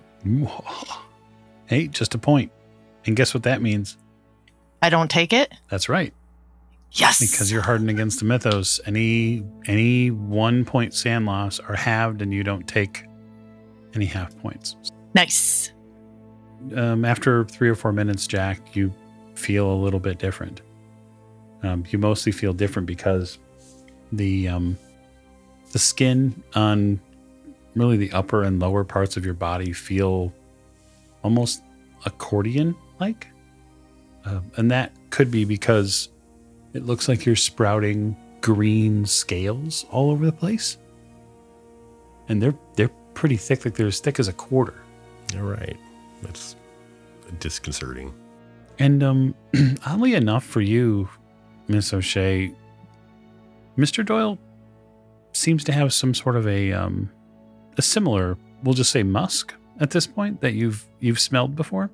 Hey, 1.66 1.88
just 1.88 2.14
a 2.14 2.18
point. 2.18 2.53
And 3.07 3.16
guess 3.16 3.35
what 3.35 3.42
that 3.42 3.61
means? 3.61 3.96
I 4.83 4.88
don't 4.88 5.11
take 5.11 5.33
it? 5.33 5.53
That's 5.68 5.88
right. 5.88 6.14
Yes. 6.93 7.20
Because 7.20 7.53
you're 7.53 7.62
hardened 7.62 7.91
against 7.91 8.18
the 8.18 8.24
mythos. 8.24 8.80
Any 8.84 9.45
any 9.66 10.11
one 10.11 10.64
point 10.64 10.93
SAN 10.93 11.24
loss 11.24 11.61
are 11.61 11.76
halved, 11.76 12.20
and 12.20 12.32
you 12.34 12.43
don't 12.43 12.66
take 12.66 13.05
any 13.95 14.07
half 14.07 14.36
points. 14.38 14.76
nice. 15.14 15.72
Um, 16.76 17.05
after 17.07 17.45
three 17.45 17.70
or 17.70 17.74
four 17.74 17.93
minutes, 17.93 18.26
Jack, 18.26 18.76
you 18.76 18.93
feel 19.34 19.72
a 19.72 19.74
little 19.74 20.01
bit 20.01 20.18
different. 20.18 20.61
Um, 21.62 21.84
you 21.88 21.99
mostly 21.99 22.32
feel 22.32 22.53
different 22.53 22.86
because 22.86 23.38
the 24.12 24.49
um, 24.49 24.76
the 25.72 25.78
skin 25.78 26.43
on 26.55 27.01
really 27.76 27.97
the 27.97 28.11
upper 28.12 28.43
and 28.43 28.61
lower 28.61 28.84
parts 28.84 29.16
of 29.16 29.24
your 29.24 29.34
body 29.34 29.72
feel 29.72 30.32
almost 31.22 31.62
accordion 32.05 32.74
like, 32.99 33.28
uh, 34.24 34.41
and 34.57 34.70
that 34.70 34.93
could 35.11 35.30
be 35.30 35.45
because 35.45 36.09
it 36.75 36.85
looks 36.85 37.09
like 37.09 37.27
you're 37.27 37.37
sprouting 37.37 38.16
green 38.41 39.05
scales 39.05 39.87
all 39.91 40.11
over 40.11 40.25
the 40.25 40.33
place, 40.33 40.79
and 42.29 42.43
they're 42.43 42.55
they're 42.77 42.91
pretty 43.14 43.37
thick, 43.37 43.64
like 43.64 43.75
they're 43.75 43.87
as 43.87 44.01
thick 44.01 44.18
as 44.18 44.29
a 44.29 44.33
quarter. 44.33 44.75
All 45.37 45.43
right. 45.43 45.77
That's 46.23 46.57
disconcerting. 47.39 48.12
And 48.79 49.03
um, 49.03 49.35
oddly 49.87 50.14
enough 50.14 50.45
for 50.45 50.61
you, 50.61 51.09
Miss 51.68 51.93
O'Shea, 51.93 52.53
Mr. 53.77 54.05
Doyle 54.05 54.39
seems 55.33 55.64
to 55.64 55.73
have 55.73 55.93
some 55.93 56.14
sort 56.14 56.37
of 56.37 56.47
a 56.47 56.73
um, 56.73 57.11
a 57.77 57.83
similar, 57.83 58.37
we'll 58.62 58.75
just 58.75 58.91
say 58.91 59.03
musk 59.03 59.55
at 59.79 59.91
this 59.91 60.07
point 60.07 60.41
that 60.41 60.55
you've 60.55 60.85
you've 61.01 61.21
smelled 61.21 61.55
before. 61.55 61.91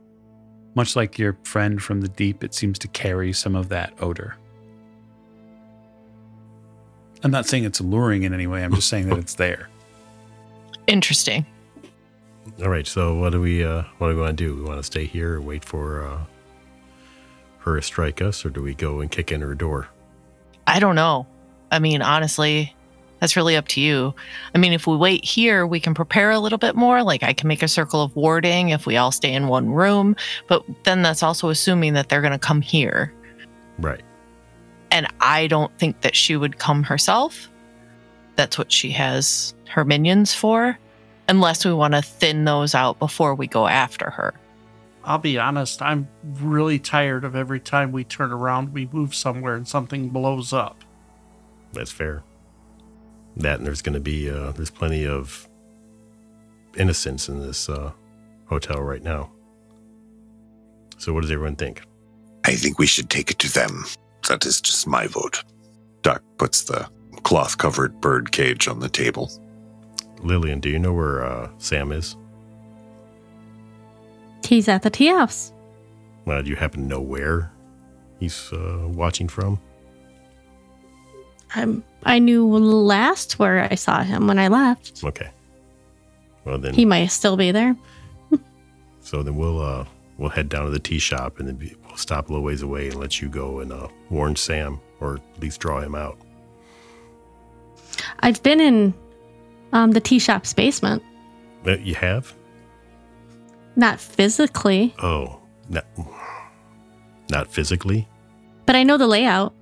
Much 0.75 0.95
like 0.95 1.19
your 1.19 1.39
friend 1.45 1.83
from 1.83 2.03
the 2.03 2.09
deep, 2.09 2.45
it 2.45 2.53
seems 2.55 2.79
to 2.79 2.89
carry 2.89 3.33
some 3.33 3.57
of 3.57 3.69
that 3.71 3.95
odor. 4.01 4.37
I'm 7.27 7.33
not 7.33 7.47
saying 7.47 7.65
it's 7.65 7.81
alluring 7.81 8.23
in 8.23 8.33
any 8.33 8.47
way. 8.47 8.63
I'm 8.63 8.73
just 8.73 8.89
saying 8.89 9.09
that 9.09 9.19
it's 9.19 9.35
there. 9.35 9.69
Interesting. 10.87 11.45
All 12.63 12.69
right. 12.69 12.87
So 12.87 13.17
what 13.17 13.33
do 13.33 13.41
we 13.41 13.65
uh, 13.65 13.83
what 13.99 14.11
do 14.11 14.15
we 14.15 14.23
want 14.23 14.39
to 14.39 14.45
do? 14.45 14.55
We 14.55 14.63
want 14.63 14.79
to 14.79 14.85
stay 14.85 15.07
here 15.07 15.35
and 15.35 15.45
wait 15.45 15.65
for 15.65 16.07
uh, 16.07 16.21
her 17.59 17.75
to 17.75 17.83
strike 17.83 18.23
us, 18.23 18.47
or 18.47 18.51
do 18.51 18.63
we 18.63 18.75
go 18.75 19.01
and 19.01 19.11
kick 19.11 19.33
in 19.33 19.41
her 19.41 19.57
door? 19.57 19.89
I 20.69 20.79
don't 20.79 20.95
know. 20.95 21.27
I 21.73 21.81
mean, 21.81 22.01
honestly, 22.01 22.73
that's 23.19 23.35
really 23.35 23.57
up 23.57 23.67
to 23.71 23.81
you. 23.81 24.15
I 24.55 24.59
mean, 24.59 24.73
if 24.73 24.87
we 24.87 24.97
wait 24.97 25.25
here, 25.25 25.67
we 25.67 25.81
can 25.81 25.95
prepare 25.95 26.31
a 26.31 26.39
little 26.39 26.59
bit 26.59 26.77
more. 26.77 27.03
Like 27.03 27.25
I 27.25 27.33
can 27.33 27.49
make 27.49 27.65
a 27.65 27.69
circle 27.69 28.05
of 28.05 28.15
warding 28.15 28.69
if 28.69 28.87
we 28.87 28.97
all 28.99 29.11
stay 29.11 29.33
in 29.33 29.49
one 29.49 29.69
room, 29.69 30.15
but 30.47 30.65
then 30.85 31.03
that's 31.03 31.25
also 31.25 31.49
assuming 31.49 31.95
that 31.95 32.09
they're 32.09 32.23
going 32.23 32.31
to 32.31 32.39
come 32.39 32.61
here. 32.61 33.13
Right. 33.81 34.03
And 34.97 35.07
I 35.21 35.47
don't 35.47 35.77
think 35.79 36.01
that 36.01 36.17
she 36.17 36.39
would 36.39 36.59
come 36.59 36.83
herself. 36.83 37.51
That's 38.37 38.57
what 38.57 38.73
she 38.73 38.91
has 38.93 39.55
her 39.69 39.85
minions 39.85 40.33
for, 40.33 40.79
unless 41.29 41.67
we 41.67 41.75
want 41.75 41.93
to 41.93 42.01
thin 42.01 42.47
those 42.47 42.75
out 42.75 42.99
before 42.99 43.35
we 43.35 43.47
go 43.47 43.67
after 43.67 44.09
her. 44.09 44.33
I'll 45.05 45.19
be 45.19 45.39
honest, 45.39 45.83
I'm 45.83 46.09
really 46.41 46.79
tired 46.79 47.25
of 47.25 47.37
every 47.37 47.61
time 47.61 47.93
we 47.93 48.05
turn 48.05 48.33
around, 48.33 48.73
we 48.73 48.89
move 48.91 49.15
somewhere 49.15 49.55
and 49.55 49.69
something 49.69 50.09
blows 50.09 50.55
up. 50.55 50.83
That's 51.75 51.93
fair. 51.93 52.23
That 53.37 53.59
and 53.59 53.67
there's 53.67 53.83
going 53.83 53.93
to 53.93 54.01
be 54.01 54.31
uh, 54.31 54.53
there's 54.53 54.71
plenty 54.71 55.07
of 55.07 55.47
innocence 56.75 57.29
in 57.29 57.43
this 57.43 57.69
uh, 57.69 57.93
hotel 58.47 58.81
right 58.81 59.03
now. 59.03 59.31
So 60.97 61.13
what 61.13 61.21
does 61.21 61.31
everyone 61.31 61.57
think? 61.57 61.83
I 62.47 62.55
think 62.55 62.79
we 62.79 62.87
should 62.87 63.11
take 63.11 63.31
it 63.31 63.39
to 63.41 63.53
them. 63.53 63.85
That 64.29 64.45
is 64.45 64.61
just 64.61 64.87
my 64.87 65.07
vote. 65.07 65.43
Doc 66.03 66.23
puts 66.39 66.65
the 66.65 66.89
cloth 67.23 67.59
covered 67.59 68.01
bird 68.01 68.33
cage 68.33 68.69
on 68.69 68.81
the 68.81 68.89
table. 68.89 69.31
Lillian, 70.23 70.61
do 70.61 70.69
you 70.69 70.79
know 70.79 70.93
where 70.93 71.25
uh, 71.25 71.51
Sam 71.59 71.93
is? 71.93 72.17
He's 74.45 74.69
at 74.69 74.83
the 74.83 74.91
tea 74.91 75.09
house. 75.09 75.53
Uh, 76.27 76.43
do 76.43 76.51
you 76.51 76.57
happen 76.57 76.83
to 76.83 76.87
know 76.87 77.01
where 77.01 77.53
he's 78.19 78.53
uh, 78.53 78.87
watching 78.89 79.29
from? 79.29 79.61
I'm, 81.55 81.85
I 82.03 82.19
knew 82.19 82.47
last 82.47 83.39
where 83.39 83.69
I 83.71 83.77
saw 83.77 84.03
him 84.03 84.27
when 84.27 84.39
I 84.39 84.49
left. 84.49 85.03
Okay. 85.05 85.31
Well 86.45 86.59
then, 86.59 86.75
He 86.75 86.85
might 86.85 87.07
still 87.07 87.37
be 87.37 87.51
there. 87.53 87.77
so 89.01 89.23
then 89.23 89.37
we'll 89.37 89.61
uh, 89.61 89.85
we'll 90.19 90.31
head 90.31 90.49
down 90.49 90.65
to 90.65 90.71
the 90.71 90.79
tea 90.79 90.99
shop 90.99 91.39
and 91.39 91.49
then 91.49 91.59
we'll 91.87 91.97
stop 91.97 92.29
a 92.29 92.33
little 92.33 92.45
ways 92.45 92.63
away 92.63 92.87
and 92.89 92.97
let 92.97 93.21
you 93.21 93.29
go 93.29 93.61
and 93.61 93.73
uh, 93.73 93.89
warn 94.11 94.35
Sam 94.37 94.81
or 95.01 95.17
at 95.17 95.41
least 95.43 95.61
draw 95.61 95.81
him 95.81 95.95
out. 95.95 96.19
I've 98.21 98.43
been 98.43 98.61
in 98.61 98.95
um, 99.73 99.93
the 99.93 100.01
tea 100.01 100.19
shop's 100.19 100.53
basement. 100.53 101.03
Uh, 101.67 101.77
you 101.79 101.95
have? 101.95 102.33
Not 103.75 104.01
physically, 104.01 104.95
Oh, 105.03 105.39
not 105.69 105.85
not 107.31 107.53
physically. 107.53 108.09
but 108.65 108.75
I 108.77 108.85
know 108.85 108.97
the 108.97 109.07
layout. 109.07 109.53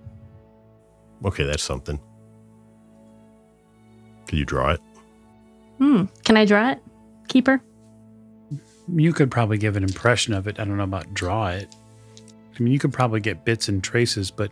Okay, 1.25 1.45
that's 1.45 1.63
something. 1.65 1.99
Can 4.29 4.39
you 4.39 4.45
draw 4.45 4.71
it? 4.71 4.81
Hmm. 5.79 6.05
Can 6.25 6.37
I 6.37 6.45
draw 6.45 6.71
it? 6.71 6.79
Keeper? 7.29 7.61
You 8.89 9.13
could 9.13 9.31
probably 9.31 9.59
give 9.59 9.77
an 9.77 9.83
impression 9.83 10.35
of 10.35 10.47
it. 10.47 10.61
I 10.61 10.65
don't 10.65 10.77
know 10.77 10.85
about 10.85 11.15
draw 11.15 11.49
it. 11.49 11.75
I 12.57 12.63
mean, 12.63 12.73
you 12.73 12.79
could 12.79 12.93
probably 12.93 13.21
get 13.21 13.45
bits 13.45 13.69
and 13.69 13.83
traces, 13.83 14.31
but 14.31 14.51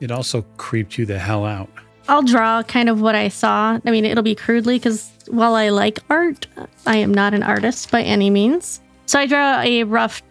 it 0.00 0.10
also 0.10 0.42
creeped 0.56 0.98
you 0.98 1.06
the 1.06 1.18
hell 1.18 1.44
out. 1.44 1.70
I'll 2.08 2.22
draw 2.22 2.62
kind 2.62 2.88
of 2.88 3.00
what 3.00 3.14
I 3.14 3.28
saw. 3.28 3.78
I 3.84 3.90
mean, 3.90 4.04
it'll 4.04 4.22
be 4.22 4.34
crudely 4.34 4.76
because 4.76 5.10
while 5.28 5.54
I 5.54 5.68
like 5.68 5.98
art, 6.08 6.46
I 6.86 6.96
am 6.96 7.12
not 7.12 7.34
an 7.34 7.42
artist 7.42 7.90
by 7.90 8.02
any 8.02 8.30
means. 8.30 8.80
So 9.06 9.18
I 9.18 9.26
draw 9.26 9.60
a 9.60 9.84
rough 9.84 10.22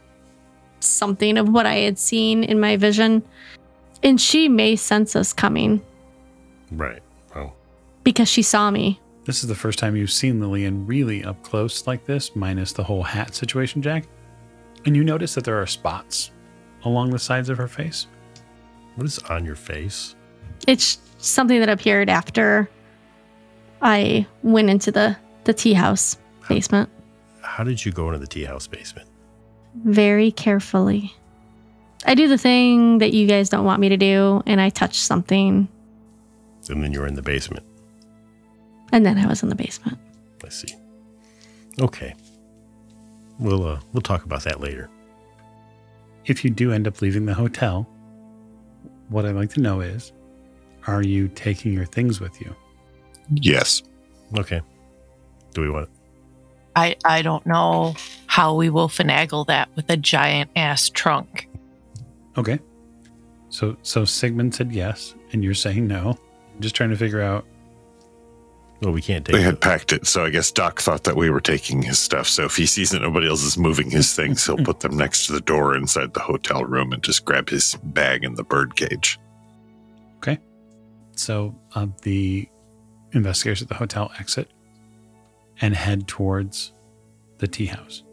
something 0.80 1.38
of 1.38 1.50
what 1.50 1.66
I 1.66 1.76
had 1.76 1.98
seen 2.00 2.44
in 2.44 2.60
my 2.60 2.78
vision. 2.78 3.24
And 4.04 4.20
she 4.22 4.48
may 4.48 4.76
sense 4.76 5.16
us 5.16 5.34
coming 5.34 5.82
Right. 6.72 7.02
Oh, 7.36 7.54
because 8.04 8.28
she 8.28 8.42
saw 8.42 8.70
me. 8.72 9.00
This 9.28 9.44
is 9.44 9.50
the 9.50 9.56
first 9.56 9.78
time 9.78 9.98
you've 9.98 10.10
seen 10.10 10.40
Lillian 10.40 10.88
really 10.88 11.22
up 11.26 11.44
close 11.44 11.86
like 11.86 12.06
this, 12.06 12.34
minus 12.34 12.72
the 12.72 12.86
whole 12.86 13.04
hat 13.04 13.36
situation, 13.36 13.82
Jack. 13.82 14.06
And 14.86 14.96
you 14.96 15.04
notice 15.04 15.36
that 15.36 15.44
there 15.44 15.62
are 15.62 15.68
spots 15.68 16.32
along 16.86 17.10
the 17.10 17.20
sides 17.20 17.50
of 17.50 17.58
her 17.58 17.68
face. 17.68 18.08
what 18.96 19.06
is 19.06 19.20
on 19.20 19.44
your 19.44 19.58
face? 19.58 20.16
It's 20.66 21.00
something 21.18 21.60
that 21.60 21.68
appeared 21.68 22.10
after 22.10 22.70
I 23.82 24.26
went 24.44 24.70
into 24.70 24.94
the, 24.94 25.18
the 25.44 25.54
tea 25.54 25.74
house 25.74 26.18
basement 26.48 26.90
How 27.42 27.66
did 27.66 27.86
you 27.86 27.92
go 27.92 28.08
into 28.08 28.20
the 28.20 28.28
tea 28.28 28.46
house 28.46 28.66
basement? 28.66 29.10
very 29.84 30.32
carefully. 30.32 31.14
I 32.06 32.16
do 32.16 32.28
the 32.30 32.38
thing 32.38 33.00
that 33.00 33.14
you 33.14 33.28
guys 33.28 33.50
don't 33.50 33.66
want 33.66 33.82
me 33.82 33.90
to 33.90 33.98
do, 33.98 34.42
and 34.48 34.62
I 34.62 34.70
touch 34.70 34.98
something, 34.98 35.68
And 36.70 36.82
then 36.82 36.94
you're 36.94 37.06
in 37.06 37.14
the 37.16 37.22
basement. 37.22 37.67
And 38.92 39.06
then 39.06 39.18
I 39.18 39.28
was 39.28 39.44
in 39.44 39.50
the 39.50 39.56
basement. 39.56 39.98
I 40.44 40.50
see. 40.50 40.74
Okay. 41.80 42.16
We'll 43.40 43.66
uh, 43.68 43.80
we'll 43.94 44.02
talk 44.02 44.24
about 44.24 44.44
that 44.44 44.62
later. 44.62 44.90
If 46.26 46.44
you 46.44 46.50
do 46.50 46.72
end 46.72 46.88
up 46.88 47.02
leaving 47.02 47.26
the 47.26 47.34
hotel, 47.34 47.88
what 49.10 49.26
I'd 49.26 49.36
like 49.36 49.52
to 49.52 49.62
know 49.62 49.82
is 49.82 50.12
are 50.88 51.02
you 51.02 51.28
taking 51.30 51.74
your 51.74 51.86
things 51.86 52.20
with 52.20 52.40
you? 52.42 52.56
Yes. 53.34 53.84
Okay. 54.38 54.62
Do 55.54 55.62
we 55.62 55.70
want? 55.70 55.90
I, 56.76 56.96
I 57.04 57.24
don't 57.24 57.46
know 57.46 57.96
how 58.28 58.54
we 58.54 58.70
will 58.70 58.88
finagle 58.88 59.48
that 59.48 59.68
with 59.76 59.90
a 59.90 59.98
giant 59.98 60.52
ass 60.56 60.90
trunk. 60.90 61.50
Okay. 62.38 62.60
So 63.50 63.78
so 63.82 64.06
Sigmund 64.06 64.54
said 64.54 64.72
yes, 64.72 65.16
and 65.32 65.44
you're 65.44 65.54
saying 65.54 65.88
no. 65.88 66.18
I'm 66.54 66.62
just 66.62 66.76
trying 66.76 66.92
to 66.92 66.98
figure 66.98 67.22
out 67.22 67.46
Well, 68.82 68.94
we 68.94 69.02
can't 69.02 69.26
take. 69.26 69.34
It. 69.34 69.38
They 69.38 69.44
it. 69.44 69.46
had 69.46 69.62
packed 69.62 69.92
it, 69.92 70.06
so 70.06 70.26
I 70.26 70.30
guess 70.30 70.52
Doc 70.52 70.80
thought 70.80 71.04
that 71.06 71.16
we 71.16 71.30
were 71.30 71.42
taking 71.42 71.82
his 71.82 72.00
stuff. 72.00 72.28
So 72.28 72.46
if 72.46 72.56
he 72.56 72.66
sees 72.66 72.92
that 72.92 73.02
nobody 73.02 73.28
else 73.28 73.44
is 73.44 73.58
moving 73.58 73.90
his 73.90 74.14
things, 74.14 74.46
he'll 74.46 74.58
put 74.58 74.82
them 74.82 74.96
next 74.96 75.28
to 75.28 75.34
the 75.34 75.42
door 75.42 75.76
inside 75.76 76.14
the 76.14 76.20
hotel 76.20 76.64
room 76.64 76.94
and 76.94 77.04
just 77.04 77.26
grab 77.26 77.50
his 77.50 77.76
bag 77.84 78.24
and 78.24 78.38
the 78.38 78.44
bird 78.44 78.76
cage. 78.76 79.20
Okay. 80.18 80.38
So 81.16 81.56
uh, 81.74 81.88
the 82.04 82.48
investigators 83.14 83.64
at 83.64 83.70
the 83.70 83.76
hotel 83.76 84.12
exit 84.20 84.52
and 85.60 85.76
head 85.76 86.08
towards 86.08 86.72
the 87.40 87.48
tea 87.48 87.66
house. 87.66 88.04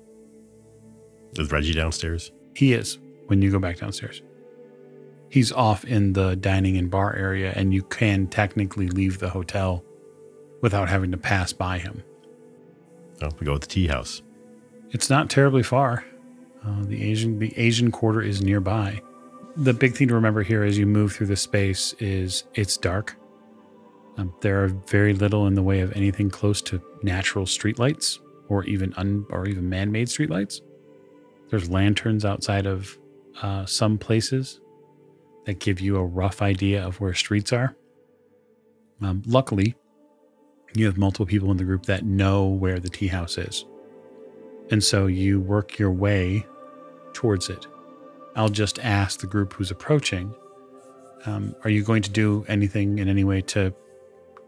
Is 1.37 1.51
Reggie 1.53 1.75
downstairs? 1.75 2.33
He 2.55 2.73
is 2.73 2.99
when 3.27 3.43
you 3.43 3.51
go 3.51 3.59
back 3.59 3.79
downstairs. 3.79 4.23
He's 5.29 5.51
off 5.51 5.85
in 5.85 6.13
the 6.13 6.37
dining 6.37 6.77
and 6.77 6.91
bar 6.91 7.15
area, 7.17 7.53
and 7.57 7.75
you 7.75 7.83
can 7.83 8.29
technically 8.29 8.89
leave 8.89 9.19
the 9.19 9.29
hotel 9.29 9.85
without 10.65 10.89
having 10.89 11.11
to 11.11 11.19
pass 11.19 11.53
by 11.53 11.77
him. 11.77 12.03
Oh, 13.21 13.29
we 13.39 13.45
go 13.45 13.53
with 13.53 13.61
the 13.61 13.69
tea 13.69 13.87
house. 13.87 14.23
It's 14.93 15.11
not 15.11 15.29
terribly 15.29 15.63
far. 15.63 16.07
Uh, 16.67 16.83
the 16.85 17.05
Asian 17.05 17.39
the 17.39 17.53
Asian 17.59 17.91
Quarter 17.91 18.23
is 18.23 18.41
nearby. 18.41 19.03
The 19.57 19.75
big 19.75 19.95
thing 19.95 20.09
to 20.09 20.15
remember 20.15 20.43
here 20.43 20.65
as 20.65 20.79
you 20.79 20.87
move 20.87 21.13
through 21.13 21.27
the 21.27 21.37
space 21.37 21.95
is 21.99 22.45
it's 22.55 22.79
dark. 22.79 23.15
Um, 24.17 24.35
there 24.41 24.65
are 24.65 24.69
very 24.69 25.13
little 25.13 25.47
in 25.47 25.55
the 25.55 25.63
way 25.63 25.81
of 25.81 25.93
anything 25.93 26.31
close 26.31 26.63
to 26.63 26.81
natural 27.03 27.45
streetlights 27.45 28.21
or 28.49 28.65
even 28.65 28.95
un, 28.97 29.27
or 29.29 29.47
even 29.47 29.69
man-made 29.69 30.09
streetlights. 30.09 30.63
There's 31.51 31.69
lanterns 31.69 32.25
outside 32.25 32.65
of 32.65 32.97
uh, 33.43 33.67
some 33.67 33.99
places 33.99 34.61
that 35.45 35.59
give 35.59 35.79
you 35.79 35.99
a 35.99 36.05
rough 36.05 36.41
idea 36.41 36.83
of 36.83 37.03
where 37.03 37.13
streets 37.13 37.53
are. 37.53 37.77
Um, 39.03 39.23
luckily, 39.27 39.77
you 40.75 40.87
have 40.87 40.97
multiple 40.99 41.27
people 41.27 41.51
in 41.51 41.57
the 41.57 41.65
group 41.65 41.87
that 41.87 42.05
know 42.05 42.47
where 42.47 42.79
the 42.81 42.89
tea 42.89 43.07
house 43.09 43.39
is. 43.39 43.65
And 44.71 44.83
so 44.83 45.07
you 45.07 45.41
work 45.41 45.79
your 45.79 45.93
way 45.93 46.47
towards 47.13 47.49
it. 47.49 47.67
I'll 48.37 48.49
just 48.49 48.79
ask 48.81 49.21
the 49.21 49.27
group 49.27 49.53
who's 49.53 49.71
approaching 49.71 50.35
um, 51.27 51.55
Are 51.65 51.71
you 51.71 51.83
going 51.85 52.03
to 52.03 52.11
do 52.11 52.45
anything 52.49 52.99
in 52.99 53.09
any 53.09 53.25
way 53.25 53.41
to 53.43 53.73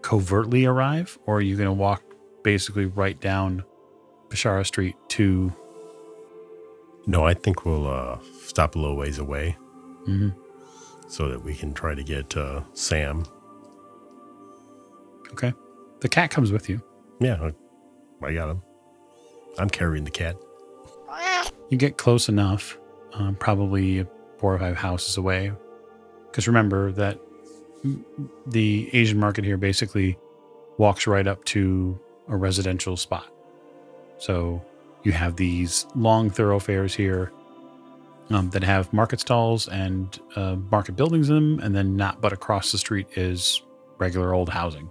covertly 0.03 0.65
arrive? 0.67 1.19
Or 1.27 1.37
are 1.37 1.41
you 1.43 1.57
going 1.57 1.69
to 1.69 1.73
walk 1.73 2.03
basically 2.43 2.87
right 2.87 3.21
down 3.21 3.65
Bashara 4.29 4.67
Street 4.67 4.97
to. 5.11 5.53
No, 7.07 7.25
I 7.25 7.35
think 7.35 7.65
we'll 7.65 7.87
uh, 7.87 8.19
stop 8.43 8.75
a 8.75 8.79
little 8.79 8.97
ways 8.97 9.19
away 9.19 9.57
Mhm. 10.09 10.35
so 11.09 11.29
that 11.29 11.45
we 11.45 11.55
can 11.55 11.73
try 11.73 11.95
to 11.95 12.03
get 12.03 12.37
uh, 12.37 12.63
Sam 12.73 13.25
Okay. 15.33 15.53
The 16.01 16.09
cat 16.09 16.31
comes 16.31 16.53
with 16.53 16.69
you. 16.69 16.83
Yeah, 17.21 17.51
I, 18.23 18.33
got 18.33 18.51
him. 18.51 18.63
I'm 19.59 19.71
carrying 19.71 20.05
the 20.05 20.11
cat. 20.11 20.37
You 21.71 21.79
get 21.79 21.97
close 21.97 22.29
enough, 22.29 22.79
um, 23.15 23.35
probably 23.37 24.07
four 24.39 24.55
or 24.55 24.59
five 24.59 24.77
houses 24.77 25.17
away. 25.17 25.53
Because 26.31 26.47
remember 26.47 26.93
that 26.93 27.19
the 28.47 28.91
Asian 28.93 29.19
market 29.19 29.45
here 29.45 29.57
basically 29.57 30.19
walks 30.79 31.07
right 31.07 31.27
up 31.27 31.43
to 31.47 31.99
a 32.29 32.37
residential 32.37 32.97
spot. 32.97 33.27
So 34.19 34.63
you 35.03 35.13
have 35.13 35.37
these 35.37 35.87
long 35.95 36.31
thoroughfares 36.31 36.95
here 36.95 37.33
um, 38.31 38.51
that 38.51 38.65
have 38.65 38.93
market 38.93 39.21
stalls 39.21 39.69
and 39.69 40.19
uh, 40.35 40.57
market 40.71 40.97
buildings 40.97 41.31
in 41.31 41.37
them, 41.37 41.61
and 41.61 41.75
then 41.75 41.97
not 41.97 42.21
but 42.21 42.33
across 42.33 42.73
the 42.73 42.79
street 42.79 43.07
is 43.17 43.63
regular 43.99 44.35
old 44.35 44.49
housing, 44.49 44.91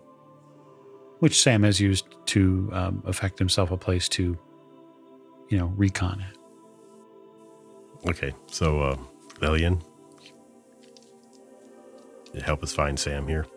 which 1.25 1.41
Sam 1.41 1.63
has 1.63 1.81
used 1.81 2.05
to 2.27 2.69
um, 2.71 3.01
affect 3.07 3.39
himself 3.39 3.71
a 3.71 3.77
place 3.77 4.07
to, 4.09 4.37
you 5.49 5.57
know, 5.57 5.73
recon 5.75 6.21
it. 6.21 6.37
Okay, 8.07 8.31
so 8.45 8.79
uh, 8.81 8.97
Lillian, 9.41 9.81
help 12.43 12.61
us 12.61 12.75
find 12.75 12.99
Sam 12.99 13.27
here. 13.27 13.47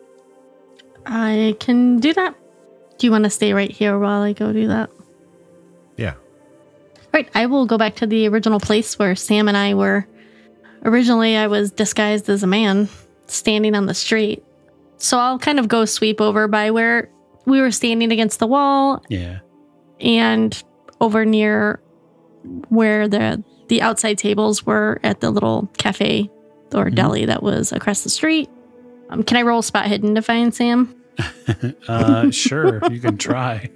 I 1.05 1.55
can 1.59 1.99
do 1.99 2.11
that. 2.15 2.33
Do 2.97 3.05
you 3.05 3.11
want 3.11 3.25
to 3.25 3.29
stay 3.29 3.53
right 3.53 3.69
here 3.69 3.99
while 3.99 4.23
I 4.23 4.33
go 4.33 4.51
do 4.51 4.67
that? 4.67 4.89
Yeah, 5.95 6.15
Right. 7.13 7.29
I 7.35 7.45
will 7.45 7.67
go 7.67 7.77
back 7.77 7.97
to 7.97 8.07
the 8.07 8.27
original 8.29 8.59
place 8.59 8.97
where 8.97 9.15
Sam 9.15 9.47
and 9.47 9.55
I 9.55 9.75
were. 9.75 10.07
Originally, 10.85 11.37
I 11.37 11.45
was 11.45 11.69
disguised 11.69 12.29
as 12.29 12.41
a 12.41 12.47
man 12.47 12.89
standing 13.27 13.75
on 13.75 13.85
the 13.85 13.93
street. 13.93 14.43
So 14.97 15.19
I'll 15.19 15.37
kind 15.37 15.59
of 15.59 15.67
go 15.67 15.85
sweep 15.85 16.19
over 16.19 16.47
by 16.47 16.71
where 16.71 17.11
we 17.49 17.59
were 17.61 17.71
standing 17.71 18.11
against 18.11 18.39
the 18.39 18.47
wall 18.47 19.03
Yeah. 19.09 19.39
and 19.99 20.61
over 21.01 21.25
near 21.25 21.81
where 22.69 23.07
the 23.07 23.43
the 23.67 23.81
outside 23.81 24.17
tables 24.17 24.65
were 24.65 24.99
at 25.03 25.19
the 25.21 25.29
little 25.29 25.69
cafe 25.77 26.29
or 26.73 26.85
Mhm. 26.89 26.95
deli 26.95 27.25
that 27.25 27.43
was 27.43 27.71
across 27.71 28.03
the 28.03 28.09
street. 28.09 28.49
Um, 29.09 29.21
can 29.23 29.37
I 29.37 29.41
roll 29.43 29.61
spot 29.61 29.85
hidden 29.87 30.15
to 30.15 30.21
find 30.21 30.53
Sam? 30.53 30.95
uh, 31.87 32.31
sure, 32.31 32.81
you 32.91 32.99
can 32.99 33.17
try. 33.17 33.69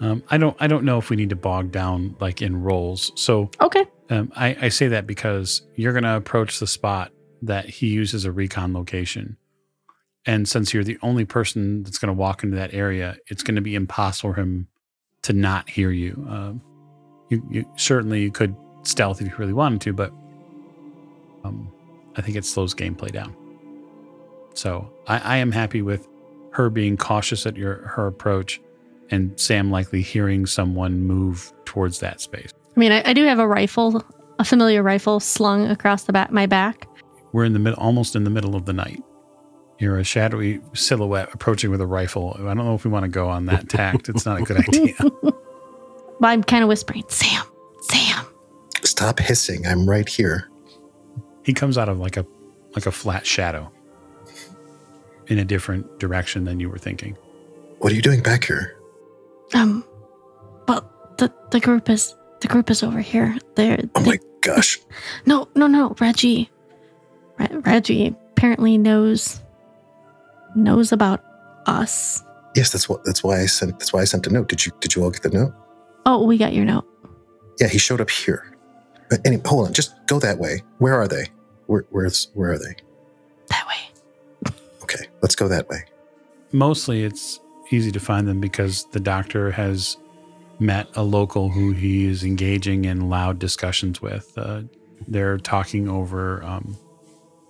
Um, 0.00 0.22
I 0.30 0.36
don't. 0.38 0.56
I 0.60 0.66
don't 0.66 0.84
know 0.84 0.98
if 0.98 1.10
we 1.10 1.16
need 1.16 1.30
to 1.30 1.36
bog 1.36 1.70
down 1.70 2.16
like 2.20 2.42
in 2.42 2.60
rolls. 2.62 3.12
So 3.14 3.50
Okay. 3.60 3.84
um, 4.10 4.32
I, 4.34 4.56
I 4.62 4.68
say 4.68 4.88
that 4.88 5.06
because 5.06 5.62
you're 5.76 5.92
going 5.92 6.02
to 6.04 6.16
approach 6.16 6.58
the 6.58 6.66
spot 6.66 7.12
that 7.42 7.66
he 7.68 7.86
uses 7.88 8.24
a 8.24 8.32
recon 8.32 8.72
location, 8.72 9.36
and 10.26 10.48
since 10.48 10.72
you're 10.72 10.84
the 10.84 10.98
only 11.02 11.24
person 11.24 11.82
that's 11.82 11.98
going 11.98 12.14
to 12.14 12.18
walk 12.18 12.44
into 12.44 12.56
that 12.56 12.74
area, 12.74 13.16
it's 13.26 13.42
going 13.42 13.56
to 13.56 13.60
be 13.60 13.74
impossible 13.74 14.34
for 14.34 14.40
him 14.40 14.68
to 15.22 15.32
not 15.32 15.68
hear 15.68 15.90
you. 15.90 16.24
Um, 16.28 16.62
you, 17.28 17.46
you 17.50 17.64
certainly 17.76 18.22
you 18.22 18.30
could 18.30 18.54
stealth 18.82 19.20
if 19.20 19.28
you 19.28 19.34
really 19.36 19.52
wanted 19.52 19.80
to, 19.82 19.92
but 19.92 20.12
um, 21.44 21.72
I 22.16 22.22
think 22.22 22.36
it 22.36 22.44
slows 22.44 22.74
gameplay 22.74 23.10
down. 23.10 23.34
So 24.54 24.92
I, 25.06 25.18
I 25.18 25.36
am 25.38 25.50
happy 25.50 25.82
with 25.82 26.06
her 26.52 26.70
being 26.70 26.96
cautious 26.96 27.46
at 27.46 27.56
your 27.56 27.86
her 27.88 28.06
approach, 28.06 28.60
and 29.10 29.38
Sam 29.40 29.70
likely 29.70 30.02
hearing 30.02 30.46
someone 30.46 31.02
move 31.02 31.52
towards 31.64 32.00
that 32.00 32.20
space. 32.20 32.50
I 32.76 32.80
mean, 32.80 32.92
I, 32.92 33.02
I 33.06 33.12
do 33.12 33.24
have 33.24 33.38
a 33.38 33.46
rifle, 33.46 34.04
a 34.38 34.44
familiar 34.44 34.82
rifle 34.82 35.20
slung 35.20 35.66
across 35.66 36.04
the 36.04 36.12
back 36.12 36.30
my 36.30 36.46
back. 36.46 36.86
We're 37.32 37.44
in 37.44 37.54
the 37.54 37.58
mid, 37.58 37.74
almost 37.74 38.14
in 38.14 38.24
the 38.24 38.30
middle 38.30 38.54
of 38.54 38.66
the 38.66 38.72
night. 38.74 39.02
You're 39.82 39.98
a 39.98 40.04
shadowy 40.04 40.60
silhouette 40.74 41.30
approaching 41.34 41.72
with 41.72 41.80
a 41.80 41.86
rifle. 41.86 42.36
I 42.38 42.42
don't 42.54 42.58
know 42.58 42.74
if 42.76 42.84
we 42.84 42.90
want 42.92 43.02
to 43.02 43.08
go 43.08 43.28
on 43.28 43.46
that 43.46 43.68
tact. 43.68 44.08
It's 44.08 44.24
not 44.24 44.40
a 44.40 44.42
good 44.44 44.58
idea. 44.58 44.94
But 46.20 46.28
I'm 46.28 46.44
kind 46.44 46.62
of 46.62 46.68
whispering, 46.68 47.02
Sam, 47.08 47.44
Sam. 47.90 48.24
Stop 48.84 49.18
hissing. 49.18 49.66
I'm 49.66 49.90
right 49.90 50.08
here. 50.08 50.48
He 51.44 51.52
comes 51.52 51.76
out 51.76 51.88
of 51.88 51.98
like 51.98 52.16
a 52.16 52.24
like 52.76 52.86
a 52.86 52.92
flat 52.92 53.26
shadow 53.26 53.72
in 55.26 55.40
a 55.40 55.44
different 55.44 55.98
direction 55.98 56.44
than 56.44 56.60
you 56.60 56.70
were 56.70 56.78
thinking. 56.78 57.16
What 57.78 57.90
are 57.90 57.96
you 57.96 58.02
doing 58.02 58.20
back 58.22 58.44
here? 58.44 58.76
Um, 59.52 59.84
well, 60.68 60.88
the 61.18 61.34
the 61.50 61.58
group 61.58 61.90
is 61.90 62.14
the 62.40 62.46
group 62.46 62.70
is 62.70 62.84
over 62.84 63.00
here. 63.00 63.36
They're 63.56 63.80
Oh 63.96 64.02
they- 64.02 64.10
my 64.10 64.18
gosh. 64.42 64.78
no, 65.26 65.48
no, 65.56 65.66
no. 65.66 65.96
Reggie, 65.98 66.48
Re- 67.40 67.48
Reggie 67.64 68.14
apparently 68.36 68.78
knows 68.78 69.40
knows 70.54 70.92
about 70.92 71.22
us. 71.66 72.22
Yes, 72.54 72.70
that's 72.70 72.88
what 72.88 73.04
that's 73.04 73.22
why 73.24 73.40
I 73.40 73.46
sent 73.46 73.78
that's 73.78 73.92
why 73.92 74.00
I 74.00 74.04
sent 74.04 74.26
a 74.26 74.30
note. 74.30 74.48
Did 74.48 74.66
you 74.66 74.72
did 74.80 74.94
you 74.94 75.02
all 75.02 75.10
get 75.10 75.22
the 75.22 75.30
note? 75.30 75.54
Oh, 76.04 76.24
we 76.24 76.36
got 76.36 76.52
your 76.52 76.64
note. 76.64 76.84
Yeah, 77.60 77.68
he 77.68 77.78
showed 77.78 78.00
up 78.00 78.10
here. 78.10 78.56
But 79.08 79.20
anyway, 79.26 79.42
hold 79.46 79.66
on, 79.66 79.72
just 79.72 79.94
go 80.06 80.18
that 80.18 80.38
way. 80.38 80.62
Where 80.78 80.94
are 80.94 81.08
they? 81.08 81.28
Where 81.66 81.84
where's 81.90 82.28
where 82.34 82.52
are 82.52 82.58
they? 82.58 82.76
That 83.48 83.66
way. 83.66 84.52
Okay, 84.82 85.06
let's 85.22 85.34
go 85.34 85.48
that 85.48 85.68
way. 85.68 85.84
Mostly 86.52 87.04
it's 87.04 87.40
easy 87.70 87.90
to 87.92 88.00
find 88.00 88.28
them 88.28 88.40
because 88.40 88.84
the 88.92 89.00
doctor 89.00 89.50
has 89.50 89.96
met 90.58 90.86
a 90.94 91.02
local 91.02 91.48
who 91.48 91.72
he 91.72 92.04
is 92.06 92.24
engaging 92.24 92.84
in 92.84 93.08
loud 93.08 93.38
discussions 93.38 94.00
with. 94.02 94.32
Uh, 94.36 94.62
they're 95.08 95.38
talking 95.38 95.88
over 95.88 96.42
um, 96.44 96.76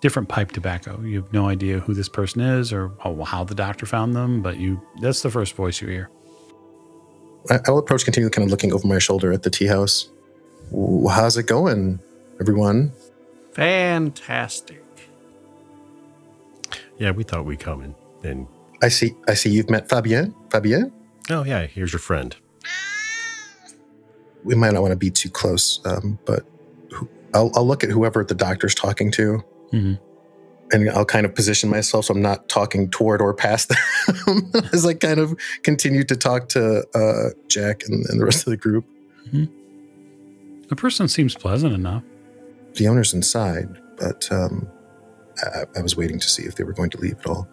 different 0.02 0.28
pipe 0.28 0.52
tobacco. 0.52 1.00
You 1.00 1.22
have 1.22 1.32
no 1.32 1.48
idea 1.48 1.78
who 1.78 1.94
this 1.94 2.08
person 2.08 2.42
is 2.42 2.72
or 2.72 2.90
how, 2.98 3.22
how 3.22 3.44
the 3.44 3.54
doctor 3.54 3.86
found 3.86 4.14
them, 4.14 4.42
but 4.42 4.58
you 4.58 4.82
that's 5.00 5.22
the 5.22 5.30
first 5.30 5.54
voice 5.54 5.80
you 5.80 5.88
hear. 5.88 6.10
I, 7.48 7.60
I 7.66 7.70
will 7.70 7.78
approach, 7.78 8.04
continue 8.04 8.28
kind 8.28 8.44
of 8.46 8.50
looking 8.50 8.72
over 8.72 8.86
my 8.86 8.98
shoulder 8.98 9.32
at 9.32 9.44
the 9.44 9.50
tea 9.50 9.66
house. 9.66 10.10
How's 10.70 11.36
it 11.36 11.46
going, 11.46 12.00
everyone? 12.40 12.92
Fantastic. 13.52 14.82
yeah, 16.98 17.10
we 17.12 17.22
thought 17.22 17.44
we'd 17.44 17.60
come 17.60 17.82
in. 17.82 17.94
And 18.24 18.46
I 18.82 18.88
see 18.88 19.14
I 19.28 19.34
see 19.34 19.50
you've 19.50 19.70
met 19.70 19.88
Fabien. 19.88 20.34
Fabien? 20.50 20.92
oh 21.30 21.44
yeah, 21.44 21.66
here's 21.66 21.92
your 21.92 22.00
friend. 22.00 22.36
We 24.44 24.56
might 24.56 24.72
not 24.72 24.82
want 24.82 24.90
to 24.90 24.96
be 24.96 25.10
too 25.10 25.30
close, 25.30 25.80
um, 25.84 26.18
but 26.24 26.44
who, 26.90 27.08
I'll, 27.32 27.52
I'll 27.54 27.66
look 27.66 27.84
at 27.84 27.90
whoever 27.90 28.24
the 28.24 28.34
doctor's 28.34 28.74
talking 28.74 29.12
to, 29.12 29.44
Mhm. 29.72 29.98
and 30.72 30.90
I'll 30.90 31.04
kind 31.04 31.26
of 31.26 31.34
position 31.34 31.68
myself 31.70 32.06
so 32.06 32.14
I'm 32.14 32.22
not 32.22 32.48
talking 32.48 32.90
toward 32.90 33.20
or 33.20 33.34
past 33.34 33.68
them 33.68 34.50
as 34.72 34.84
I 34.86 34.94
kind 34.94 35.18
of 35.20 35.34
continue 35.62 36.04
to 36.04 36.16
talk 36.16 36.48
to 36.50 36.84
uh, 36.94 37.30
Jack 37.48 37.82
and, 37.86 38.04
and 38.06 38.20
the 38.20 38.24
rest 38.24 38.46
of 38.46 38.50
the 38.50 38.56
group. 38.56 38.84
The 40.68 40.76
person 40.76 41.08
seems 41.08 41.34
pleasant 41.34 41.74
enough. 41.74 42.02
The 42.74 42.88
owner's 42.88 43.12
inside, 43.12 43.68
but 43.98 44.26
um, 44.32 44.66
I, 45.42 45.64
I 45.76 45.82
was 45.82 45.96
waiting 45.96 46.18
to 46.18 46.28
see 46.28 46.44
if 46.44 46.54
they 46.56 46.64
were 46.64 46.72
going 46.72 46.90
to 46.90 46.98
leave 46.98 47.18
at 47.20 47.26
all. 47.26 47.46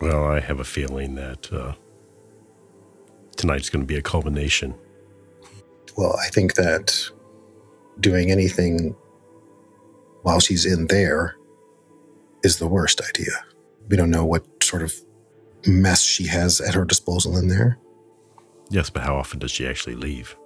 Well, 0.00 0.24
I 0.24 0.40
have 0.40 0.58
a 0.58 0.64
feeling 0.64 1.14
that 1.16 1.52
uh, 1.52 1.74
tonight's 3.36 3.68
going 3.68 3.82
to 3.82 3.86
be 3.86 3.96
a 3.96 4.02
culmination. 4.02 4.74
Well, 5.96 6.16
I 6.24 6.28
think 6.28 6.54
that 6.54 6.98
doing 8.00 8.30
anything 8.30 8.96
while 10.22 10.40
she's 10.40 10.64
in 10.64 10.86
there 10.86 11.36
is 12.42 12.58
the 12.58 12.68
worst 12.68 13.00
idea. 13.00 13.44
We 13.88 13.96
don't 13.96 14.10
know 14.10 14.24
what 14.24 14.44
sort 14.62 14.82
of 14.82 14.94
mess 15.66 16.02
she 16.02 16.26
has 16.26 16.60
at 16.60 16.74
her 16.74 16.84
disposal 16.84 17.36
in 17.36 17.48
there. 17.48 17.78
Yes, 18.70 18.90
but 18.90 19.02
how 19.02 19.16
often 19.16 19.38
does 19.38 19.50
she 19.50 19.66
actually 19.66 19.96
leave? 19.96 20.36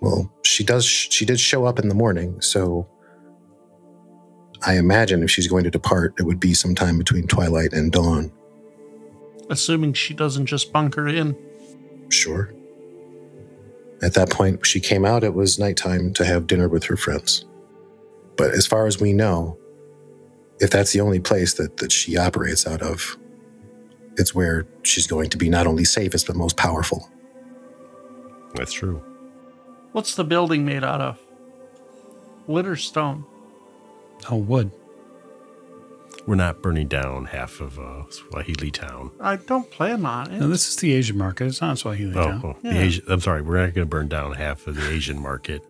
Well, 0.00 0.32
she 0.42 0.64
does. 0.64 0.84
She 0.84 1.24
did 1.24 1.40
show 1.40 1.64
up 1.64 1.78
in 1.78 1.88
the 1.88 1.94
morning, 1.94 2.40
so 2.40 2.88
I 4.64 4.76
imagine 4.76 5.22
if 5.22 5.30
she's 5.30 5.48
going 5.48 5.64
to 5.64 5.70
depart, 5.70 6.14
it 6.18 6.24
would 6.24 6.40
be 6.40 6.54
sometime 6.54 6.98
between 6.98 7.26
twilight 7.26 7.72
and 7.72 7.90
dawn. 7.90 8.32
Assuming 9.48 9.92
she 9.92 10.14
doesn't 10.14 10.46
just 10.46 10.72
bunker 10.72 11.08
in. 11.08 11.36
Sure. 12.10 12.52
At 14.02 14.14
that 14.14 14.30
point, 14.30 14.66
she 14.66 14.80
came 14.80 15.04
out. 15.04 15.24
It 15.24 15.34
was 15.34 15.58
nighttime 15.58 16.12
to 16.14 16.24
have 16.24 16.46
dinner 16.46 16.68
with 16.68 16.84
her 16.84 16.96
friends. 16.96 17.44
But 18.36 18.52
as 18.52 18.66
far 18.66 18.86
as 18.86 19.00
we 19.00 19.12
know, 19.12 19.58
if 20.60 20.70
that's 20.70 20.92
the 20.92 21.00
only 21.00 21.20
place 21.20 21.54
that, 21.54 21.76
that 21.78 21.92
she 21.92 22.16
operates 22.16 22.66
out 22.66 22.82
of, 22.82 23.16
it's 24.16 24.34
where 24.34 24.66
she's 24.82 25.06
going 25.06 25.30
to 25.30 25.36
be 25.38 25.48
not 25.48 25.66
only 25.66 25.84
safest 25.84 26.26
but 26.26 26.36
most 26.36 26.56
powerful. 26.56 27.08
That's 28.54 28.72
true. 28.72 29.02
What's 29.92 30.14
the 30.14 30.24
building 30.24 30.64
made 30.64 30.84
out 30.84 31.00
of? 31.00 31.18
Wood 32.46 32.66
or 32.66 32.76
stone? 32.76 33.24
Oh, 34.30 34.36
wood. 34.36 34.70
We're 36.26 36.36
not 36.36 36.62
burning 36.62 36.86
down 36.88 37.24
half 37.26 37.60
of 37.60 37.78
uh, 37.78 38.04
Swahili 38.10 38.70
Town. 38.70 39.10
I 39.20 39.36
don't 39.36 39.68
plan 39.70 40.06
on 40.06 40.30
it. 40.30 40.38
No, 40.40 40.48
this 40.48 40.68
is 40.68 40.76
the 40.76 40.92
Asian 40.92 41.18
market. 41.18 41.46
It's 41.48 41.60
not 41.60 41.78
Swahili 41.78 42.12
Oh, 42.16 42.24
town. 42.28 42.40
oh, 42.44 42.56
Yeah. 42.62 42.72
the 42.74 42.80
Asian. 42.80 43.04
I'm 43.08 43.20
sorry. 43.20 43.42
We're 43.42 43.56
not 43.56 43.74
going 43.74 43.86
to 43.86 43.90
burn 43.90 44.08
down 44.08 44.32
half 44.34 44.66
of 44.66 44.76
the 44.76 44.88
Asian 44.90 45.20
market 45.20 45.62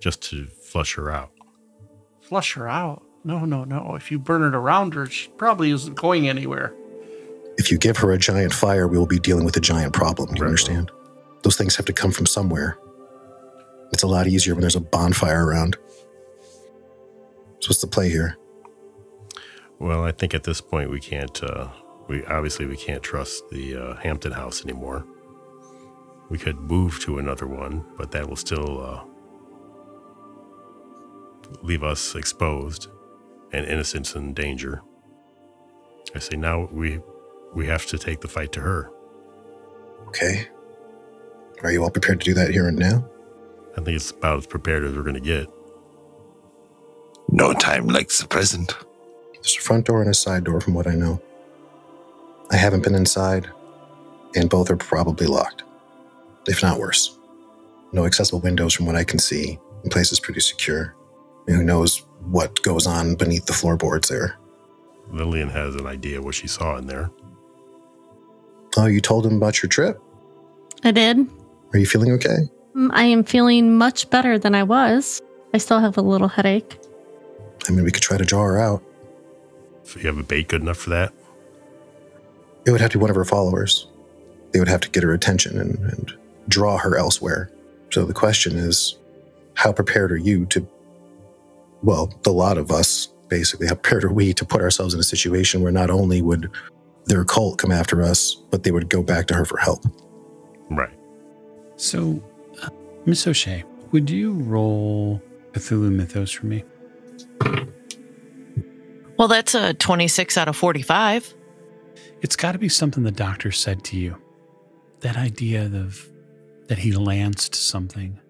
just 0.00 0.22
to 0.30 0.46
flush 0.70 0.94
her 0.94 1.10
out. 1.10 1.30
Flush 2.20 2.54
her 2.54 2.68
out. 2.68 3.02
No, 3.24 3.44
no, 3.44 3.64
no. 3.64 3.94
If 3.96 4.10
you 4.10 4.18
burn 4.18 4.42
it 4.42 4.54
around 4.54 4.94
her, 4.94 5.06
she 5.06 5.28
probably 5.30 5.70
isn't 5.72 5.94
going 5.94 6.28
anywhere. 6.28 6.72
If 7.58 7.70
you 7.70 7.76
give 7.76 7.96
her 7.98 8.12
a 8.12 8.18
giant 8.18 8.52
fire, 8.54 8.86
we 8.88 8.96
will 8.96 9.06
be 9.06 9.18
dealing 9.18 9.44
with 9.44 9.56
a 9.56 9.60
giant 9.60 9.92
problem. 9.92 10.28
Do 10.28 10.36
you 10.36 10.42
Right. 10.42 10.48
understand? 10.48 10.90
Those 11.42 11.56
things 11.56 11.76
have 11.76 11.86
to 11.86 11.92
come 11.92 12.12
from 12.12 12.26
somewhere. 12.26 12.78
It's 13.92 14.02
a 14.02 14.06
lot 14.06 14.26
easier 14.28 14.54
when 14.54 14.60
there's 14.60 14.76
a 14.76 14.80
bonfire 14.80 15.44
around. 15.46 15.76
So 17.58 17.68
what's 17.68 17.80
the 17.80 17.86
play 17.88 18.08
here? 18.08 18.36
Well, 19.78 20.04
I 20.04 20.12
think 20.12 20.32
at 20.34 20.44
this 20.44 20.60
point 20.60 20.90
we 20.90 21.00
can't. 21.00 21.42
Uh, 21.42 21.68
we 22.08 22.24
obviously 22.26 22.66
we 22.66 22.76
can't 22.76 23.02
trust 23.02 23.42
the 23.50 23.76
uh, 23.76 23.94
Hampton 23.96 24.32
House 24.32 24.62
anymore. 24.64 25.04
We 26.30 26.38
could 26.38 26.58
move 26.58 27.00
to 27.00 27.18
another 27.18 27.46
one, 27.46 27.84
but 27.98 28.12
that 28.12 28.28
will 28.28 28.36
still 28.36 28.82
uh, 28.82 29.00
leave 31.62 31.82
us 31.82 32.14
exposed 32.14 32.88
and 33.52 33.66
innocents 33.66 34.14
in 34.14 34.34
danger. 34.34 34.82
I 36.14 36.18
say 36.18 36.36
now 36.36 36.68
we 36.72 37.00
we 37.54 37.66
have 37.66 37.86
to 37.86 37.98
take 37.98 38.20
the 38.20 38.28
fight 38.28 38.52
to 38.52 38.60
her. 38.60 38.90
Okay. 40.08 40.48
Are 41.62 41.72
you 41.72 41.82
all 41.82 41.90
prepared 41.90 42.20
to 42.20 42.24
do 42.24 42.34
that 42.34 42.50
here 42.50 42.68
and 42.68 42.78
now? 42.78 43.04
I 43.72 43.82
think 43.82 43.96
it's 43.96 44.10
about 44.10 44.38
as 44.38 44.46
prepared 44.46 44.84
as 44.84 44.94
we're 44.94 45.02
going 45.02 45.14
to 45.14 45.20
get. 45.20 45.48
No 47.28 47.52
time 47.52 47.86
like 47.86 48.08
the 48.08 48.26
present. 48.26 48.74
There's 49.34 49.56
a 49.56 49.60
front 49.60 49.86
door 49.86 50.00
and 50.00 50.10
a 50.10 50.14
side 50.14 50.44
door, 50.44 50.60
from 50.60 50.74
what 50.74 50.86
I 50.86 50.94
know. 50.94 51.20
I 52.50 52.56
haven't 52.56 52.82
been 52.82 52.94
inside, 52.94 53.48
and 54.34 54.50
both 54.50 54.70
are 54.70 54.76
probably 54.76 55.26
locked, 55.26 55.62
if 56.46 56.62
not 56.62 56.78
worse. 56.78 57.16
No 57.92 58.04
accessible 58.04 58.40
windows, 58.40 58.74
from 58.74 58.86
what 58.86 58.96
I 58.96 59.04
can 59.04 59.18
see. 59.18 59.58
The 59.84 59.90
place 59.90 60.12
is 60.12 60.20
pretty 60.20 60.40
secure. 60.40 60.94
And 61.46 61.56
who 61.56 61.64
knows 61.64 62.04
what 62.26 62.62
goes 62.62 62.86
on 62.86 63.14
beneath 63.14 63.46
the 63.46 63.52
floorboards 63.52 64.08
there? 64.08 64.36
Lillian 65.10 65.48
has 65.48 65.74
an 65.74 65.86
idea 65.86 66.22
what 66.22 66.34
she 66.34 66.46
saw 66.46 66.76
in 66.76 66.86
there. 66.86 67.10
Oh, 68.76 68.86
you 68.86 69.00
told 69.00 69.26
him 69.26 69.36
about 69.36 69.62
your 69.62 69.68
trip? 69.68 70.00
I 70.84 70.92
did. 70.92 71.18
Are 71.72 71.78
you 71.78 71.86
feeling 71.86 72.12
okay? 72.12 72.36
Mm, 72.76 72.90
I 72.92 73.04
am 73.04 73.24
feeling 73.24 73.76
much 73.76 74.08
better 74.10 74.38
than 74.38 74.54
I 74.54 74.62
was. 74.62 75.20
I 75.52 75.58
still 75.58 75.80
have 75.80 75.96
a 75.96 76.02
little 76.02 76.28
headache. 76.28 76.78
I 77.68 77.72
mean, 77.72 77.84
we 77.84 77.90
could 77.90 78.02
try 78.02 78.16
to 78.16 78.24
draw 78.24 78.44
her 78.44 78.58
out. 78.58 78.82
So 79.82 79.98
you 79.98 80.06
have 80.06 80.18
a 80.18 80.22
bait 80.22 80.48
good 80.48 80.62
enough 80.62 80.78
for 80.78 80.90
that? 80.90 81.12
It 82.64 82.70
would 82.70 82.80
have 82.80 82.90
to 82.90 82.98
be 82.98 83.02
one 83.02 83.10
of 83.10 83.16
her 83.16 83.24
followers. 83.24 83.88
They 84.52 84.58
would 84.58 84.68
have 84.68 84.80
to 84.82 84.90
get 84.90 85.02
her 85.02 85.12
attention 85.12 85.58
and, 85.58 85.78
and 85.78 86.12
draw 86.48 86.78
her 86.78 86.96
elsewhere. 86.96 87.50
So 87.90 88.04
the 88.04 88.14
question 88.14 88.56
is, 88.56 88.96
how 89.54 89.72
prepared 89.72 90.12
are 90.12 90.16
you 90.16 90.46
to, 90.46 90.66
well, 91.82 92.12
the 92.22 92.32
lot 92.32 92.58
of 92.58 92.70
us, 92.70 93.08
basically, 93.28 93.66
how 93.66 93.74
prepared 93.74 94.04
are 94.04 94.12
we 94.12 94.32
to 94.34 94.44
put 94.44 94.60
ourselves 94.60 94.94
in 94.94 95.00
a 95.00 95.04
situation 95.04 95.62
where 95.62 95.72
not 95.72 95.90
only 95.90 96.22
would 96.22 96.50
their 97.06 97.24
cult 97.24 97.58
come 97.58 97.72
after 97.72 98.02
us, 98.02 98.34
but 98.50 98.62
they 98.62 98.70
would 98.70 98.88
go 98.88 99.02
back 99.02 99.26
to 99.26 99.34
her 99.34 99.44
for 99.44 99.58
help? 99.58 99.84
Right. 100.70 100.96
So, 101.76 102.22
uh, 102.62 102.68
Miss 103.06 103.26
O'Shea, 103.26 103.64
would 103.92 104.10
you 104.10 104.32
roll 104.32 105.22
Cthulhu 105.52 105.90
Mythos 105.90 106.30
for 106.30 106.46
me? 106.46 106.64
Well, 109.16 109.28
that's 109.28 109.54
a 109.54 109.74
26 109.74 110.38
out 110.38 110.48
of 110.48 110.56
45. 110.56 111.34
It's 112.22 112.36
got 112.36 112.52
to 112.52 112.58
be 112.58 112.68
something 112.68 113.02
the 113.02 113.10
doctor 113.10 113.50
said 113.50 113.84
to 113.84 113.96
you. 113.98 114.16
That 115.00 115.16
idea 115.16 115.64
of 115.66 116.08
that 116.68 116.78
he 116.78 116.92
lanced 116.92 117.54
something. 117.54 118.20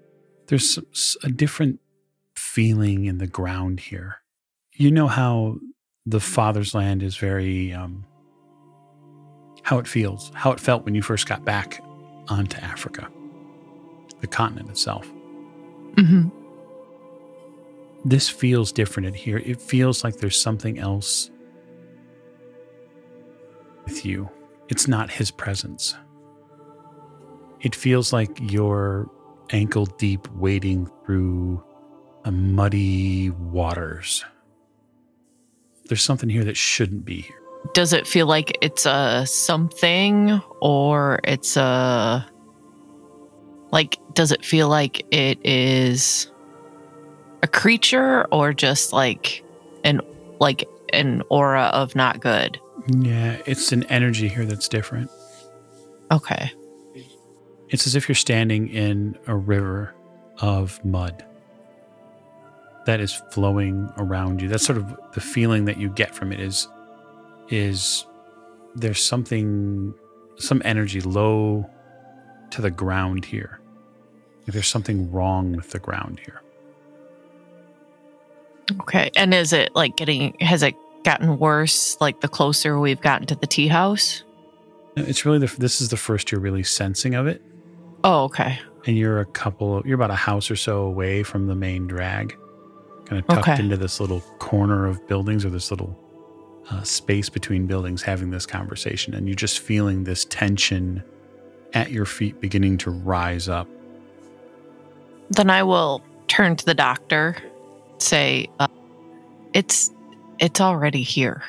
There's 0.46 0.78
a 1.22 1.28
different 1.28 1.79
feeling 2.54 3.04
in 3.04 3.18
the 3.18 3.26
ground 3.26 3.78
here. 3.78 4.16
You 4.72 4.90
know 4.90 5.06
how 5.06 5.58
the 6.04 6.20
Father's 6.20 6.74
Land 6.74 7.02
is 7.02 7.16
very, 7.16 7.72
um, 7.72 8.04
how 9.62 9.78
it 9.78 9.86
feels, 9.86 10.32
how 10.34 10.50
it 10.50 10.58
felt 10.58 10.84
when 10.84 10.94
you 10.94 11.02
first 11.02 11.28
got 11.28 11.44
back 11.44 11.80
onto 12.28 12.58
Africa, 12.58 13.08
the 14.20 14.26
continent 14.26 14.68
itself. 14.68 15.06
Mm-hmm. 15.94 16.28
This 18.04 18.28
feels 18.28 18.72
different 18.72 19.06
in 19.06 19.14
here. 19.14 19.38
It 19.38 19.60
feels 19.60 20.02
like 20.02 20.16
there's 20.16 20.40
something 20.40 20.78
else 20.78 21.30
with 23.84 24.04
you. 24.04 24.28
It's 24.68 24.88
not 24.88 25.10
his 25.10 25.30
presence. 25.30 25.94
It 27.60 27.74
feels 27.74 28.12
like 28.12 28.30
you're 28.40 29.08
ankle 29.50 29.86
deep 29.86 30.26
wading 30.32 30.90
through 31.04 31.62
muddy 32.26 33.30
waters. 33.30 34.24
There's 35.86 36.02
something 36.02 36.28
here 36.28 36.44
that 36.44 36.56
shouldn't 36.56 37.04
be 37.04 37.22
here. 37.22 37.36
Does 37.74 37.92
it 37.92 38.06
feel 38.06 38.26
like 38.26 38.56
it's 38.62 38.86
a 38.86 39.26
something 39.26 40.40
or 40.60 41.20
it's 41.24 41.56
a. 41.56 42.26
Like, 43.70 43.98
does 44.14 44.32
it 44.32 44.44
feel 44.44 44.68
like 44.68 45.04
it 45.12 45.38
is 45.46 46.30
a 47.42 47.46
creature 47.46 48.24
or 48.32 48.52
just 48.52 48.92
like 48.92 49.44
an 49.84 50.00
like 50.40 50.68
an 50.92 51.22
aura 51.28 51.70
of 51.72 51.94
not 51.94 52.20
good? 52.20 52.58
Yeah, 52.88 53.40
it's 53.46 53.72
an 53.72 53.84
energy 53.84 54.28
here 54.28 54.44
that's 54.44 54.68
different. 54.68 55.10
Okay. 56.10 56.52
It's 57.68 57.86
as 57.86 57.94
if 57.94 58.08
you're 58.08 58.16
standing 58.16 58.68
in 58.68 59.16
a 59.26 59.36
river 59.36 59.94
of 60.38 60.84
mud 60.84 61.24
that 62.86 63.00
is 63.00 63.22
flowing 63.30 63.90
around 63.98 64.40
you. 64.40 64.48
That's 64.48 64.64
sort 64.64 64.78
of 64.78 64.96
the 65.12 65.20
feeling 65.20 65.64
that 65.66 65.78
you 65.78 65.88
get 65.90 66.14
from 66.14 66.32
it 66.32 66.40
is 66.40 66.68
is 67.48 68.06
there's 68.74 69.02
something 69.02 69.92
some 70.36 70.62
energy 70.64 71.00
low 71.00 71.68
to 72.50 72.62
the 72.62 72.70
ground 72.70 73.24
here. 73.24 73.60
Like 74.42 74.54
there's 74.54 74.68
something 74.68 75.10
wrong 75.12 75.52
with 75.52 75.70
the 75.70 75.78
ground 75.78 76.20
here. 76.24 76.40
Okay. 78.80 79.10
And 79.16 79.34
is 79.34 79.52
it 79.52 79.74
like 79.74 79.96
getting 79.96 80.34
has 80.40 80.62
it 80.62 80.74
gotten 81.04 81.38
worse 81.38 81.96
like 82.00 82.20
the 82.20 82.28
closer 82.28 82.78
we've 82.78 83.00
gotten 83.00 83.26
to 83.26 83.34
the 83.34 83.46
tea 83.46 83.68
house? 83.68 84.22
It's 84.96 85.24
really 85.24 85.38
the 85.38 85.54
this 85.58 85.80
is 85.80 85.88
the 85.88 85.96
first 85.96 86.30
you're 86.32 86.40
really 86.40 86.62
sensing 86.62 87.14
of 87.14 87.26
it. 87.26 87.42
Oh, 88.02 88.24
okay. 88.24 88.58
and 88.86 88.96
you're 88.96 89.20
a 89.20 89.26
couple 89.26 89.82
you're 89.84 89.96
about 89.96 90.10
a 90.10 90.14
house 90.14 90.50
or 90.50 90.56
so 90.56 90.82
away 90.82 91.22
from 91.22 91.46
the 91.46 91.54
main 91.54 91.86
drag 91.86 92.36
kind 93.10 93.20
of 93.20 93.28
tucked 93.28 93.48
Okay. 93.50 93.62
into 93.64 93.76
this 93.78 94.00
little 94.00 94.22
corner 94.40 94.86
of 94.86 95.06
buildings 95.08 95.44
or 95.44 95.50
this 95.50 95.70
little 95.72 95.98
uh, 96.70 96.82
space 96.84 97.28
between 97.30 97.66
buildings 97.66 98.02
having 98.02 98.30
this 98.30 98.46
conversation 98.46 99.14
and 99.14 99.28
you're 99.28 99.36
just 99.36 99.60
feeling 99.60 100.04
this 100.04 100.24
tension 100.26 101.04
at 101.74 101.92
your 101.92 102.06
feet 102.06 102.40
beginning 102.40 102.78
to 102.78 102.90
rise 102.92 103.48
up 103.48 103.68
Then 105.30 105.50
I 105.50 105.62
will 105.64 106.02
turn 106.28 106.56
to 106.56 106.66
the 106.66 106.74
doctor, 106.74 107.36
say, 107.98 108.48
uh, 108.60 108.68
"It's 109.54 109.90
it's 110.40 110.60
already 110.60 111.02
here, 111.04 111.42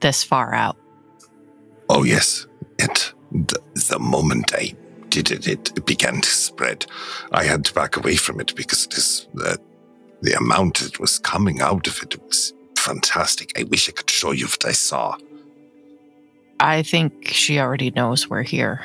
this 0.00 0.24
far 0.24 0.54
out." 0.54 0.76
Oh, 1.90 2.04
yes. 2.04 2.46
It, 2.78 3.12
the, 3.32 3.60
the 3.90 3.98
moment 4.00 4.52
I 4.54 4.74
did 5.10 5.30
it, 5.32 5.48
it 5.48 5.86
began 5.86 6.20
to 6.22 6.28
spread. 6.30 6.86
I 7.32 7.44
had 7.44 7.64
to 7.66 7.74
back 7.74 7.96
away 7.96 8.16
from 8.16 8.40
it 8.40 8.54
because 8.56 8.86
it 8.86 8.94
is, 8.94 9.28
uh, 9.44 9.56
the 10.22 10.34
amount 10.34 10.78
that 10.78 11.00
was 11.00 11.18
coming 11.18 11.60
out 11.60 11.86
of 11.86 12.02
it 12.02 12.22
was 12.22 12.52
fantastic. 12.76 13.58
I 13.58 13.64
wish 13.64 13.88
I 13.88 13.92
could 13.92 14.10
show 14.10 14.32
you 14.32 14.46
what 14.46 14.64
I 14.64 14.72
saw. 14.72 15.16
I 16.58 16.82
think 16.82 17.28
she 17.28 17.58
already 17.58 17.90
knows 17.90 18.28
we're 18.28 18.42
here. 18.42 18.84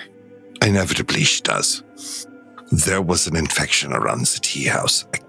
Inevitably, 0.61 1.23
she 1.23 1.41
does. 1.41 1.83
There 2.71 3.01
was 3.01 3.27
an 3.27 3.36
infection 3.36 3.91
around 3.91 4.21
the 4.21 4.39
tea 4.41 4.65
house. 4.65 5.05
I, 5.13 5.19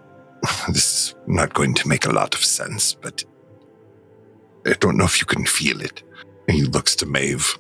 this 0.73 0.93
is 0.93 1.15
not 1.27 1.55
going 1.55 1.75
to 1.75 1.89
make 1.89 2.07
a 2.07 2.13
lot 2.13 2.35
of 2.35 2.45
sense, 2.45 2.95
but 2.95 3.25
I 4.65 4.75
don't 4.75 4.97
know 4.97 5.05
if 5.05 5.21
you 5.21 5.27
can 5.27 5.45
feel 5.45 5.81
it. 5.81 6.03
He 6.49 6.63
looks 6.63 6.95
to 6.97 7.07
Maeve, 7.07 7.59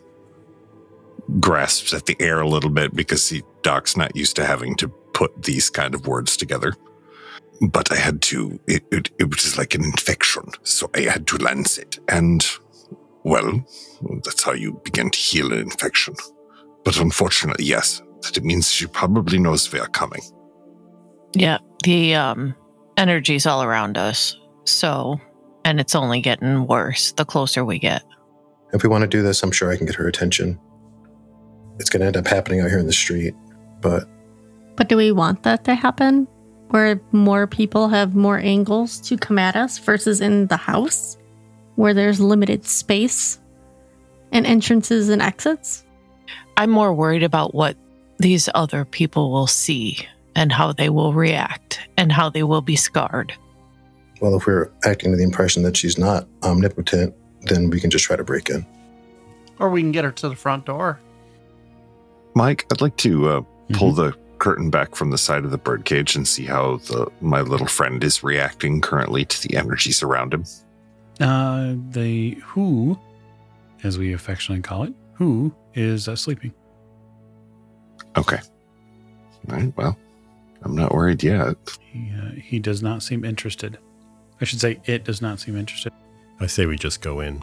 grasps 1.40 1.92
at 1.92 2.06
the 2.06 2.16
air 2.20 2.40
a 2.40 2.48
little 2.48 2.70
bit 2.70 2.94
because 2.94 3.28
he 3.28 3.42
Doc's 3.62 3.96
not 3.96 4.14
used 4.14 4.36
to 4.36 4.46
having 4.46 4.76
to 4.76 4.88
put 5.12 5.42
these 5.42 5.70
kind 5.70 5.94
of 5.94 6.06
words 6.06 6.36
together. 6.36 6.74
But 7.60 7.90
I 7.90 7.96
had 7.96 8.22
to. 8.22 8.60
It, 8.66 8.84
it, 8.92 9.10
it 9.18 9.30
was 9.30 9.56
like 9.56 9.74
an 9.74 9.84
infection, 9.84 10.44
so 10.62 10.90
I 10.94 11.00
had 11.00 11.26
to 11.28 11.38
lance 11.38 11.78
it, 11.78 11.98
and 12.08 12.46
well, 13.24 13.64
that's 14.24 14.42
how 14.42 14.52
you 14.52 14.80
begin 14.84 15.10
to 15.10 15.18
heal 15.18 15.52
an 15.52 15.58
infection. 15.60 16.14
But 16.84 16.98
unfortunately, 17.00 17.64
yes, 17.64 18.02
that 18.22 18.36
it 18.36 18.44
means 18.44 18.70
she 18.70 18.86
probably 18.86 19.38
knows 19.38 19.72
we 19.72 19.80
are 19.80 19.88
coming. 19.88 20.20
Yeah, 21.34 21.58
the 21.82 22.14
um, 22.14 22.54
energy's 22.96 23.46
all 23.46 23.62
around 23.62 23.98
us. 23.98 24.36
So, 24.64 25.20
and 25.64 25.80
it's 25.80 25.94
only 25.94 26.20
getting 26.20 26.66
worse 26.66 27.12
the 27.12 27.24
closer 27.24 27.64
we 27.64 27.78
get. 27.78 28.02
If 28.72 28.82
we 28.82 28.88
want 28.88 29.02
to 29.02 29.08
do 29.08 29.22
this, 29.22 29.42
I'm 29.42 29.50
sure 29.50 29.72
I 29.72 29.76
can 29.76 29.86
get 29.86 29.96
her 29.96 30.08
attention. 30.08 30.60
It's 31.78 31.90
going 31.90 32.00
to 32.00 32.06
end 32.06 32.16
up 32.16 32.26
happening 32.26 32.60
out 32.60 32.70
here 32.70 32.78
in 32.78 32.86
the 32.86 32.92
street, 32.92 33.34
but 33.80 34.08
But 34.76 34.88
do 34.88 34.96
we 34.96 35.12
want 35.12 35.42
that 35.42 35.64
to 35.64 35.74
happen? 35.74 36.28
Where 36.70 37.00
more 37.12 37.46
people 37.46 37.88
have 37.88 38.14
more 38.14 38.38
angles 38.38 39.00
to 39.02 39.16
come 39.16 39.38
at 39.38 39.56
us 39.56 39.78
versus 39.78 40.20
in 40.20 40.46
the 40.48 40.56
house 40.56 41.16
where 41.76 41.94
there's 41.94 42.20
limited 42.20 42.64
space 42.66 43.38
and 44.32 44.46
entrances 44.46 45.08
and 45.08 45.22
exits? 45.22 45.84
I'm 46.56 46.70
more 46.70 46.92
worried 46.92 47.22
about 47.22 47.54
what 47.54 47.76
these 48.18 48.48
other 48.54 48.84
people 48.84 49.30
will 49.30 49.46
see 49.46 50.06
and 50.34 50.50
how 50.50 50.72
they 50.72 50.88
will 50.88 51.12
react 51.12 51.80
and 51.96 52.10
how 52.10 52.30
they 52.30 52.42
will 52.42 52.62
be 52.62 52.76
scarred. 52.76 53.32
Well, 54.20 54.34
if 54.36 54.46
we're 54.46 54.70
acting 54.84 55.10
to 55.12 55.16
the 55.16 55.22
impression 55.22 55.62
that 55.64 55.76
she's 55.76 55.98
not 55.98 56.26
omnipotent, 56.42 57.14
then 57.42 57.70
we 57.70 57.80
can 57.80 57.90
just 57.90 58.04
try 58.06 58.16
to 58.16 58.24
break 58.24 58.48
in. 58.50 58.66
Or 59.58 59.70
we 59.70 59.82
can 59.82 59.92
get 59.92 60.04
her 60.04 60.10
to 60.12 60.28
the 60.28 60.34
front 60.36 60.66
door. 60.66 60.98
Mike, 62.34 62.66
I'd 62.72 62.80
like 62.80 62.96
to 62.98 63.28
uh, 63.28 63.40
pull 63.74 63.92
Mm-hmm. 63.92 63.96
the 63.96 64.25
curtain 64.38 64.70
back 64.70 64.94
from 64.94 65.10
the 65.10 65.18
side 65.18 65.44
of 65.44 65.50
the 65.50 65.58
birdcage 65.58 66.16
and 66.16 66.26
see 66.26 66.44
how 66.44 66.76
the 66.88 67.10
my 67.20 67.40
little 67.40 67.66
friend 67.66 68.02
is 68.04 68.22
reacting 68.22 68.80
currently 68.80 69.24
to 69.24 69.48
the 69.48 69.56
energies 69.56 70.02
around 70.02 70.34
him. 70.34 70.44
Uh, 71.20 71.74
the 71.90 72.34
who, 72.44 72.98
as 73.82 73.98
we 73.98 74.12
affectionately 74.12 74.62
call 74.62 74.82
it, 74.84 74.92
who 75.14 75.54
is 75.74 76.08
uh, 76.08 76.16
sleeping. 76.16 76.52
Okay. 78.16 78.38
All 79.48 79.56
right. 79.56 79.76
Well, 79.76 79.98
I'm 80.62 80.74
not 80.74 80.94
worried 80.94 81.22
yet. 81.22 81.56
He, 81.92 82.12
uh, 82.12 82.30
he 82.32 82.58
does 82.58 82.82
not 82.82 83.02
seem 83.02 83.24
interested. 83.24 83.78
I 84.40 84.44
should 84.44 84.60
say, 84.60 84.80
it 84.84 85.04
does 85.04 85.22
not 85.22 85.40
seem 85.40 85.56
interested. 85.56 85.92
I 86.40 86.46
say 86.46 86.66
we 86.66 86.76
just 86.76 87.00
go 87.00 87.20
in. 87.20 87.42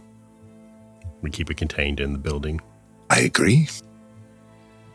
We 1.22 1.32
keep 1.32 1.50
it 1.50 1.58
contained 1.58 2.00
in 2.00 2.14
the 2.14 2.20
building. 2.20 2.62
I 3.10 3.22
agree. 3.22 3.70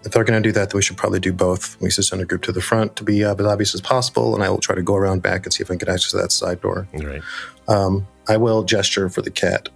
If 0.05 0.13
they're 0.13 0.25
going 0.25 0.41
to 0.41 0.49
do 0.49 0.53
that, 0.53 0.71
then 0.71 0.79
we 0.79 0.83
should 0.83 0.97
probably 0.97 1.21
do 1.21 1.33
both. 1.33 1.81
We 1.81 1.91
should 1.91 2.05
send 2.05 2.23
a 2.23 2.25
group 2.25 2.43
to 2.43 2.53
the 2.53 2.61
front 2.61 2.97
to 2.97 3.05
be 3.05 3.25
uh, 3.25 3.35
as 3.35 3.47
obvious 3.47 3.75
as 3.75 3.81
possible, 3.81 4.35
and 4.35 4.45
I 4.45 4.51
will 4.51 4.59
try 4.59 4.75
to 4.75 4.83
go 4.83 4.95
around 4.95 5.23
back 5.23 5.45
and 5.45 5.53
see 5.53 5.63
if 5.63 5.69
I 5.69 5.75
can 5.75 5.79
get 5.79 5.89
access 5.89 6.13
to 6.13 6.19
that 6.19 6.33
side 6.33 6.61
door. 6.61 6.87
Right. 6.95 7.23
Um, 7.67 8.07
I 8.29 8.37
will 8.37 8.63
gesture 8.63 9.09
for 9.09 9.23
the 9.23 9.31
cat. 9.31 9.69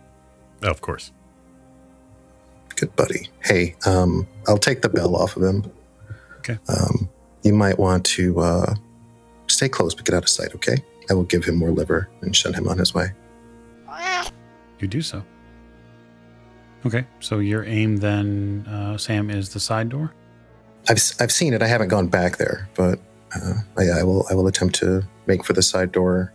Oh, 0.62 0.70
of 0.70 0.80
course. 0.80 1.10
Good 2.76 2.94
buddy. 2.94 3.28
Hey, 3.42 3.74
um, 3.84 4.26
I'll 4.46 4.58
take 4.58 4.82
the 4.82 4.88
bell 4.88 5.16
off 5.16 5.36
of 5.36 5.42
him. 5.42 5.70
Okay. 6.38 6.58
Um, 6.68 7.08
you 7.42 7.52
might 7.52 7.78
want 7.78 8.04
to 8.06 8.38
uh, 8.40 8.74
stay 9.48 9.68
close, 9.68 9.94
but 9.94 10.04
get 10.04 10.14
out 10.14 10.22
of 10.22 10.28
sight, 10.28 10.54
okay? 10.54 10.76
I 11.10 11.14
will 11.14 11.24
give 11.24 11.44
him 11.44 11.56
more 11.56 11.70
liver 11.70 12.08
and 12.20 12.34
send 12.34 12.54
him 12.54 12.68
on 12.68 12.78
his 12.78 12.94
way. 12.94 13.12
You 14.78 14.88
do 14.88 15.02
so. 15.02 15.22
Okay, 16.84 17.04
so 17.20 17.38
your 17.38 17.64
aim 17.64 17.98
then, 17.98 18.66
uh, 18.68 18.96
Sam, 18.98 19.30
is 19.30 19.50
the 19.50 19.60
side 19.60 19.88
door. 19.88 20.12
I've, 20.88 20.96
s- 20.96 21.14
I've 21.20 21.30
seen 21.30 21.54
it. 21.54 21.62
I 21.62 21.66
haven't 21.68 21.88
gone 21.88 22.08
back 22.08 22.38
there, 22.38 22.68
but 22.74 22.98
uh, 23.36 23.54
I, 23.78 24.00
I 24.00 24.02
will 24.02 24.26
I 24.30 24.34
will 24.34 24.48
attempt 24.48 24.74
to 24.76 25.02
make 25.26 25.44
for 25.44 25.52
the 25.52 25.62
side 25.62 25.92
door 25.92 26.32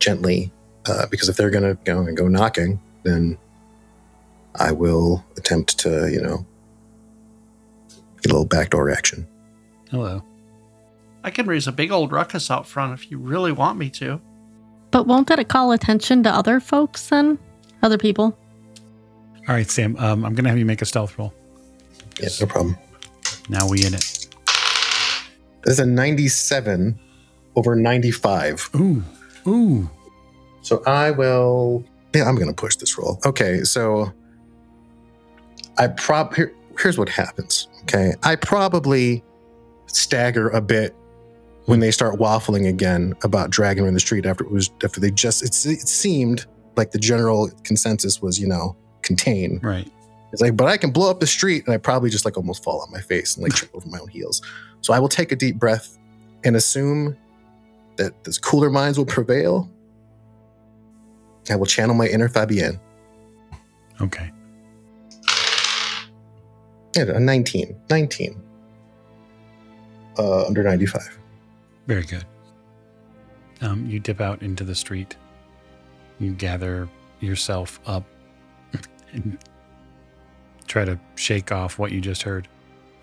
gently, 0.00 0.50
uh, 0.88 1.06
because 1.10 1.28
if 1.28 1.36
they're 1.36 1.50
gonna 1.50 1.74
go 1.84 2.00
and 2.00 2.16
go 2.16 2.26
knocking, 2.26 2.80
then 3.04 3.38
I 4.56 4.72
will 4.72 5.24
attempt 5.36 5.78
to 5.80 6.08
you 6.10 6.20
know 6.20 6.44
get 8.22 8.26
a 8.32 8.34
little 8.34 8.44
backdoor 8.46 8.90
action. 8.90 9.28
Hello. 9.90 10.24
I 11.22 11.30
can 11.30 11.46
raise 11.46 11.68
a 11.68 11.72
big 11.72 11.92
old 11.92 12.10
ruckus 12.10 12.50
out 12.50 12.66
front 12.66 12.94
if 12.94 13.10
you 13.12 13.18
really 13.18 13.52
want 13.52 13.78
me 13.78 13.90
to. 13.90 14.20
But 14.90 15.06
won't 15.06 15.28
that 15.28 15.48
call 15.48 15.70
attention 15.72 16.22
to 16.24 16.30
other 16.30 16.58
folks 16.60 17.08
then? 17.08 17.38
Other 17.82 17.98
people? 17.98 18.36
All 19.48 19.54
right, 19.54 19.70
Sam. 19.70 19.96
Um, 19.98 20.24
I'm 20.24 20.34
gonna 20.34 20.48
have 20.48 20.58
you 20.58 20.66
make 20.66 20.82
a 20.82 20.86
stealth 20.86 21.18
roll. 21.18 21.32
Yeah, 22.20 22.28
no 22.40 22.46
problem. 22.46 22.76
Now 23.48 23.68
we 23.68 23.84
in 23.84 23.94
it. 23.94 24.26
There's 25.64 25.78
a 25.78 25.86
97 25.86 26.98
over 27.56 27.74
95. 27.74 28.70
Ooh, 28.76 29.02
ooh. 29.46 29.90
So 30.62 30.82
I 30.86 31.10
will. 31.10 31.84
Yeah, 32.14 32.24
I'm 32.24 32.34
going 32.36 32.48
to 32.48 32.54
push 32.54 32.76
this 32.76 32.96
roll. 32.96 33.20
Okay, 33.26 33.62
so 33.62 34.12
I 35.78 35.88
prob. 35.88 36.34
Here, 36.34 36.52
here's 36.78 36.98
what 36.98 37.08
happens. 37.08 37.68
Okay, 37.82 38.14
I 38.22 38.36
probably 38.36 39.22
stagger 39.86 40.48
a 40.48 40.60
bit 40.60 40.94
when 41.66 41.80
they 41.80 41.90
start 41.90 42.18
waffling 42.18 42.68
again 42.68 43.14
about 43.22 43.50
dragging 43.50 43.84
her 43.84 43.88
in 43.88 43.94
the 43.94 44.00
street 44.00 44.26
after 44.26 44.44
it 44.44 44.50
was 44.50 44.70
after 44.84 45.00
they 45.00 45.10
just 45.10 45.42
it's, 45.42 45.66
it 45.66 45.86
seemed 45.86 46.46
like 46.76 46.90
the 46.90 46.98
general 46.98 47.50
consensus 47.64 48.20
was 48.20 48.38
you 48.38 48.46
know 48.46 48.76
contain. 49.06 49.60
Right. 49.62 49.90
It's 50.32 50.42
like, 50.42 50.56
but 50.56 50.66
I 50.66 50.76
can 50.76 50.90
blow 50.90 51.10
up 51.10 51.20
the 51.20 51.26
street, 51.26 51.64
and 51.64 51.72
I 51.72 51.78
probably 51.78 52.10
just 52.10 52.24
like 52.24 52.36
almost 52.36 52.62
fall 52.62 52.80
on 52.80 52.90
my 52.90 53.00
face 53.00 53.36
and 53.36 53.44
like 53.44 53.52
trip 53.56 53.70
over 53.74 53.88
my 53.88 53.98
own 53.98 54.08
heels. 54.08 54.42
So 54.82 54.92
I 54.92 54.98
will 54.98 55.08
take 55.08 55.32
a 55.32 55.36
deep 55.36 55.56
breath 55.56 55.96
and 56.44 56.56
assume 56.56 57.16
that 57.96 58.24
this 58.24 58.38
cooler 58.38 58.68
minds 58.68 58.98
will 58.98 59.06
prevail. 59.06 59.70
I 61.48 61.56
will 61.56 61.66
channel 61.66 61.94
my 61.94 62.06
inner 62.06 62.28
Fabienne. 62.28 62.78
Okay. 64.00 64.30
Yeah, 66.94 67.04
a 67.14 67.20
19. 67.20 67.76
19. 67.88 68.42
Uh, 70.18 70.46
under 70.46 70.62
95. 70.62 71.18
Very 71.86 72.02
good. 72.02 72.24
Um, 73.60 73.86
you 73.86 74.00
dip 74.00 74.20
out 74.20 74.42
into 74.42 74.64
the 74.64 74.74
street. 74.74 75.16
You 76.18 76.32
gather 76.32 76.88
yourself 77.20 77.80
up 77.86 78.04
and 79.12 79.38
try 80.66 80.84
to 80.84 80.98
shake 81.14 81.52
off 81.52 81.78
what 81.78 81.92
you 81.92 82.00
just 82.00 82.22
heard. 82.22 82.48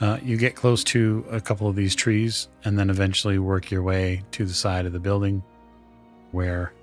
Uh, 0.01 0.17
you 0.21 0.35
get 0.37 0.55
close 0.55 0.83
to 0.83 1.25
a 1.31 1.39
couple 1.39 1.67
of 1.67 1.75
these 1.75 1.95
trees 1.95 2.49
and 2.65 2.77
then 2.77 2.89
eventually 2.89 3.39
work 3.39 3.71
your 3.71 3.83
way 3.83 4.23
to 4.31 4.45
the 4.45 4.53
side 4.53 4.85
of 4.85 4.91
the 4.91 4.99
building 4.99 5.41
where 6.31 6.73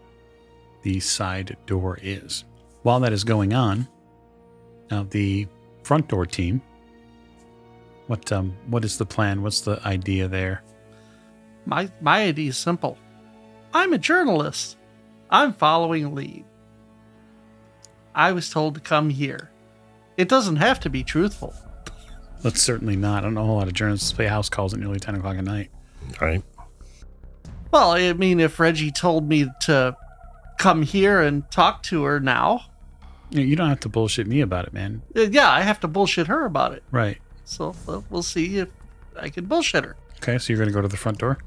the 0.82 1.00
side 1.00 1.56
door 1.66 1.98
is. 2.00 2.44
While 2.82 3.00
that 3.00 3.12
is 3.12 3.24
going 3.24 3.52
on, 3.52 3.86
now 4.90 5.02
the 5.10 5.46
front 5.82 6.08
door 6.08 6.24
team, 6.24 6.62
what 8.06 8.32
um 8.32 8.56
what 8.68 8.84
is 8.84 8.98
the 8.98 9.06
plan? 9.06 9.42
What's 9.42 9.60
the 9.60 9.80
idea 9.86 10.26
there? 10.26 10.62
My 11.66 11.90
my 12.00 12.24
idea 12.24 12.48
is 12.48 12.56
simple. 12.56 12.96
I'm 13.72 13.92
a 13.92 13.98
journalist. 13.98 14.76
I'm 15.30 15.52
following 15.52 16.14
lead. 16.14 16.44
I 18.14 18.32
was 18.32 18.50
told 18.50 18.74
to 18.74 18.80
come 18.80 19.10
here. 19.10 19.50
It 20.16 20.28
doesn't 20.28 20.56
have 20.56 20.80
to 20.80 20.90
be 20.90 21.02
truthful. 21.04 21.54
That's 22.42 22.60
certainly 22.62 22.96
not. 22.96 23.18
I 23.18 23.20
don't 23.26 23.34
know 23.34 23.42
a 23.42 23.46
whole 23.46 23.56
lot 23.56 23.68
of 23.68 23.74
journalists 23.74 24.12
play 24.12 24.26
house 24.26 24.48
calls 24.48 24.72
at 24.74 24.80
nearly 24.80 24.98
10 24.98 25.14
o'clock 25.16 25.36
at 25.36 25.44
night. 25.44 25.70
Right. 26.20 26.42
Well, 27.70 27.92
I 27.92 28.12
mean, 28.14 28.40
if 28.40 28.58
Reggie 28.58 28.90
told 28.90 29.28
me 29.28 29.46
to 29.62 29.96
come 30.58 30.82
here 30.82 31.20
and 31.20 31.48
talk 31.50 31.82
to 31.84 32.02
her 32.04 32.18
now, 32.20 32.62
You 33.30 33.42
you 33.42 33.56
don't 33.56 33.68
have 33.68 33.80
to 33.80 33.88
bullshit 33.88 34.26
me 34.26 34.40
about 34.40 34.66
it, 34.66 34.72
man. 34.72 35.02
uh, 35.16 35.20
yeah, 35.22 35.50
I 35.50 35.60
have 35.60 35.78
to 35.80 35.88
bullshit 35.88 36.26
her 36.26 36.44
about 36.44 36.72
it. 36.72 36.82
Right. 36.90 37.18
So 37.44 37.74
well, 37.86 38.04
we'll 38.10 38.22
see 38.22 38.58
if 38.58 38.68
I 39.16 39.28
can 39.28 39.44
bullshit 39.46 39.84
her. 39.84 39.96
Okay, 40.16 40.36
so 40.38 40.52
you're 40.52 40.58
going 40.58 40.68
to 40.68 40.74
go 40.74 40.82
to 40.82 40.88
the 40.88 40.96
front 40.96 41.18
door? 41.18 41.38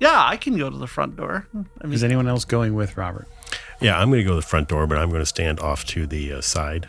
Yeah, 0.00 0.24
I 0.26 0.36
can 0.36 0.56
go 0.58 0.68
to 0.70 0.76
the 0.76 0.86
front 0.86 1.16
door. 1.16 1.46
I 1.54 1.84
mean, 1.86 1.92
Is 1.94 2.02
anyone 2.02 2.26
else 2.26 2.44
going 2.44 2.74
with 2.74 2.96
Robert? 2.96 3.28
Yeah, 3.80 3.98
I'm 3.98 4.10
going 4.10 4.20
to 4.20 4.24
go 4.24 4.30
to 4.30 4.36
the 4.36 4.42
front 4.42 4.68
door, 4.68 4.86
but 4.86 4.98
I'm 4.98 5.08
going 5.08 5.22
to 5.22 5.26
stand 5.26 5.60
off 5.60 5.84
to 5.86 6.06
the 6.06 6.34
uh, 6.34 6.40
side. 6.40 6.88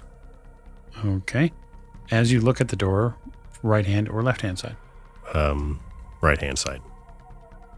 Okay. 1.05 1.51
As 2.11 2.31
you 2.31 2.41
look 2.41 2.59
at 2.59 2.67
the 2.67 2.75
door, 2.75 3.15
right 3.63 3.85
hand 3.85 4.09
or 4.09 4.21
left 4.21 4.41
hand 4.41 4.59
side. 4.59 4.75
Um, 5.33 5.79
right 6.21 6.39
hand 6.39 6.59
side. 6.59 6.81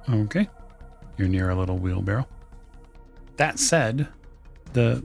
Okay. 0.10 0.50
You're 1.18 1.28
near 1.28 1.50
a 1.50 1.56
little 1.56 1.78
wheelbarrow. 1.78 2.28
That 3.38 3.60
said, 3.60 4.08
the 4.74 5.04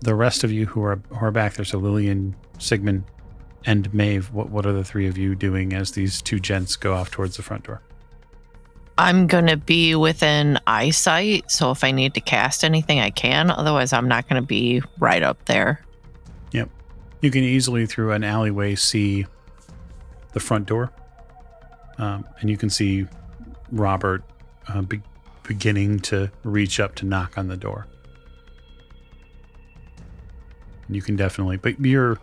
the 0.00 0.14
rest 0.14 0.44
of 0.44 0.52
you 0.52 0.66
who 0.66 0.82
are 0.84 1.00
who 1.08 1.16
are 1.16 1.30
back 1.30 1.54
there, 1.54 1.64
so 1.64 1.78
Lillian, 1.78 2.36
Sigmund, 2.58 3.04
and 3.64 3.92
Maeve, 3.92 4.32
what 4.32 4.50
what 4.50 4.66
are 4.66 4.72
the 4.72 4.84
three 4.84 5.06
of 5.06 5.18
you 5.18 5.34
doing 5.34 5.72
as 5.72 5.92
these 5.92 6.22
two 6.22 6.38
gents 6.38 6.76
go 6.76 6.94
off 6.94 7.10
towards 7.10 7.36
the 7.36 7.42
front 7.42 7.64
door? 7.64 7.82
I'm 8.98 9.28
going 9.28 9.46
to 9.46 9.56
be 9.56 9.94
within 9.94 10.58
eyesight. 10.66 11.50
So 11.50 11.70
if 11.70 11.84
I 11.84 11.92
need 11.92 12.14
to 12.14 12.20
cast 12.20 12.64
anything, 12.64 12.98
I 12.98 13.10
can. 13.10 13.50
Otherwise, 13.50 13.92
I'm 13.92 14.08
not 14.08 14.28
going 14.28 14.42
to 14.42 14.46
be 14.46 14.82
right 14.98 15.22
up 15.22 15.44
there. 15.44 15.84
Yep. 16.52 16.68
You 17.20 17.30
can 17.30 17.44
easily 17.44 17.86
through 17.86 18.12
an 18.12 18.24
alleyway 18.24 18.74
see 18.74 19.24
the 20.32 20.40
front 20.40 20.66
door, 20.66 20.92
um, 21.96 22.24
and 22.40 22.50
you 22.50 22.56
can 22.56 22.70
see 22.70 23.06
Robert 23.72 24.22
uh, 24.68 24.82
be- 24.82 25.00
beginning 25.42 26.00
to 26.00 26.30
reach 26.44 26.78
up 26.78 26.94
to 26.96 27.06
knock 27.06 27.38
on 27.38 27.48
the 27.48 27.56
door. 27.56 27.86
You 30.88 31.02
can 31.02 31.16
definitely, 31.16 31.56
but 31.56 31.80
you're 31.80 32.18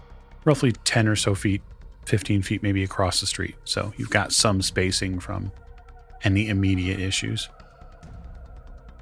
roughly 0.45 0.71
ten 0.71 1.07
or 1.07 1.15
so 1.15 1.35
feet, 1.35 1.61
fifteen 2.05 2.41
feet 2.41 2.61
maybe 2.61 2.83
across 2.83 3.21
the 3.21 3.27
street, 3.27 3.55
so 3.63 3.93
you've 3.97 4.11
got 4.11 4.31
some 4.31 4.61
spacing 4.61 5.19
from 5.19 5.51
any 6.23 6.49
immediate 6.49 6.99
issues. 6.99 7.49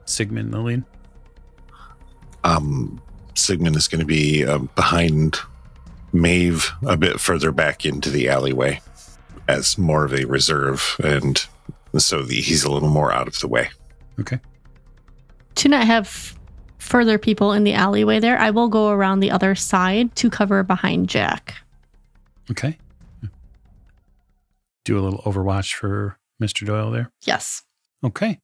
Sigmund 0.05 0.51
Lillian. 0.51 0.85
Um, 2.43 3.01
Sigmund 3.35 3.75
is 3.75 3.87
going 3.87 3.99
to 3.99 4.05
be 4.05 4.45
um, 4.45 4.69
behind 4.75 5.37
Maeve 6.11 6.71
a 6.85 6.97
bit 6.97 7.19
further 7.19 7.51
back 7.51 7.85
into 7.85 8.09
the 8.09 8.29
alleyway 8.29 8.81
as 9.47 9.77
more 9.77 10.05
of 10.05 10.13
a 10.13 10.25
reserve, 10.25 10.95
and 11.03 11.45
so 11.97 12.21
the, 12.21 12.35
he's 12.35 12.63
a 12.63 12.71
little 12.71 12.89
more 12.89 13.11
out 13.11 13.27
of 13.27 13.39
the 13.39 13.47
way. 13.47 13.69
Okay. 14.19 14.39
To 15.55 15.69
not 15.69 15.85
have 15.85 16.37
further 16.77 17.17
people 17.17 17.53
in 17.53 17.63
the 17.63 17.73
alleyway 17.73 18.19
there, 18.19 18.37
I 18.37 18.51
will 18.51 18.67
go 18.67 18.89
around 18.89 19.19
the 19.19 19.31
other 19.31 19.55
side 19.55 20.15
to 20.17 20.29
cover 20.29 20.63
behind 20.63 21.09
Jack. 21.09 21.55
Okay. 22.51 22.77
Do 24.85 24.99
a 24.99 25.01
little 25.01 25.19
overwatch 25.19 25.73
for 25.75 26.17
Mr. 26.43 26.65
Doyle 26.65 26.91
there. 26.91 27.11
Yes. 27.25 27.63
Okay. 28.03 28.39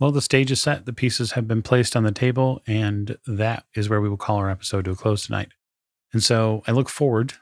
Well, 0.00 0.12
the 0.12 0.22
stage 0.22 0.50
is 0.50 0.60
set. 0.60 0.86
The 0.86 0.92
pieces 0.92 1.32
have 1.32 1.48
been 1.48 1.62
placed 1.62 1.96
on 1.96 2.04
the 2.04 2.12
table, 2.12 2.62
and 2.66 3.16
that 3.26 3.64
is 3.74 3.88
where 3.88 4.00
we 4.00 4.08
will 4.08 4.16
call 4.16 4.36
our 4.36 4.50
episode 4.50 4.84
to 4.84 4.92
a 4.92 4.96
close 4.96 5.26
tonight. 5.26 5.48
And 6.12 6.22
so 6.22 6.62
I 6.66 6.72
look 6.72 6.88
forward 6.88 7.34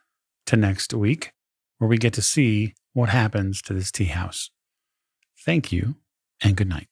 to 0.47 0.57
next 0.57 0.95
week 0.95 1.33
where 1.79 1.89
we 1.89 1.99
get 1.99 2.15
to 2.15 2.23
see 2.23 2.75
what 2.95 3.11
happens 3.11 3.61
to 3.63 3.75
this 3.75 3.93
tea 3.93 4.07
house. 4.07 4.51
Thank 5.45 5.71
you 5.71 5.97
and 6.43 6.57
good 6.57 6.69
night. 6.69 6.89